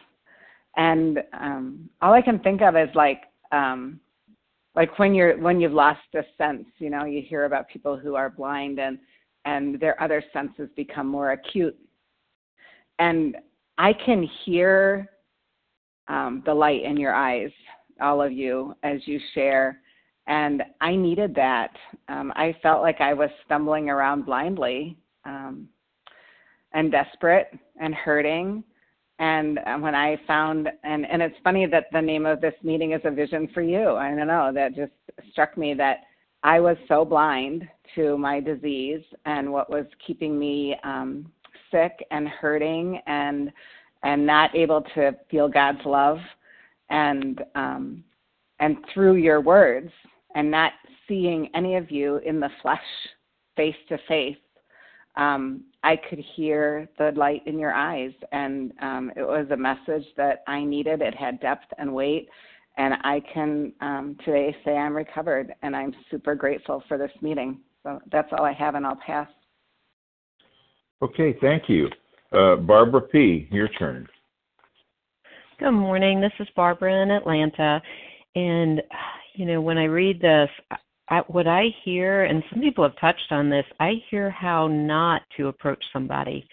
And 0.75 1.19
um, 1.31 1.89
all 2.01 2.11
I 2.11 2.21
can 2.21 2.39
think 2.39 2.61
of 2.61 2.75
is 2.75 2.89
like 2.93 3.21
um, 3.53 4.01
like 4.75 4.97
when 4.97 5.13
you're 5.13 5.37
when 5.37 5.59
you've 5.59 5.73
lost 5.73 6.01
a 6.15 6.23
sense, 6.37 6.65
you 6.79 6.89
know, 6.89 7.05
you 7.05 7.21
hear 7.21 7.45
about 7.45 7.69
people 7.69 7.97
who 7.97 8.15
are 8.15 8.29
blind 8.29 8.79
and 8.79 8.97
and 9.45 9.79
their 9.79 10.01
other 10.01 10.23
senses 10.33 10.69
become 10.75 11.07
more 11.07 11.31
acute. 11.31 11.77
And 12.99 13.37
I 13.77 13.93
can 13.93 14.27
hear 14.45 15.09
um, 16.07 16.43
the 16.45 16.53
light 16.53 16.83
in 16.83 16.97
your 16.97 17.13
eyes, 17.13 17.51
all 18.01 18.21
of 18.21 18.31
you, 18.31 18.75
as 18.83 18.99
you 19.05 19.19
share. 19.33 19.79
And 20.27 20.63
I 20.79 20.95
needed 20.95 21.35
that. 21.35 21.71
Um, 22.07 22.31
I 22.35 22.55
felt 22.63 22.81
like 22.81 23.01
I 23.01 23.13
was 23.13 23.29
stumbling 23.45 23.89
around 23.89 24.25
blindly 24.25 24.97
um, 25.25 25.67
and 26.73 26.91
desperate 26.91 27.47
and 27.79 27.93
hurting. 27.93 28.63
And 29.19 29.59
uh, 29.59 29.77
when 29.77 29.95
I 29.95 30.17
found, 30.25 30.69
and, 30.83 31.05
and 31.05 31.21
it's 31.21 31.35
funny 31.43 31.65
that 31.67 31.85
the 31.91 32.01
name 32.01 32.25
of 32.25 32.41
this 32.41 32.55
meeting 32.63 32.93
is 32.93 33.01
A 33.03 33.11
Vision 33.11 33.47
for 33.53 33.61
You. 33.61 33.91
I 33.91 34.09
don't 34.09 34.27
know, 34.27 34.51
that 34.53 34.75
just 34.75 34.91
struck 35.31 35.57
me 35.57 35.73
that 35.75 35.99
I 36.43 36.59
was 36.59 36.77
so 36.87 37.05
blind 37.05 37.67
to 37.95 38.17
my 38.17 38.39
disease 38.39 39.01
and 39.25 39.51
what 39.51 39.69
was 39.69 39.85
keeping 40.05 40.37
me 40.37 40.75
um, 40.83 41.31
sick 41.71 42.05
and 42.11 42.27
hurting 42.27 42.99
and 43.07 43.51
and 44.03 44.25
not 44.25 44.53
able 44.53 44.81
to 44.95 45.15
feel 45.31 45.47
God's 45.47 45.79
love 45.85 46.19
and 46.89 47.41
um, 47.55 48.03
and 48.59 48.77
through 48.93 49.15
your 49.15 49.39
words 49.39 49.89
and 50.35 50.51
not 50.51 50.73
seeing 51.07 51.49
any 51.55 51.75
of 51.75 51.89
you 51.89 52.17
in 52.17 52.39
the 52.39 52.49
flesh 52.61 52.79
face 53.55 53.75
to 53.87 53.97
face 54.07 54.37
um, 55.15 55.63
I 55.83 55.97
could 56.09 56.19
hear 56.35 56.87
the 56.97 57.11
light 57.15 57.41
in 57.45 57.59
your 57.59 57.73
eyes, 57.73 58.11
and 58.31 58.71
um, 58.81 59.11
it 59.15 59.21
was 59.21 59.47
a 59.51 59.57
message 59.57 60.05
that 60.15 60.43
I 60.47 60.63
needed. 60.63 61.01
It 61.01 61.13
had 61.13 61.39
depth 61.41 61.65
and 61.77 61.93
weight, 61.93 62.29
and 62.77 62.93
I 63.03 63.21
can 63.33 63.73
um, 63.81 64.17
today 64.23 64.55
say 64.63 64.77
I'm 64.77 64.95
recovered, 64.95 65.53
and 65.61 65.75
I'm 65.75 65.93
super 66.09 66.35
grateful 66.35 66.83
for 66.87 66.97
this 66.97 67.11
meeting. 67.21 67.59
So 67.83 67.99
that's 68.11 68.29
all 68.31 68.45
I 68.45 68.53
have, 68.53 68.75
and 68.75 68.85
I'll 68.85 68.99
pass. 69.05 69.27
Okay, 71.01 71.35
thank 71.41 71.63
you. 71.67 71.89
Uh, 72.31 72.55
Barbara 72.55 73.01
P., 73.01 73.47
your 73.51 73.67
turn. 73.67 74.07
Good 75.59 75.71
morning. 75.71 76.21
This 76.21 76.31
is 76.39 76.47
Barbara 76.55 77.03
in 77.03 77.11
Atlanta. 77.11 77.81
And, 78.35 78.81
you 79.35 79.45
know, 79.45 79.61
when 79.61 79.77
I 79.77 79.83
read 79.83 80.19
this, 80.19 80.49
I, 81.09 81.19
what 81.27 81.47
I 81.47 81.65
hear, 81.83 82.23
and 82.23 82.43
some 82.49 82.61
people 82.61 82.83
have 82.83 82.99
touched 82.99 83.31
on 83.31 83.49
this, 83.49 83.65
I 83.79 83.93
hear 84.09 84.29
how 84.29 84.67
not 84.67 85.21
to 85.37 85.47
approach 85.47 85.83
somebody. 85.91 86.47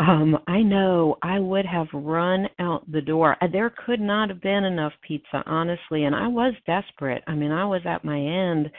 Um, 0.00 0.38
I 0.48 0.60
know 0.60 1.16
I 1.22 1.38
would 1.38 1.64
have 1.66 1.86
run 1.92 2.48
out 2.58 2.90
the 2.90 3.00
door. 3.00 3.36
Uh, 3.40 3.46
There 3.50 3.72
could 3.86 4.00
not 4.00 4.28
have 4.28 4.40
been 4.40 4.64
enough 4.64 4.92
pizza, 5.06 5.42
honestly, 5.46 6.04
and 6.04 6.14
I 6.14 6.26
was 6.26 6.52
desperate. 6.66 7.22
I 7.26 7.34
mean, 7.34 7.52
I 7.52 7.64
was 7.64 7.82
at 7.86 8.04
my 8.04 8.18
end, 8.18 8.70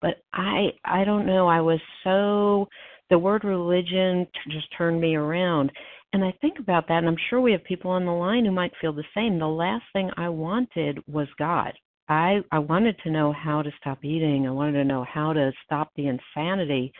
but 0.00 0.22
I 0.32 0.68
I 0.84 1.04
don't 1.04 1.26
know. 1.26 1.48
I 1.48 1.60
was 1.60 1.80
so 2.04 2.68
the 3.10 3.18
word 3.18 3.44
religion 3.44 4.26
just 4.48 4.66
turned 4.78 5.00
me 5.00 5.16
around. 5.16 5.72
And 6.12 6.24
I 6.24 6.32
think 6.40 6.58
about 6.58 6.88
that, 6.88 6.98
and 6.98 7.08
I'm 7.08 7.16
sure 7.28 7.40
we 7.40 7.52
have 7.52 7.64
people 7.64 7.90
on 7.90 8.04
the 8.04 8.12
line 8.12 8.44
who 8.44 8.52
might 8.52 8.72
feel 8.80 8.92
the 8.92 9.04
same. 9.14 9.38
The 9.38 9.46
last 9.46 9.84
thing 9.92 10.10
I 10.16 10.28
wanted 10.28 10.98
was 11.06 11.28
God. 11.38 11.72
I 12.10 12.40
I 12.50 12.58
wanted 12.58 12.96
to 13.04 13.10
know 13.10 13.32
how 13.32 13.62
to 13.62 13.70
stop 13.80 14.04
eating. 14.04 14.46
I 14.46 14.50
wanted 14.50 14.72
to 14.72 14.84
know 14.84 15.04
how 15.04 15.32
to 15.32 15.52
stop 15.64 15.92
the 15.96 16.08
insanity. 16.08 16.92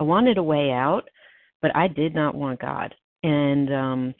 I 0.00 0.04
wanted 0.04 0.38
a 0.38 0.42
way 0.42 0.72
out, 0.72 1.02
but 1.62 1.76
I 1.76 1.86
did 1.88 2.14
not 2.14 2.34
want 2.34 2.60
God. 2.60 2.94
And 3.22 3.72
um 3.72 4.14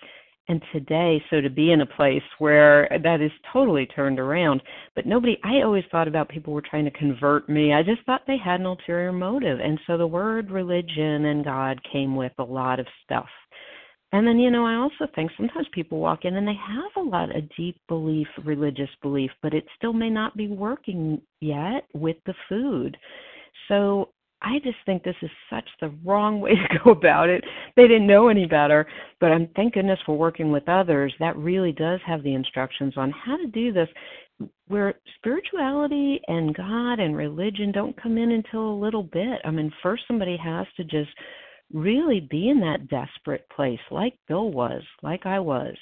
and 0.49 0.62
today 0.72 1.22
so 1.28 1.41
to 1.41 1.51
be 1.51 1.72
in 1.72 1.80
a 1.80 1.87
place 1.87 2.22
where 2.39 2.89
that 3.03 3.20
is 3.20 3.32
totally 3.53 3.87
turned 3.87 4.20
around 4.20 4.62
but 4.95 5.07
nobody 5.07 5.37
i 5.45 5.62
always 5.62 5.84
thought 5.91 6.09
about 6.09 6.28
people 6.28 6.53
were 6.53 6.62
trying 6.62 6.84
to 6.84 6.91
convert 6.93 7.49
me 7.49 7.72
i 7.72 7.82
just 7.82 8.01
thought 8.07 8.22
they 8.26 8.39
had 8.39 8.61
an 8.61 8.66
ulterior 8.66 9.12
motive 9.12 9.59
and 9.61 9.78
so 9.87 9.99
the 9.99 10.07
word 10.07 10.51
religion 10.51 11.24
and 11.26 11.45
god 11.45 11.80
came 11.93 12.14
with 12.14 12.32
a 12.39 12.45
lot 12.45 12.78
of 12.78 12.87
stuff 13.05 13.26
and 14.12 14.26
then, 14.26 14.38
you 14.38 14.50
know, 14.50 14.64
I 14.64 14.76
also 14.76 15.11
think 15.14 15.30
sometimes 15.36 15.66
people 15.72 15.98
walk 15.98 16.24
in 16.24 16.36
and 16.36 16.46
they 16.46 16.54
have 16.54 17.04
a 17.04 17.09
lot 17.09 17.34
of 17.34 17.42
deep 17.57 17.76
belief, 17.88 18.28
religious 18.44 18.90
belief, 19.02 19.30
but 19.42 19.52
it 19.52 19.64
still 19.76 19.92
may 19.92 20.11
not 20.11 20.36
be 20.36 20.48
working 20.48 21.20
yet 21.40 21.84
with 21.92 22.16
the 22.24 22.34
food. 22.48 22.96
So 23.68 24.11
I 24.42 24.59
just 24.62 24.76
think 24.86 25.02
this 25.02 25.16
is 25.22 25.30
such 25.50 25.68
the 25.80 25.92
wrong 26.04 26.40
way 26.40 26.54
to 26.54 26.78
go 26.84 26.90
about 26.92 27.28
it. 27.28 27.42
They 27.74 27.88
didn't 27.88 28.07
know 28.07 28.28
any 28.28 28.46
better, 28.46 28.86
but 29.20 29.32
I'm 29.32 29.48
thank 29.57 29.74
goodness 29.74 29.98
for 30.07 30.16
working 30.16 30.52
with 30.52 30.68
others. 30.68 31.12
That 31.18 31.36
really 31.36 31.72
does 31.72 32.00
have 32.07 32.22
the 32.22 32.34
instructions 32.34 32.94
on 32.96 33.11
how 33.11 33.36
to 33.36 33.46
do 33.46 33.72
this 33.72 33.88
where 34.68 34.94
spirituality 35.16 36.20
and 36.28 36.54
God 36.54 37.00
and 37.00 37.16
religion 37.16 37.72
don't 37.72 38.00
come 38.00 38.18
in 38.18 38.32
until 38.32 38.68
a 38.68 38.80
little 38.80 39.02
bit. 39.02 39.40
I 39.44 39.50
mean, 39.50 39.72
first 39.82 40.02
somebody 40.07 40.36
has 40.36 40.66
to 40.76 40.84
just 40.84 41.11
really 41.73 42.21
be 42.21 42.49
in 42.49 42.61
that 42.61 42.89
desperate 42.89 43.49
place 43.55 43.81
like 43.91 44.14
Bill 44.29 44.51
was, 44.51 44.83
like 45.03 45.27
I 45.27 45.39
was. 45.39 45.75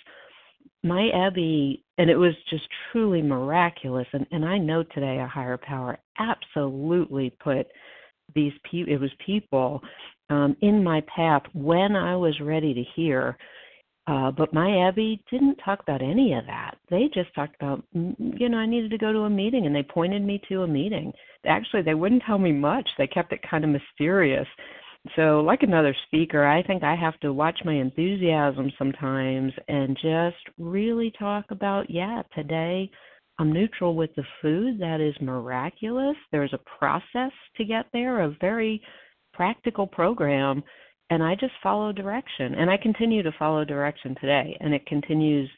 My 0.83 1.11
Ebby, 1.15 1.81
and 1.99 2.11
it 2.11 2.17
was 2.17 2.35
just 2.51 2.65
truly 2.91 3.23
miraculous. 3.23 4.07
And, 4.13 4.27
and 4.31 4.45
I 4.45 4.59
know 4.59 4.83
today 4.83 5.19
a 5.19 5.27
higher 5.27 5.59
power 5.59 5.99
absolutely 6.19 7.31
put 7.43 7.67
these 8.35 8.53
people, 8.71 8.93
it 8.93 9.01
was 9.01 9.11
people 9.25 9.81
um, 10.31 10.57
in 10.61 10.83
my 10.83 11.03
path 11.15 11.43
when 11.53 11.97
I 11.97 12.17
was 12.17 12.39
ready 12.41 12.75
to 12.75 12.83
hear. 12.97 13.37
Uh, 14.07 14.31
but 14.31 14.53
my 14.53 14.69
Ebby 14.69 15.21
didn't 15.31 15.57
talk 15.65 15.81
about 15.81 16.03
any 16.03 16.35
of 16.35 16.45
that. 16.47 16.77
They 16.91 17.09
just 17.15 17.35
talked 17.35 17.55
about, 17.55 17.83
mm, 17.97 18.15
you 18.39 18.51
know, 18.51 18.59
I 18.59 18.67
needed 18.67 18.91
to 18.91 18.99
go 18.99 19.13
to 19.13 19.21
a 19.21 19.31
meeting, 19.31 19.65
and 19.65 19.75
they 19.75 19.83
pointed 19.83 20.23
me 20.23 20.43
to 20.49 20.63
a 20.63 20.67
meeting. 20.67 21.11
Actually, 21.47 21.83
they 21.83 21.95
wouldn't 21.95 22.23
tell 22.27 22.37
me 22.37 22.53
much. 22.53 22.87
They 22.99 23.07
kept 23.07 23.33
it 23.33 23.41
kind 23.49 23.65
of 23.65 23.71
mysterious. 23.71 24.47
So, 25.17 25.41
like 25.41 25.63
another 25.63 25.95
speaker, 26.07 26.47
I 26.47 26.63
think 26.63 26.83
I 26.83 26.97
have 26.97 27.19
to 27.21 27.33
watch 27.33 27.59
my 27.65 27.75
enthusiasm 27.75 28.73
sometimes 28.79 29.53
and 29.69 29.97
just 29.97 30.43
really 30.59 31.13
talk 31.19 31.45
about, 31.51 31.91
yeah, 31.91 32.23
today 32.35 32.91
I'm 33.39 33.53
neutral 33.53 33.97
with 33.97 34.15
the 34.17 34.25
food. 34.41 34.79
That 34.79 35.01
is 35.01 35.15
miraculous. 35.21 36.17
There's 36.33 36.53
a 36.55 36.79
process 36.79 37.33
to 37.57 37.65
get 37.65 37.87
there, 37.93 38.21
a 38.21 38.37
very 38.41 38.81
practical 39.35 39.87
program, 39.87 40.63
and 41.11 41.23
I 41.23 41.35
just 41.35 41.53
follow 41.63 41.93
direction. 41.93 42.55
And 42.55 42.71
I 42.71 42.77
continue 42.77 43.23
to 43.23 43.33
follow 43.39 43.65
direction 43.65 44.15
today, 44.21 44.57
and 44.61 44.73
it 44.73 44.87
continues 44.87 45.51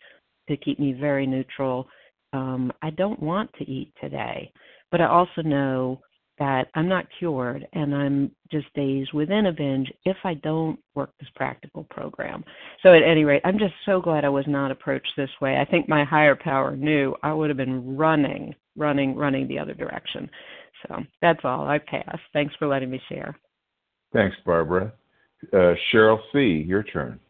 to 0.49 0.57
keep 0.57 0.81
me 0.81 0.93
very 0.93 1.27
neutral. 1.27 1.87
Um, 2.33 2.73
I 2.83 2.91
don't 2.91 3.21
want 3.21 3.51
to 3.59 3.71
eat 3.71 3.93
today, 4.01 4.51
but 4.91 5.01
I 5.01 5.07
also 5.07 5.43
know 5.43 6.01
that 6.39 6.69
I'm 6.75 6.89
not 6.89 7.07
cured 7.19 7.67
and 7.73 7.95
I'm 7.95 8.31
just 8.51 8.73
days 8.75 9.07
within 9.13 9.47
a 9.47 9.53
binge 9.53 9.91
if 10.05 10.17
I 10.25 10.35
don't 10.35 10.79
work 10.95 11.11
this 11.19 11.29
practical 11.35 11.85
program. 11.85 12.45
So, 12.83 12.93
at 12.93 13.03
any 13.03 13.25
rate, 13.25 13.43
I'm 13.45 13.59
just 13.59 13.75
so 13.85 14.01
glad 14.01 14.25
I 14.25 14.29
was 14.29 14.45
not 14.47 14.71
approached 14.71 15.13
this 15.17 15.31
way. 15.41 15.57
I 15.57 15.65
think 15.65 15.89
my 15.89 16.05
higher 16.05 16.37
power 16.37 16.77
knew 16.77 17.15
I 17.23 17.33
would 17.33 17.51
have 17.51 17.57
been 17.57 17.97
running, 17.97 18.55
running, 18.77 19.17
running 19.17 19.49
the 19.49 19.59
other 19.59 19.75
direction. 19.75 20.29
So, 20.87 20.97
that's 21.23 21.41
all. 21.45 21.67
I 21.67 21.79
pass. 21.79 22.19
Thanks 22.33 22.55
for 22.59 22.69
letting 22.69 22.91
me 22.91 23.01
share. 23.09 23.39
Thanks, 24.13 24.37
Barbara. 24.45 24.93
Uh, 25.53 25.75
Cheryl 25.93 26.19
C., 26.33 26.65
your 26.67 26.83
turn. 26.83 27.21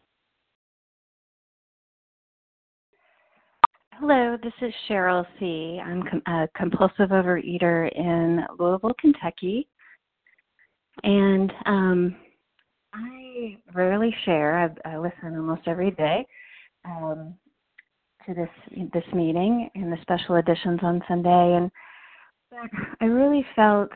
Hello, 3.99 4.37
this 4.43 4.53
is 4.61 4.71
Cheryl 4.87 5.25
C. 5.39 5.81
I'm 5.83 6.03
a 6.27 6.47
compulsive 6.55 7.09
overeater 7.09 7.91
in 7.95 8.45
Louisville, 8.59 8.93
Kentucky. 9.01 9.67
And 11.01 11.51
um, 11.65 12.15
I 12.93 13.57
rarely 13.73 14.15
share. 14.23 14.71
I, 14.85 14.89
I 14.93 14.97
listen 14.99 15.35
almost 15.35 15.63
every 15.65 15.89
day 15.89 16.27
um, 16.85 17.33
to 18.27 18.35
this 18.35 18.87
this 18.93 19.03
meeting 19.15 19.67
and 19.73 19.91
the 19.91 19.97
special 20.03 20.35
editions 20.35 20.79
on 20.83 21.01
Sunday. 21.07 21.55
And 21.55 21.71
but 22.51 22.69
I 23.01 23.05
really 23.05 23.43
felt 23.55 23.89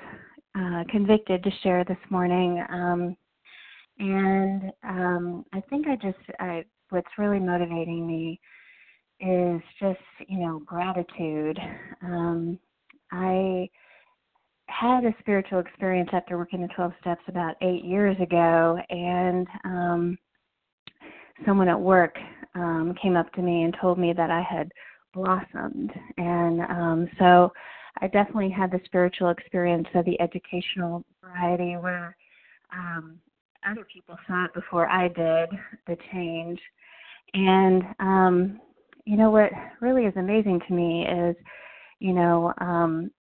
uh, 0.58 0.84
convicted 0.90 1.44
to 1.44 1.52
share 1.62 1.86
this 1.86 1.98
morning. 2.10 2.66
Um, 2.72 3.16
and 4.00 4.72
um, 4.84 5.46
I 5.54 5.62
think 5.70 5.86
I 5.88 5.96
just 5.96 6.18
I, 6.40 6.66
what's 6.90 7.20
really 7.20 7.40
motivating 7.40 8.08
me 8.08 8.40
is 9.22 9.62
just, 9.80 10.00
you 10.28 10.40
know, 10.40 10.60
gratitude. 10.66 11.58
Um, 12.02 12.60
I 13.12 13.70
had 14.68 15.06
a 15.06 15.14
spiritual 15.20 15.60
experience 15.60 16.10
after 16.14 16.38
working 16.38 16.62
the 16.62 16.68
12 16.70 16.94
steps 17.02 17.22
about 17.28 17.56
eight 17.62 17.84
years 17.84 18.18
ago, 18.20 18.78
and 18.90 19.48
um, 19.64 20.18
someone 21.46 21.68
at 21.68 21.80
work 21.80 22.16
um, 22.56 22.96
came 23.02 23.16
up 23.16 23.32
to 23.34 23.42
me 23.42 23.64
and 23.64 23.76
told 23.80 24.00
me 24.00 24.14
that 24.14 24.32
I 24.32 24.42
had 24.42 24.72
blossomed. 25.14 25.92
And 26.18 26.62
um, 26.62 27.10
so 27.20 27.52
I 28.00 28.08
definitely 28.08 28.50
had 28.50 28.72
the 28.72 28.80
spiritual 28.86 29.30
experience 29.30 29.88
of 29.94 30.06
the 30.06 30.20
educational 30.22 31.04
variety 31.22 31.76
where 31.78 32.16
um, 32.74 33.20
other 33.70 33.86
people 33.94 34.18
saw 34.28 34.46
it 34.46 34.54
before 34.54 34.88
I 34.88 35.08
did, 35.10 35.50
the 35.86 35.98
change. 36.12 36.60
And, 37.34 37.84
um, 38.00 38.60
you 39.06 39.18
know, 39.18 39.32
what 39.32 39.52
really 39.80 40.06
is 40.06 40.14
amazing 40.16 40.62
to 40.68 40.74
me 40.74 41.06
is, 41.08 41.36
you 42.00 42.14
know, 42.14 42.54
um, 42.60 43.12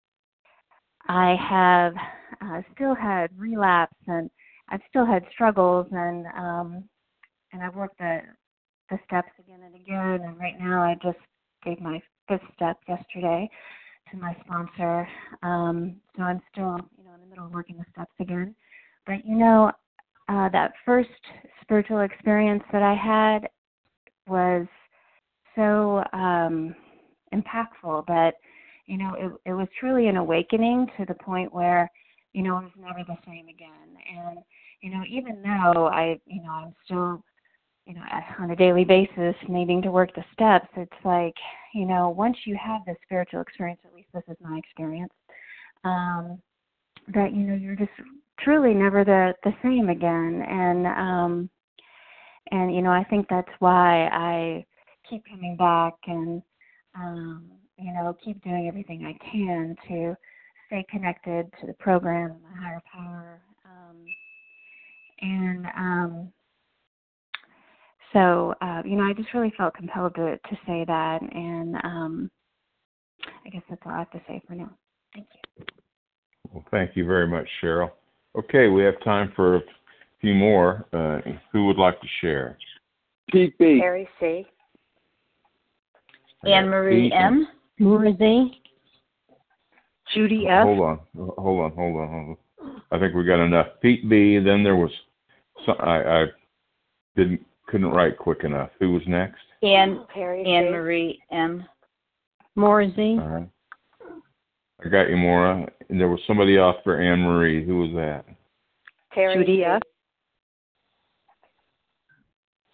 I 1.08 1.36
have 1.50 1.94
uh, 2.42 2.62
still 2.74 2.96
had 2.96 3.30
relapse 3.38 3.96
and 4.08 4.30
I've 4.70 4.82
still 4.90 5.06
had 5.06 5.24
struggles 5.32 5.88
and 5.92 6.26
um 6.38 6.84
and 7.52 7.62
I've 7.62 7.76
worked 7.76 7.98
the 7.98 8.22
the 8.90 8.98
steps 9.06 9.32
again 9.40 9.62
and 9.66 9.76
again 9.76 10.28
and 10.28 10.40
right 10.40 10.60
now 10.60 10.82
I 10.82 10.96
just 11.04 11.20
gave 11.64 11.80
my 11.82 12.02
fifth 12.28 12.42
step 12.56 12.78
yesterday 12.88 13.50
to 14.12 14.18
my 14.18 14.36
sponsor. 14.46 15.08
Um 15.44 15.98
so 16.16 16.24
I'm 16.24 16.42
still, 16.52 16.78
you 16.98 17.04
know, 17.04 17.14
in 17.16 17.22
the 17.22 17.28
middle 17.28 17.46
of 17.46 17.54
working 17.54 17.78
the 17.78 17.86
steps 17.92 18.14
again. 18.20 18.56
But 19.06 19.26
you 19.26 19.38
know, 19.38 19.72
uh 20.30 20.50
that 20.50 20.74
first 20.86 21.10
spiritual 21.62 22.02
experience 22.02 22.64
that 22.72 22.84
I 22.84 22.94
had 22.96 23.50
was 24.28 24.68
so 25.56 26.04
um 26.14 26.76
impactful 27.34 28.06
that 28.08 28.34
you 28.92 28.98
know, 28.98 29.14
it, 29.18 29.50
it 29.50 29.54
was 29.54 29.70
truly 29.80 30.08
an 30.08 30.18
awakening 30.18 30.86
to 30.98 31.06
the 31.06 31.14
point 31.14 31.54
where, 31.54 31.90
you 32.34 32.44
know, 32.44 32.58
it 32.58 32.64
was 32.64 32.72
never 32.78 33.06
the 33.08 33.18
same 33.26 33.48
again. 33.48 33.96
And, 34.18 34.40
you 34.82 34.92
know, 34.92 35.02
even 35.10 35.42
though 35.42 35.88
I, 35.88 36.20
you 36.26 36.44
know, 36.44 36.52
I'm 36.52 36.76
still, 36.84 37.24
you 37.86 37.94
know, 37.94 38.02
on 38.40 38.52
a 38.52 38.56
daily 38.56 38.84
basis 38.84 39.36
needing 39.48 39.82
to 39.84 39.92
work 39.92 40.14
the 40.14 40.26
steps, 40.34 40.68
it's 40.76 41.06
like, 41.06 41.36
you 41.74 41.86
know, 41.86 42.10
once 42.10 42.36
you 42.46 42.58
have 42.62 42.82
this 42.86 42.98
spiritual 43.04 43.40
experience, 43.40 43.80
at 43.86 43.94
least 43.94 44.10
this 44.14 44.24
is 44.28 44.38
my 44.42 44.58
experience, 44.58 45.14
um, 45.86 46.42
that, 47.14 47.34
you 47.34 47.44
know, 47.44 47.56
you're 47.56 47.78
just 47.78 47.92
truly 48.42 48.74
never 48.74 49.06
the, 49.06 49.34
the 49.46 49.54
same 49.64 49.88
again. 49.88 50.44
And, 50.48 50.88
um, 50.88 51.50
and, 52.52 52.76
you 52.76 52.82
know, 52.82 52.92
I 52.92 53.06
think 53.06 53.28
that's 53.30 53.48
why 53.60 54.08
I 54.12 54.66
keep 55.12 55.24
coming 55.30 55.56
back 55.58 55.94
and, 56.08 56.42
um, 56.96 57.52
you 57.78 57.94
know, 57.94 58.16
keep 58.24 58.42
doing 58.44 58.68
everything 58.68 59.06
I 59.06 59.32
can 59.32 59.76
to 59.90 60.16
stay 60.68 60.86
connected 60.90 61.52
to 61.60 61.68
the 61.68 61.74
program 61.74 62.32
and 62.32 62.42
my 62.42 62.62
higher 62.62 62.82
power. 62.92 63.42
Um, 63.66 64.06
and 65.22 65.66
um, 65.78 66.34
so, 68.14 68.56
uh, 68.62 68.82
you 68.86 68.96
know, 68.96 69.04
I 69.04 69.14
just 69.14 69.34
really 69.34 69.54
felt 69.58 69.74
compelled 69.74 70.16
to, 70.16 70.38
to 70.38 70.56
say 70.66 70.86
that. 70.88 71.20
And 71.22 71.76
um, 71.84 72.32
I 73.46 73.50
guess 73.50 73.64
that's 73.70 73.82
all 73.86 73.92
I 73.92 74.00
have 74.00 74.12
to 74.12 74.22
say 74.28 74.42
for 74.48 74.56
now. 74.56 74.72
Thank 75.14 75.28
you. 75.34 75.66
Well, 76.52 76.66
thank 76.72 76.96
you 76.96 77.06
very 77.06 77.28
much, 77.28 77.48
Cheryl. 77.62 77.92
Okay, 78.38 78.68
we 78.68 78.84
have 78.84 79.02
time 79.04 79.34
for 79.36 79.58
a 79.58 79.62
few 80.22 80.34
more. 80.34 80.86
Uh, 80.94 81.20
who 81.52 81.66
would 81.66 81.78
like 81.78 82.00
to 82.00 82.08
share? 82.22 82.58
Pete 83.30 83.58
B. 83.58 83.80
Harry 83.80 84.08
C. 84.20 84.46
Anne 86.46 86.70
Marie 86.70 87.12
M. 87.12 87.48
Maura 87.80 88.16
Z. 88.18 88.62
Judy 90.14 90.48
F. 90.48 90.64
Hold 90.64 90.80
on, 90.80 91.00
hold 91.16 91.62
on, 91.62 91.72
hold 91.72 91.98
on, 91.98 92.08
hold 92.10 92.38
on. 92.68 92.82
I 92.92 93.00
think 93.00 93.16
we 93.16 93.24
got 93.24 93.44
enough. 93.44 93.68
Pete 93.82 94.10
B. 94.10 94.40
Then 94.40 94.64
there 94.64 94.76
was, 94.76 94.92
some, 95.66 95.76
I, 95.80 96.24
I 96.24 96.26
didn't 97.16 97.46
couldn't 97.68 97.92
write 97.92 98.18
quick 98.18 98.44
enough. 98.44 98.70
Who 98.80 98.92
was 98.92 99.04
next? 99.08 99.40
Anne 99.64 100.06
Perry 100.14 100.44
Anne 100.46 100.72
Marie 100.72 101.22
M. 101.32 101.64
Maura 102.56 102.92
Z. 102.94 103.02
All 103.22 103.28
right. 103.28 103.50
I 104.84 104.90
got 104.90 105.10
you, 105.10 105.16
Maura. 105.16 105.68
And 105.90 106.00
there 106.00 106.10
was 106.10 106.20
somebody 106.28 106.58
else 106.58 106.76
for 106.84 107.00
Anne 107.00 107.20
Marie. 107.20 107.66
Who 107.66 107.80
was 107.80 107.92
that? 107.96 108.26
Terry 109.14 109.36
Judy 109.36 109.64
F. 109.64 109.82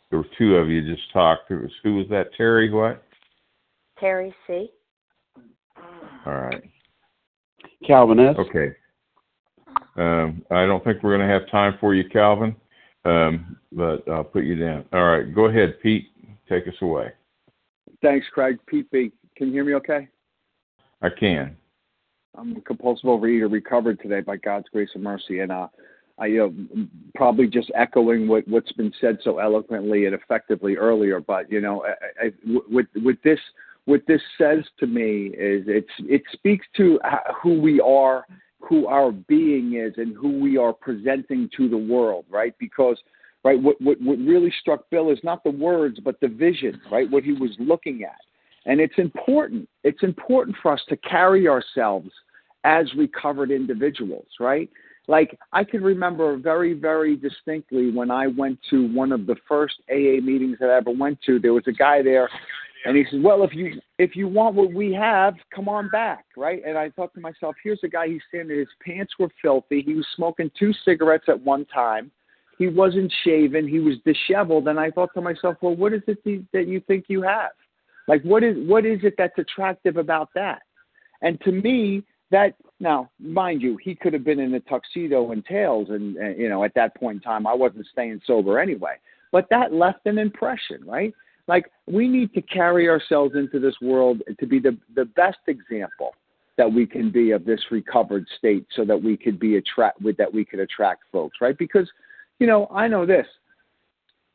There 0.09 0.19
were 0.19 0.25
two 0.37 0.55
of 0.55 0.69
you 0.69 0.81
just 0.81 1.11
talked. 1.11 1.51
It 1.51 1.61
was 1.61 1.71
who 1.83 1.97
was 1.97 2.07
that? 2.09 2.33
Terry 2.35 2.71
what? 2.71 3.03
Terry 3.99 4.33
C. 4.45 4.69
All 6.25 6.33
right. 6.33 6.63
Calvin 7.85 8.19
S. 8.19 8.35
Okay. 8.37 8.75
Um, 9.95 10.45
I 10.51 10.65
don't 10.65 10.83
think 10.83 11.01
we're 11.01 11.15
going 11.15 11.27
to 11.27 11.33
have 11.33 11.49
time 11.49 11.77
for 11.79 11.95
you, 11.95 12.07
Calvin, 12.09 12.55
um, 13.05 13.57
but 13.71 14.07
I'll 14.07 14.23
put 14.23 14.43
you 14.43 14.55
down. 14.55 14.85
All 14.93 15.05
right. 15.05 15.33
Go 15.33 15.45
ahead, 15.45 15.79
Pete. 15.81 16.07
Take 16.47 16.67
us 16.67 16.75
away. 16.81 17.11
Thanks, 18.01 18.27
Craig. 18.31 18.57
Pete 18.67 18.89
B. 18.91 19.11
Can 19.35 19.47
you 19.47 19.53
hear 19.53 19.65
me 19.65 19.73
okay? 19.75 20.07
I 21.01 21.09
can. 21.09 21.55
I'm 22.35 22.55
a 22.57 22.61
compulsive 22.61 23.05
overeater, 23.05 23.51
recovered 23.51 23.99
today 23.99 24.21
by 24.21 24.37
God's 24.37 24.67
grace 24.71 24.89
and 24.93 25.03
mercy, 25.03 25.39
and 25.39 25.51
uh, 25.51 25.67
I 26.19 26.37
uh, 26.37 26.49
probably 27.15 27.47
just 27.47 27.71
echoing 27.75 28.27
what 28.27 28.47
what's 28.47 28.71
been 28.73 28.93
said 28.99 29.17
so 29.23 29.39
eloquently 29.39 30.05
and 30.05 30.15
effectively 30.15 30.75
earlier. 30.75 31.19
But 31.19 31.51
you 31.51 31.61
know, 31.61 31.83
I, 31.85 32.27
I, 32.27 32.31
with 32.69 32.87
with 32.95 33.21
this, 33.23 33.39
what 33.87 34.01
this 34.05 34.21
says 34.37 34.65
to 34.79 34.85
me 34.85 35.27
is 35.27 35.63
it's 35.65 35.87
it 35.99 36.21
speaks 36.33 36.67
to 36.75 36.99
who 37.41 37.59
we 37.59 37.79
are, 37.79 38.25
who 38.59 38.85
our 38.85 39.13
being 39.13 39.75
is, 39.75 39.93
and 39.95 40.13
who 40.13 40.39
we 40.41 40.57
are 40.57 40.73
presenting 40.73 41.49
to 41.55 41.69
the 41.69 41.77
world, 41.77 42.25
right? 42.29 42.53
Because 42.59 42.97
right, 43.45 43.59
what 43.59 43.79
what 43.79 43.99
what 44.01 44.19
really 44.19 44.53
struck 44.59 44.89
Bill 44.89 45.09
is 45.09 45.19
not 45.23 45.41
the 45.45 45.51
words, 45.51 46.01
but 46.03 46.19
the 46.19 46.27
vision, 46.27 46.81
right? 46.91 47.09
What 47.09 47.23
he 47.23 47.31
was 47.31 47.51
looking 47.59 48.03
at, 48.03 48.19
and 48.65 48.81
it's 48.81 48.97
important. 48.97 49.69
It's 49.85 50.03
important 50.03 50.57
for 50.61 50.73
us 50.73 50.81
to 50.89 50.97
carry 50.97 51.47
ourselves 51.47 52.09
as 52.65 52.93
recovered 52.97 53.51
individuals, 53.51 54.27
right? 54.37 54.69
Like 55.07 55.39
I 55.53 55.63
can 55.63 55.81
remember 55.81 56.35
very, 56.35 56.73
very 56.73 57.15
distinctly 57.15 57.91
when 57.91 58.11
I 58.11 58.27
went 58.27 58.59
to 58.69 58.93
one 58.93 59.13
of 59.13 59.25
the 59.25 59.37
first 59.47 59.75
AA 59.89 60.19
meetings 60.21 60.57
that 60.59 60.69
I 60.69 60.75
ever 60.75 60.91
went 60.91 61.19
to. 61.25 61.39
There 61.39 61.53
was 61.53 61.63
a 61.67 61.71
guy 61.71 62.01
there, 62.01 62.29
and 62.85 62.95
he 62.95 63.05
said, 63.09 63.21
"Well, 63.21 63.43
if 63.43 63.53
you 63.53 63.79
if 63.97 64.15
you 64.15 64.27
want 64.27 64.55
what 64.55 64.73
we 64.73 64.93
have, 64.93 65.35
come 65.53 65.67
on 65.67 65.89
back, 65.89 66.25
right?" 66.35 66.61
And 66.65 66.77
I 66.77 66.89
thought 66.91 67.13
to 67.15 67.19
myself, 67.19 67.55
"Here's 67.63 67.79
a 67.83 67.87
guy. 67.87 68.07
He's 68.07 68.21
standing. 68.29 68.57
His 68.57 68.67
pants 68.85 69.13
were 69.19 69.29
filthy. 69.41 69.81
He 69.81 69.93
was 69.93 70.05
smoking 70.15 70.51
two 70.57 70.73
cigarettes 70.85 71.25
at 71.27 71.39
one 71.41 71.65
time. 71.65 72.11
He 72.57 72.67
wasn't 72.67 73.13
shaven. 73.23 73.67
He 73.67 73.79
was 73.79 73.95
disheveled." 74.05 74.67
And 74.67 74.79
I 74.79 74.91
thought 74.91 75.13
to 75.15 75.21
myself, 75.21 75.57
"Well, 75.61 75.75
what 75.75 75.93
is 75.93 76.01
it 76.07 76.23
that 76.53 76.67
you 76.67 76.79
think 76.81 77.05
you 77.07 77.21
have? 77.21 77.51
Like, 78.07 78.21
what 78.23 78.43
is 78.43 78.57
what 78.67 78.85
is 78.85 78.99
it 79.03 79.15
that's 79.17 79.37
attractive 79.37 79.97
about 79.97 80.29
that?" 80.35 80.61
And 81.21 81.41
to 81.41 81.51
me, 81.51 82.03
that 82.31 82.55
now, 82.79 83.09
mind 83.19 83.61
you, 83.61 83.77
he 83.77 83.95
could 83.95 84.13
have 84.13 84.23
been 84.23 84.39
in 84.39 84.53
a 84.53 84.59
tuxedo 84.59 85.31
and 85.31 85.43
tails, 85.45 85.89
and, 85.89 86.15
and 86.17 86.37
you 86.37 86.47
know, 86.47 86.63
at 86.63 86.73
that 86.75 86.95
point 86.95 87.15
in 87.15 87.21
time, 87.21 87.47
I 87.47 87.53
wasn't 87.53 87.87
staying 87.87 88.21
sober 88.25 88.59
anyway. 88.59 88.95
But 89.31 89.47
that 89.49 89.73
left 89.73 90.05
an 90.05 90.17
impression, 90.17 90.85
right? 90.85 91.13
Like 91.47 91.71
we 91.85 92.07
need 92.07 92.33
to 92.33 92.41
carry 92.41 92.89
ourselves 92.89 93.35
into 93.35 93.59
this 93.59 93.75
world 93.81 94.21
to 94.39 94.45
be 94.45 94.59
the 94.59 94.77
the 94.95 95.05
best 95.05 95.39
example 95.47 96.13
that 96.57 96.71
we 96.71 96.87
can 96.87 97.11
be 97.11 97.31
of 97.31 97.45
this 97.45 97.61
recovered 97.69 98.25
state, 98.37 98.65
so 98.75 98.83
that 98.83 99.01
we 99.01 99.15
could 99.15 99.39
be 99.39 99.57
attract 99.57 100.01
with 100.01 100.17
that 100.17 100.33
we 100.33 100.43
could 100.43 100.59
attract 100.59 101.03
folks, 101.11 101.37
right? 101.39 101.57
Because, 101.57 101.87
you 102.39 102.47
know, 102.47 102.67
I 102.73 102.87
know 102.87 103.05
this. 103.05 103.27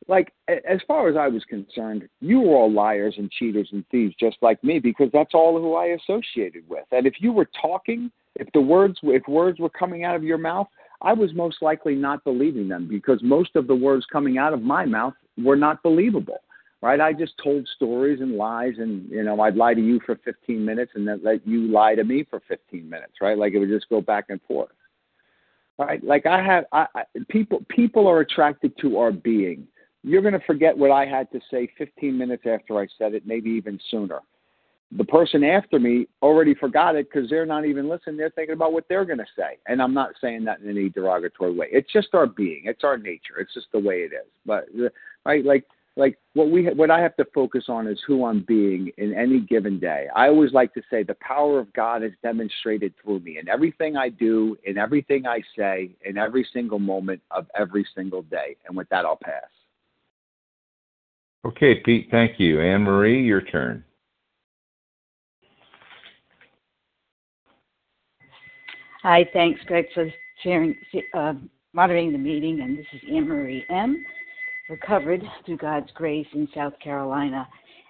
Like 0.09 0.33
as 0.49 0.81
far 0.87 1.09
as 1.09 1.17
I 1.17 1.29
was 1.29 1.45
concerned, 1.45 2.09
you 2.21 2.41
were 2.41 2.57
all 2.57 2.73
liars 2.73 3.15
and 3.19 3.31
cheaters 3.31 3.69
and 3.73 3.85
thieves, 3.91 4.15
just 4.19 4.37
like 4.41 4.63
me, 4.65 4.79
because 4.79 5.11
that's 5.13 5.35
all 5.35 5.59
who 5.59 5.75
I 5.75 5.97
associated 5.97 6.65
with. 6.69 6.85
And 6.93 7.07
if 7.07 7.15
you 7.21 7.33
were 7.33 7.49
talking 7.61 8.11
if 8.37 8.49
the 8.53 8.61
words 8.61 8.99
if 9.03 9.27
words 9.29 9.59
were 9.59 9.71
coming 9.71 10.05
out 10.05 10.17
of 10.17 10.25
your 10.25 10.39
mouth, 10.39 10.69
I 11.03 11.13
was 11.13 11.35
most 11.35 11.63
likely 11.63 11.95
not 11.95 12.25
believing 12.25 12.69
them 12.69 12.89
because 12.89 13.21
most 13.23 13.57
of 13.57 13.67
the 13.67 13.75
words 13.75 14.07
coming 14.11 14.39
out 14.39 14.53
of 14.53 14.63
my 14.63 14.85
mouth 14.85 15.15
were 15.37 15.57
not 15.57 15.83
believable. 15.83 16.39
Right? 16.83 17.01
I 17.01 17.13
just 17.13 17.35
told 17.43 17.69
stories 17.77 18.21
and 18.21 18.37
lies 18.37 18.75
and 18.79 19.09
you 19.09 19.23
know, 19.23 19.41
I'd 19.41 19.55
lie 19.55 19.75
to 19.75 19.81
you 19.81 20.01
for 20.05 20.19
15 20.25 20.65
minutes 20.65 20.93
and 20.97 21.07
then 21.07 21.21
let 21.23 21.47
you 21.47 21.69
lie 21.69 21.95
to 21.95 22.03
me 22.03 22.27
for 22.29 22.43
15 22.49 22.89
minutes, 22.91 23.15
right? 23.21 23.39
Like 23.39 23.53
it 23.53 23.61
would 23.61 23.69
just 23.69 23.89
go 23.89 24.01
back 24.01 24.27
and 24.31 24.41
forth. 24.49 24.71
Right? 25.79 26.03
Like 26.03 26.27
I 26.27 26.43
have 26.43 26.65
I, 26.73 26.87
I 26.95 27.05
people 27.29 27.65
people 27.69 28.09
are 28.09 28.21
attracted 28.21 28.77
to 28.79 28.99
our 28.99 29.13
being. 29.13 29.67
You're 30.03 30.23
going 30.23 30.35
to 30.35 30.45
forget 30.47 30.77
what 30.77 30.91
I 30.91 31.07
had 31.07 31.31
to 31.31 31.41
say 31.49 31.69
15 31.79 32.19
minutes 32.19 32.43
after 32.45 32.81
I 32.81 32.89
said 32.99 33.15
it, 33.15 33.25
maybe 33.25 33.51
even 33.51 33.79
sooner 33.89 34.21
the 34.97 35.05
person 35.05 35.43
after 35.43 35.79
me 35.79 36.07
already 36.21 36.55
forgot 36.55 36.97
it 36.97 37.09
because 37.11 37.29
they're 37.31 37.47
not 37.47 37.65
even 37.65 37.89
listening. 37.89 38.17
They're 38.17 38.31
thinking 38.31 38.53
about 38.53 38.73
what 38.73 38.85
they're 38.89 39.05
going 39.05 39.19
to 39.19 39.27
say. 39.37 39.59
And 39.67 39.81
I'm 39.81 39.95
not 39.95 40.11
saying 40.21 40.45
that 40.45 40.61
in 40.61 40.69
any 40.69 40.91
derogatory 40.91 41.55
way. 41.55 41.69
It's 41.73 41.91
just 41.93 42.09
our 42.13 42.27
being. 42.27 42.63
It's 42.67 42.85
our 42.85 42.99
nature. 42.99 43.39
It's 43.39 43.55
just 43.55 43.69
the 43.73 43.79
way 43.79 44.01
it 44.01 44.13
is. 44.13 44.29
But 44.45 44.67
right, 45.25 45.45
like 45.45 45.65
like 45.97 46.19
what 46.33 46.51
we 46.51 46.67
what 46.69 46.91
I 46.91 47.01
have 47.01 47.17
to 47.17 47.27
focus 47.35 47.65
on 47.69 47.87
is 47.87 48.01
who 48.07 48.25
I'm 48.25 48.45
being 48.49 48.91
in 48.97 49.15
any 49.15 49.41
given 49.41 49.79
day. 49.79 50.07
I 50.15 50.29
always 50.29 50.53
like 50.53 50.73
to 50.75 50.83
say 50.91 51.03
the 51.03 51.17
power 51.21 51.59
of 51.59 51.73
God 51.75 52.03
is 52.03 52.13
demonstrated 52.23 52.95
through 53.03 53.21
me 53.21 53.39
in 53.39 53.49
everything 53.49 53.97
I 53.97 54.09
do, 54.09 54.57
in 54.65 54.79
everything 54.79 55.27
I 55.27 55.43
say, 55.57 55.91
in 56.05 56.17
every 56.17 56.47
single 56.53 56.79
moment 56.79 57.21
of 57.31 57.47
every 57.59 57.87
single 57.95 58.23
day. 58.23 58.57
And 58.67 58.77
with 58.77 58.89
that, 58.89 59.05
I'll 59.05 59.19
pass. 59.23 59.43
Okay, 61.45 61.81
Pete. 61.81 62.09
Thank 62.11 62.41
you. 62.41 62.61
Anne 62.61 62.83
Marie, 62.83 63.23
your 63.23 63.43
turn. 63.43 63.85
Hi, 69.03 69.29
thanks, 69.33 69.61
Greg, 69.67 69.87
for 69.93 70.09
sharing, 70.45 70.77
uh, 71.13 71.35
moderating 71.73 72.13
the 72.13 72.19
meeting. 72.19 72.61
And 72.61 72.79
this 72.79 72.87
is 72.93 73.01
Anne 73.13 73.29
Marie 73.29 73.67
M 73.69 74.05
recovered 74.69 75.23
through 75.45 75.59
God's 75.59 75.91
grace 75.95 76.27
in 76.35 76.49
South 76.55 76.75
Carolina. 76.83 77.47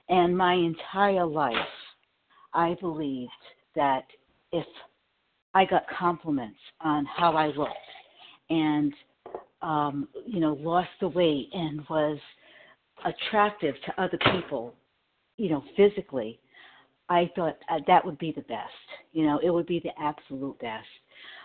And 0.09 0.37
my 0.37 0.55
entire 0.55 1.25
life, 1.25 1.55
I 2.55 2.77
believed 2.81 3.31
that 3.75 4.05
if 4.53 4.67
I 5.55 5.65
got 5.65 5.85
compliments 5.99 6.59
on 6.81 7.07
how 7.07 7.37
I 7.37 7.47
looked 7.49 7.73
and, 8.51 8.93
um, 9.63 10.09
you 10.27 10.41
know, 10.41 10.55
lost 10.61 10.89
the 11.01 11.09
weight 11.09 11.49
and 11.53 11.83
was 11.89 12.19
attractive 13.05 13.75
to 13.87 14.03
other 14.03 14.19
people, 14.33 14.75
you 15.37 15.51
know, 15.51 15.63
physically, 15.77 16.41
I 17.09 17.31
thought 17.35 17.59
uh, 17.71 17.79
that 17.87 18.05
would 18.05 18.19
be 18.19 18.33
the 18.33 18.43
best. 18.43 18.73
You 19.13 19.27
know, 19.27 19.41
it 19.43 19.51
would 19.51 19.67
be 19.67 19.81
the 19.81 19.91
absolute 20.03 20.59
best. 20.61 20.87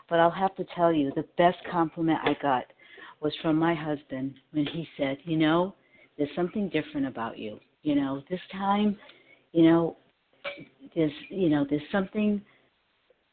But 0.09 0.19
I'll 0.19 0.31
have 0.31 0.55
to 0.55 0.65
tell 0.75 0.93
you, 0.93 1.11
the 1.15 1.25
best 1.37 1.57
compliment 1.69 2.19
I 2.23 2.35
got 2.41 2.65
was 3.21 3.33
from 3.41 3.55
my 3.57 3.73
husband 3.73 4.35
when 4.51 4.65
he 4.65 4.87
said, 4.97 5.17
You 5.23 5.37
know, 5.37 5.75
there's 6.17 6.29
something 6.35 6.69
different 6.69 7.07
about 7.07 7.37
you. 7.37 7.59
You 7.83 7.95
know, 7.95 8.21
this 8.29 8.39
time, 8.51 8.97
you 9.53 9.63
know, 9.63 9.97
there's 10.95 11.11
you 11.29 11.49
know, 11.49 11.65
there's 11.69 11.81
something 11.91 12.41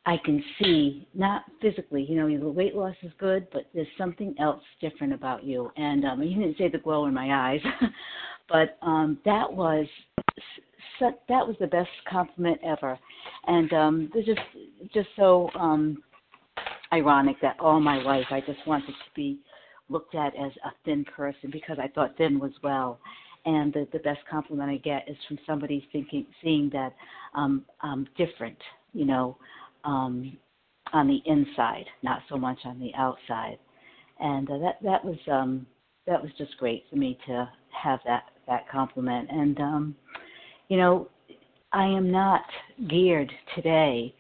I 0.06 0.18
can 0.22 0.42
see, 0.58 1.08
not 1.14 1.44
physically, 1.62 2.04
you 2.08 2.16
know, 2.16 2.38
the 2.38 2.50
weight 2.50 2.74
loss 2.74 2.94
is 3.02 3.12
good, 3.18 3.46
but 3.52 3.66
there's 3.72 3.86
something 3.96 4.34
else 4.38 4.62
different 4.80 5.14
about 5.14 5.44
you. 5.44 5.70
And 5.76 6.04
um 6.04 6.20
he 6.20 6.34
didn't 6.34 6.58
say 6.58 6.68
the 6.68 6.78
glow 6.78 7.06
in 7.06 7.14
my 7.14 7.52
eyes, 7.52 7.60
but 8.48 8.76
um 8.82 9.18
that 9.24 9.50
was 9.50 9.86
that 11.00 11.46
was 11.46 11.56
the 11.58 11.66
best 11.66 11.88
compliment 12.08 12.60
ever. 12.62 12.98
And 13.46 13.72
um 13.72 14.10
it's 14.14 14.26
just 14.26 14.92
just 14.92 15.08
so 15.16 15.48
um 15.54 16.02
ironic 16.92 17.36
that 17.40 17.56
all 17.58 17.80
my 17.80 17.96
life 18.02 18.26
I 18.30 18.40
just 18.40 18.64
wanted 18.66 18.88
to 18.88 19.10
be 19.16 19.38
looked 19.88 20.14
at 20.14 20.34
as 20.36 20.52
a 20.64 20.72
thin 20.84 21.04
person 21.04 21.50
because 21.52 21.78
I 21.80 21.88
thought 21.88 22.16
thin 22.16 22.38
was 22.38 22.52
well. 22.62 22.98
And 23.46 23.72
the, 23.72 23.86
the 23.92 23.98
best 23.98 24.20
compliment 24.30 24.70
I 24.70 24.78
get 24.78 25.08
is 25.08 25.16
from 25.28 25.38
somebody 25.46 25.86
thinking, 25.92 26.26
seeing 26.42 26.70
that 26.72 26.94
um, 27.34 27.64
I'm 27.82 28.06
different, 28.16 28.56
you 28.94 29.04
know, 29.04 29.36
um, 29.84 30.36
on 30.92 31.08
the 31.08 31.20
inside, 31.26 31.84
not 32.02 32.22
so 32.28 32.36
much 32.36 32.58
on 32.64 32.78
the 32.80 32.92
outside. 32.96 33.58
And 34.20 34.48
uh, 34.50 34.58
that 34.58 34.78
that 34.82 35.04
was 35.04 35.18
um, 35.30 35.66
that 36.06 36.22
was 36.22 36.30
just 36.38 36.56
great 36.58 36.84
for 36.88 36.96
me 36.96 37.18
to 37.26 37.48
have 37.70 38.00
that 38.06 38.24
that 38.46 38.68
compliment. 38.70 39.28
And 39.30 39.58
um, 39.60 39.96
you 40.68 40.78
know, 40.78 41.08
I 41.72 41.84
am 41.84 42.10
not 42.10 42.42
geared 42.88 43.30
today 43.54 44.14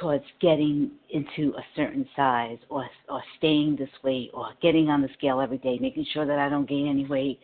towards 0.00 0.24
getting 0.40 0.90
into 1.10 1.54
a 1.56 1.62
certain 1.76 2.06
size 2.16 2.58
or 2.68 2.86
or 3.08 3.22
staying 3.38 3.76
this 3.76 3.90
weight 4.02 4.30
or 4.34 4.48
getting 4.60 4.88
on 4.88 5.02
the 5.02 5.08
scale 5.16 5.40
every 5.40 5.58
day, 5.58 5.78
making 5.80 6.06
sure 6.12 6.26
that 6.26 6.38
I 6.38 6.48
don't 6.48 6.68
gain 6.68 6.88
any 6.88 7.06
weight. 7.06 7.40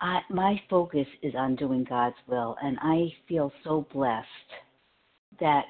I, 0.00 0.20
my 0.28 0.60
focus 0.68 1.06
is 1.22 1.34
on 1.34 1.56
doing 1.56 1.84
God's 1.88 2.16
will, 2.26 2.56
and 2.62 2.78
I 2.82 3.12
feel 3.26 3.50
so 3.64 3.86
blessed 3.92 4.26
that 5.40 5.64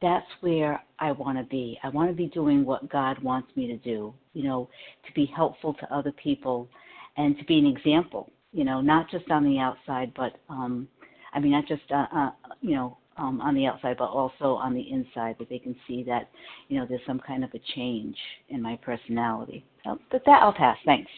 that's 0.00 0.26
where 0.40 0.82
I 0.98 1.12
want 1.12 1.36
to 1.38 1.44
be. 1.44 1.78
I 1.82 1.88
want 1.88 2.10
to 2.10 2.16
be 2.16 2.26
doing 2.26 2.64
what 2.64 2.88
God 2.90 3.22
wants 3.22 3.54
me 3.56 3.66
to 3.66 3.76
do, 3.76 4.14
you 4.32 4.44
know, 4.44 4.68
to 5.06 5.12
be 5.12 5.26
helpful 5.36 5.74
to 5.74 5.94
other 5.94 6.12
people 6.12 6.68
and 7.16 7.36
to 7.38 7.44
be 7.44 7.58
an 7.58 7.66
example, 7.66 8.30
you 8.52 8.64
know, 8.64 8.80
not 8.80 9.10
just 9.10 9.30
on 9.30 9.44
the 9.44 9.58
outside, 9.58 10.12
but, 10.16 10.36
um, 10.48 10.88
I 11.34 11.40
mean, 11.40 11.52
not 11.52 11.66
just, 11.66 11.82
uh, 11.90 12.06
uh, 12.14 12.30
you 12.60 12.74
know, 12.74 12.96
um, 13.16 13.40
on 13.40 13.54
the 13.54 13.66
outside, 13.66 13.96
but 13.98 14.06
also 14.06 14.54
on 14.54 14.74
the 14.74 14.90
inside, 14.90 15.36
that 15.38 15.48
they 15.48 15.58
can 15.58 15.76
see 15.86 16.02
that 16.04 16.30
you 16.68 16.78
know 16.78 16.86
there's 16.88 17.00
some 17.06 17.20
kind 17.20 17.44
of 17.44 17.50
a 17.54 17.60
change 17.74 18.16
in 18.48 18.62
my 18.62 18.76
personality. 18.82 19.64
So, 19.84 19.98
but 20.10 20.22
that 20.26 20.42
I'll 20.42 20.52
pass. 20.52 20.76
Thanks. 20.84 21.10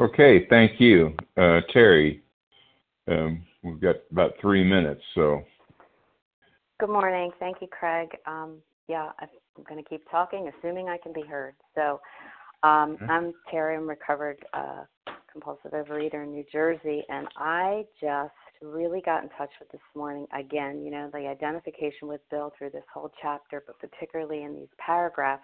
Okay, 0.00 0.46
thank 0.48 0.80
you, 0.80 1.14
uh, 1.36 1.60
Terry. 1.72 2.22
Um, 3.08 3.42
we've 3.64 3.80
got 3.80 3.96
about 4.12 4.34
three 4.40 4.62
minutes, 4.62 5.02
so. 5.14 5.42
Good 6.78 6.90
morning. 6.90 7.32
Thank 7.40 7.56
you, 7.60 7.66
Craig. 7.66 8.08
Um, 8.24 8.58
yeah, 8.86 9.10
I'm 9.18 9.28
going 9.68 9.82
to 9.82 9.88
keep 9.88 10.08
talking, 10.08 10.50
assuming 10.56 10.88
I 10.88 10.98
can 10.98 11.12
be 11.12 11.22
heard. 11.22 11.54
So, 11.74 12.00
um, 12.62 12.96
mm-hmm. 12.96 13.10
I'm 13.10 13.32
Terry. 13.50 13.76
I'm 13.76 13.88
recovered 13.88 14.38
uh, 14.52 14.84
compulsive 15.32 15.72
overeater 15.72 16.24
in 16.24 16.32
New 16.32 16.44
Jersey, 16.50 17.04
and 17.08 17.26
I 17.36 17.84
just 18.00 18.32
really 18.62 19.00
got 19.00 19.22
in 19.22 19.28
touch 19.30 19.50
with 19.60 19.70
this 19.70 19.80
morning 19.94 20.26
again, 20.36 20.82
you 20.84 20.90
know, 20.90 21.10
the 21.12 21.26
identification 21.26 22.08
with 22.08 22.20
Bill 22.30 22.52
through 22.56 22.70
this 22.70 22.84
whole 22.92 23.10
chapter, 23.20 23.62
but 23.66 23.78
particularly 23.78 24.42
in 24.42 24.54
these 24.54 24.68
paragraphs, 24.78 25.42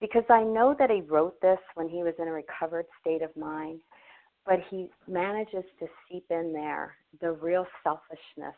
because 0.00 0.24
I 0.28 0.42
know 0.42 0.74
that 0.78 0.90
he 0.90 1.00
wrote 1.00 1.40
this 1.40 1.58
when 1.74 1.88
he 1.88 2.02
was 2.02 2.14
in 2.18 2.28
a 2.28 2.32
recovered 2.32 2.86
state 3.00 3.22
of 3.22 3.34
mind, 3.36 3.80
but 4.46 4.58
he 4.70 4.88
manages 5.08 5.64
to 5.78 5.86
seep 6.08 6.24
in 6.30 6.52
there 6.52 6.96
the 7.20 7.32
real 7.32 7.66
selfishness 7.82 8.56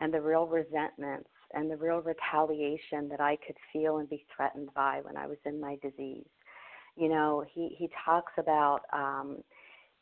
and 0.00 0.12
the 0.12 0.20
real 0.20 0.46
resentments 0.46 1.28
and 1.54 1.70
the 1.70 1.76
real 1.76 2.02
retaliation 2.02 3.08
that 3.08 3.20
I 3.20 3.36
could 3.46 3.56
feel 3.72 3.98
and 3.98 4.08
be 4.08 4.26
threatened 4.34 4.68
by 4.74 5.00
when 5.02 5.16
I 5.16 5.26
was 5.26 5.38
in 5.46 5.60
my 5.60 5.78
disease. 5.82 6.26
You 6.96 7.08
know, 7.08 7.44
he 7.52 7.74
he 7.78 7.88
talks 8.04 8.32
about 8.38 8.80
um 8.92 9.38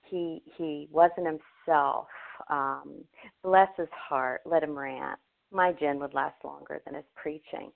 he 0.03 0.43
he 0.57 0.89
wasn't 0.91 1.27
himself 1.27 2.07
um, 2.51 3.05
bless 3.43 3.69
his 3.77 3.89
heart, 3.93 4.41
let 4.45 4.63
him 4.63 4.79
rant. 4.79 5.19
My 5.51 5.73
gin 5.73 5.99
would 6.01 6.15
last 6.15 6.37
longer 6.45 6.81
than 6.85 6.95
his 6.95 7.05
preaching. 7.15 7.71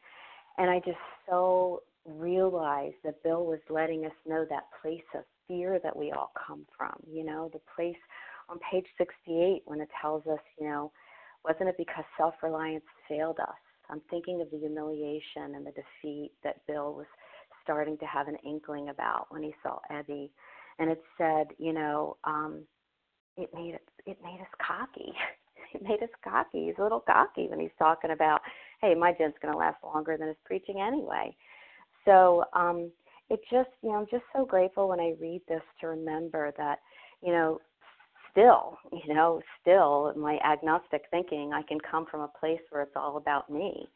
And 0.58 0.70
I 0.70 0.78
just 0.78 0.98
so 1.28 1.82
realized 2.06 2.96
that 3.04 3.22
Bill 3.22 3.44
was 3.44 3.58
letting 3.68 4.06
us 4.06 4.12
know 4.26 4.46
that 4.48 4.68
place 4.80 5.02
of 5.14 5.24
fear 5.46 5.78
that 5.82 5.96
we 5.96 6.12
all 6.12 6.32
come 6.46 6.66
from, 6.76 6.94
you 7.10 7.24
know, 7.24 7.50
the 7.52 7.60
place 7.74 7.96
on 8.48 8.58
page 8.70 8.86
68 8.98 9.62
when 9.64 9.80
it 9.80 9.88
tells 10.00 10.26
us, 10.26 10.38
you 10.58 10.66
know, 10.66 10.92
wasn't 11.44 11.68
it 11.68 11.76
because 11.78 12.04
self 12.16 12.34
reliance 12.42 12.84
failed 13.08 13.38
us? 13.40 13.54
I'm 13.90 14.00
thinking 14.10 14.40
of 14.40 14.50
the 14.50 14.58
humiliation 14.58 15.54
and 15.54 15.66
the 15.66 15.72
defeat 15.72 16.32
that 16.42 16.66
Bill 16.66 16.94
was 16.94 17.06
starting 17.62 17.98
to 17.98 18.06
have 18.06 18.28
an 18.28 18.36
inkling 18.44 18.88
about 18.88 19.26
when 19.30 19.42
he 19.42 19.54
saw 19.62 19.78
Ebby. 19.90 20.30
And 20.78 20.90
it 20.90 21.02
said, 21.16 21.48
you 21.58 21.72
know, 21.72 22.16
um, 22.24 22.62
it 23.36 23.50
made 23.54 23.78
it 24.06 24.18
made 24.22 24.40
us 24.40 24.52
cocky. 24.66 25.12
It 25.74 25.82
made 25.82 26.02
us 26.02 26.08
cocky. 26.22 26.66
He's 26.66 26.78
a 26.78 26.82
little 26.82 27.00
cocky 27.00 27.48
when 27.48 27.58
he's 27.58 27.76
talking 27.76 28.12
about, 28.12 28.40
hey, 28.80 28.94
my 28.94 29.12
gin's 29.12 29.34
going 29.42 29.52
to 29.52 29.58
last 29.58 29.76
longer 29.82 30.16
than 30.16 30.28
his 30.28 30.36
preaching 30.44 30.80
anyway. 30.80 31.36
So 32.04 32.44
um, 32.54 32.90
it 33.28 33.40
just, 33.50 33.68
you 33.82 33.90
know, 33.90 33.96
I'm 33.96 34.06
just 34.10 34.22
so 34.34 34.46
grateful 34.46 34.88
when 34.88 35.00
I 35.00 35.14
read 35.20 35.42
this 35.48 35.62
to 35.80 35.88
remember 35.88 36.52
that, 36.56 36.78
you 37.20 37.32
know, 37.32 37.60
still, 38.30 38.78
you 38.92 39.12
know, 39.12 39.42
still 39.60 40.12
my 40.16 40.38
agnostic 40.38 41.02
thinking, 41.10 41.52
I 41.52 41.62
can 41.62 41.78
come 41.80 42.06
from 42.10 42.20
a 42.20 42.28
place 42.28 42.60
where 42.70 42.82
it's 42.82 42.96
all 42.96 43.16
about 43.16 43.50
me. 43.50 43.88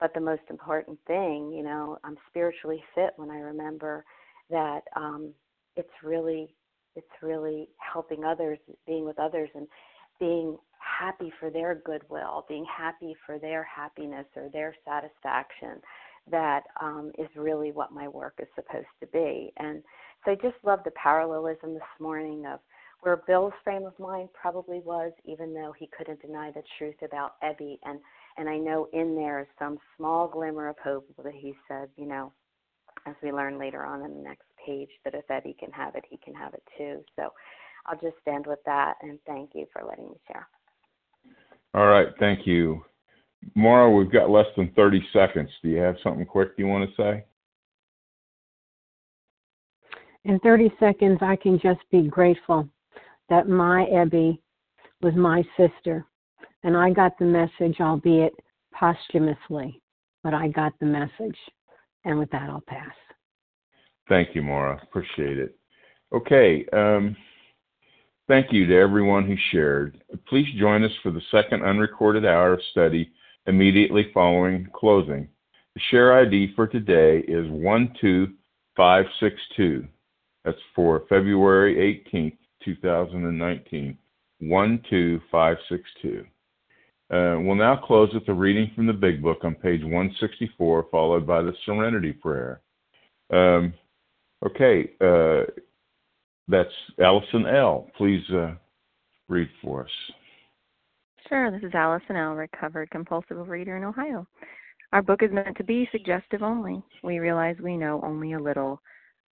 But 0.00 0.12
the 0.14 0.20
most 0.20 0.42
important 0.50 0.98
thing, 1.06 1.52
you 1.52 1.62
know, 1.62 1.98
I'm 2.02 2.16
spiritually 2.28 2.82
fit 2.94 3.12
when 3.16 3.30
I 3.30 3.38
remember 3.38 4.04
that 4.50 4.80
um, 4.96 5.32
it's 5.76 5.88
really 6.02 6.54
it's 6.96 7.22
really 7.22 7.68
helping 7.78 8.24
others, 8.24 8.58
being 8.86 9.04
with 9.04 9.18
others, 9.18 9.48
and 9.54 9.66
being 10.20 10.56
happy 10.78 11.32
for 11.40 11.50
their 11.50 11.74
goodwill, 11.74 12.44
being 12.48 12.64
happy 12.64 13.14
for 13.26 13.38
their 13.38 13.64
happiness 13.64 14.26
or 14.36 14.48
their 14.52 14.74
satisfaction. 14.84 15.80
That 16.30 16.62
um, 16.80 17.10
is 17.18 17.28
really 17.34 17.72
what 17.72 17.90
my 17.92 18.06
work 18.06 18.34
is 18.38 18.46
supposed 18.54 18.86
to 19.00 19.06
be. 19.08 19.52
And 19.56 19.82
so 20.24 20.30
I 20.30 20.34
just 20.36 20.54
love 20.62 20.80
the 20.84 20.92
parallelism 20.92 21.74
this 21.74 21.82
morning 21.98 22.46
of 22.46 22.60
where 23.00 23.24
Bill's 23.26 23.52
frame 23.64 23.84
of 23.84 23.98
mind 23.98 24.28
probably 24.32 24.78
was, 24.80 25.10
even 25.24 25.52
though 25.52 25.74
he 25.76 25.90
couldn't 25.96 26.22
deny 26.22 26.52
the 26.52 26.62
truth 26.78 26.94
about 27.02 27.40
Ebby. 27.42 27.78
And 27.84 27.98
and 28.38 28.48
I 28.48 28.56
know 28.56 28.88
in 28.92 29.14
there 29.14 29.40
is 29.40 29.46
some 29.58 29.78
small 29.96 30.26
glimmer 30.28 30.68
of 30.68 30.76
hope 30.82 31.06
that 31.22 31.34
he 31.34 31.54
said, 31.68 31.88
you 31.96 32.06
know, 32.06 32.32
as 33.06 33.14
we 33.22 33.32
learn 33.32 33.58
later 33.58 33.84
on 33.84 34.04
in 34.04 34.14
the 34.14 34.22
next 34.22 34.46
page 34.64 34.90
that 35.04 35.14
if 35.14 35.26
Ebby 35.28 35.58
can 35.58 35.70
have 35.72 35.94
it, 35.94 36.04
he 36.08 36.16
can 36.18 36.34
have 36.34 36.54
it 36.54 36.62
too. 36.76 37.00
So 37.16 37.32
I'll 37.86 37.98
just 38.00 38.16
stand 38.22 38.46
with 38.46 38.60
that 38.66 38.94
and 39.02 39.18
thank 39.26 39.50
you 39.54 39.66
for 39.72 39.82
letting 39.86 40.08
me 40.08 40.16
share. 40.26 40.48
All 41.74 41.86
right, 41.86 42.08
thank 42.18 42.46
you. 42.46 42.84
Maura, 43.54 43.90
we've 43.90 44.12
got 44.12 44.30
less 44.30 44.46
than 44.56 44.70
30 44.76 45.02
seconds. 45.12 45.50
Do 45.62 45.68
you 45.68 45.78
have 45.78 45.96
something 46.02 46.24
quick 46.26 46.50
you 46.56 46.66
want 46.66 46.88
to 46.88 46.96
say? 46.96 47.24
In 50.24 50.38
30 50.40 50.72
seconds, 50.78 51.18
I 51.20 51.34
can 51.34 51.58
just 51.58 51.80
be 51.90 52.02
grateful. 52.02 52.68
that 53.28 53.48
my 53.48 53.86
Ebby 53.90 54.38
was 55.00 55.14
my 55.14 55.42
sister. 55.56 56.04
And 56.64 56.76
I 56.76 56.90
got 56.90 57.18
the 57.18 57.24
message, 57.24 57.80
albeit 57.80 58.34
posthumously, 58.72 59.80
but 60.22 60.34
I 60.34 60.48
got 60.48 60.72
the 60.78 60.86
message. 60.86 61.36
And 62.04 62.18
with 62.18 62.30
that, 62.30 62.50
I'll 62.50 62.62
pass. 62.66 62.94
Thank 64.08 64.34
you, 64.34 64.42
Maura. 64.42 64.80
Appreciate 64.82 65.38
it. 65.38 65.56
Okay. 66.12 66.66
Um, 66.72 67.14
thank 68.28 68.52
you 68.52 68.66
to 68.66 68.76
everyone 68.76 69.26
who 69.26 69.36
shared. 69.50 70.02
Please 70.28 70.46
join 70.58 70.84
us 70.84 70.92
for 71.02 71.10
the 71.10 71.22
second 71.30 71.62
unrecorded 71.62 72.26
hour 72.26 72.52
of 72.54 72.60
study 72.70 73.10
immediately 73.46 74.10
following 74.12 74.68
closing. 74.74 75.28
The 75.74 75.80
share 75.90 76.18
ID 76.18 76.52
for 76.54 76.66
today 76.66 77.20
is 77.20 77.46
12562. 77.46 79.88
That's 80.44 80.58
for 80.74 81.04
February 81.08 82.02
18th, 82.12 82.36
2019. 82.64 83.96
12562. 84.42 86.26
Uh, 87.10 87.38
we'll 87.40 87.54
now 87.54 87.76
close 87.76 88.12
with 88.14 88.26
a 88.28 88.32
reading 88.32 88.70
from 88.74 88.86
the 88.86 88.92
Big 88.92 89.22
Book 89.22 89.38
on 89.44 89.54
page 89.54 89.82
164, 89.82 90.86
followed 90.90 91.26
by 91.26 91.42
the 91.42 91.52
Serenity 91.64 92.12
Prayer. 92.12 92.60
Um, 93.30 93.74
okay, 94.46 94.90
uh, 95.00 95.50
that's 96.48 96.72
Allison 97.00 97.46
L. 97.46 97.88
Please 97.96 98.22
uh, 98.30 98.54
read 99.28 99.48
for 99.62 99.84
us. 99.84 99.90
Sure, 101.28 101.50
this 101.50 101.62
is 101.62 101.74
Allison 101.74 102.16
L., 102.16 102.34
recovered 102.34 102.90
compulsive 102.90 103.36
overeater 103.36 103.76
in 103.76 103.84
Ohio. 103.84 104.26
Our 104.92 105.02
book 105.02 105.22
is 105.22 105.32
meant 105.32 105.56
to 105.56 105.64
be 105.64 105.88
suggestive 105.90 106.42
only. 106.42 106.82
We 107.02 107.18
realize 107.18 107.56
we 107.62 107.76
know 107.76 108.00
only 108.04 108.34
a 108.34 108.40
little. 108.40 108.80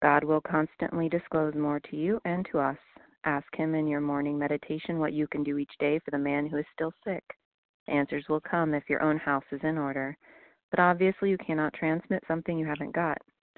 God 0.00 0.24
will 0.24 0.40
constantly 0.40 1.10
disclose 1.10 1.54
more 1.54 1.80
to 1.80 1.96
you 1.96 2.20
and 2.24 2.46
to 2.50 2.58
us. 2.58 2.78
Ask 3.24 3.46
Him 3.54 3.74
in 3.74 3.86
your 3.86 4.00
morning 4.00 4.38
meditation 4.38 4.98
what 4.98 5.12
you 5.12 5.26
can 5.26 5.42
do 5.42 5.58
each 5.58 5.72
day 5.78 6.00
for 6.02 6.10
the 6.10 6.18
man 6.18 6.46
who 6.46 6.56
is 6.56 6.64
still 6.72 6.92
sick. 7.04 7.22
Answers 7.88 8.24
will 8.28 8.40
come 8.40 8.72
if 8.72 8.88
your 8.88 9.02
own 9.02 9.18
house 9.18 9.44
is 9.52 9.60
in 9.62 9.76
order. 9.76 10.16
But 10.70 10.80
obviously, 10.80 11.28
you 11.28 11.36
cannot 11.36 11.74
transmit 11.74 12.22
something 12.26 12.58
you 12.58 12.66
haven't 12.66 12.94
got. 12.94 13.18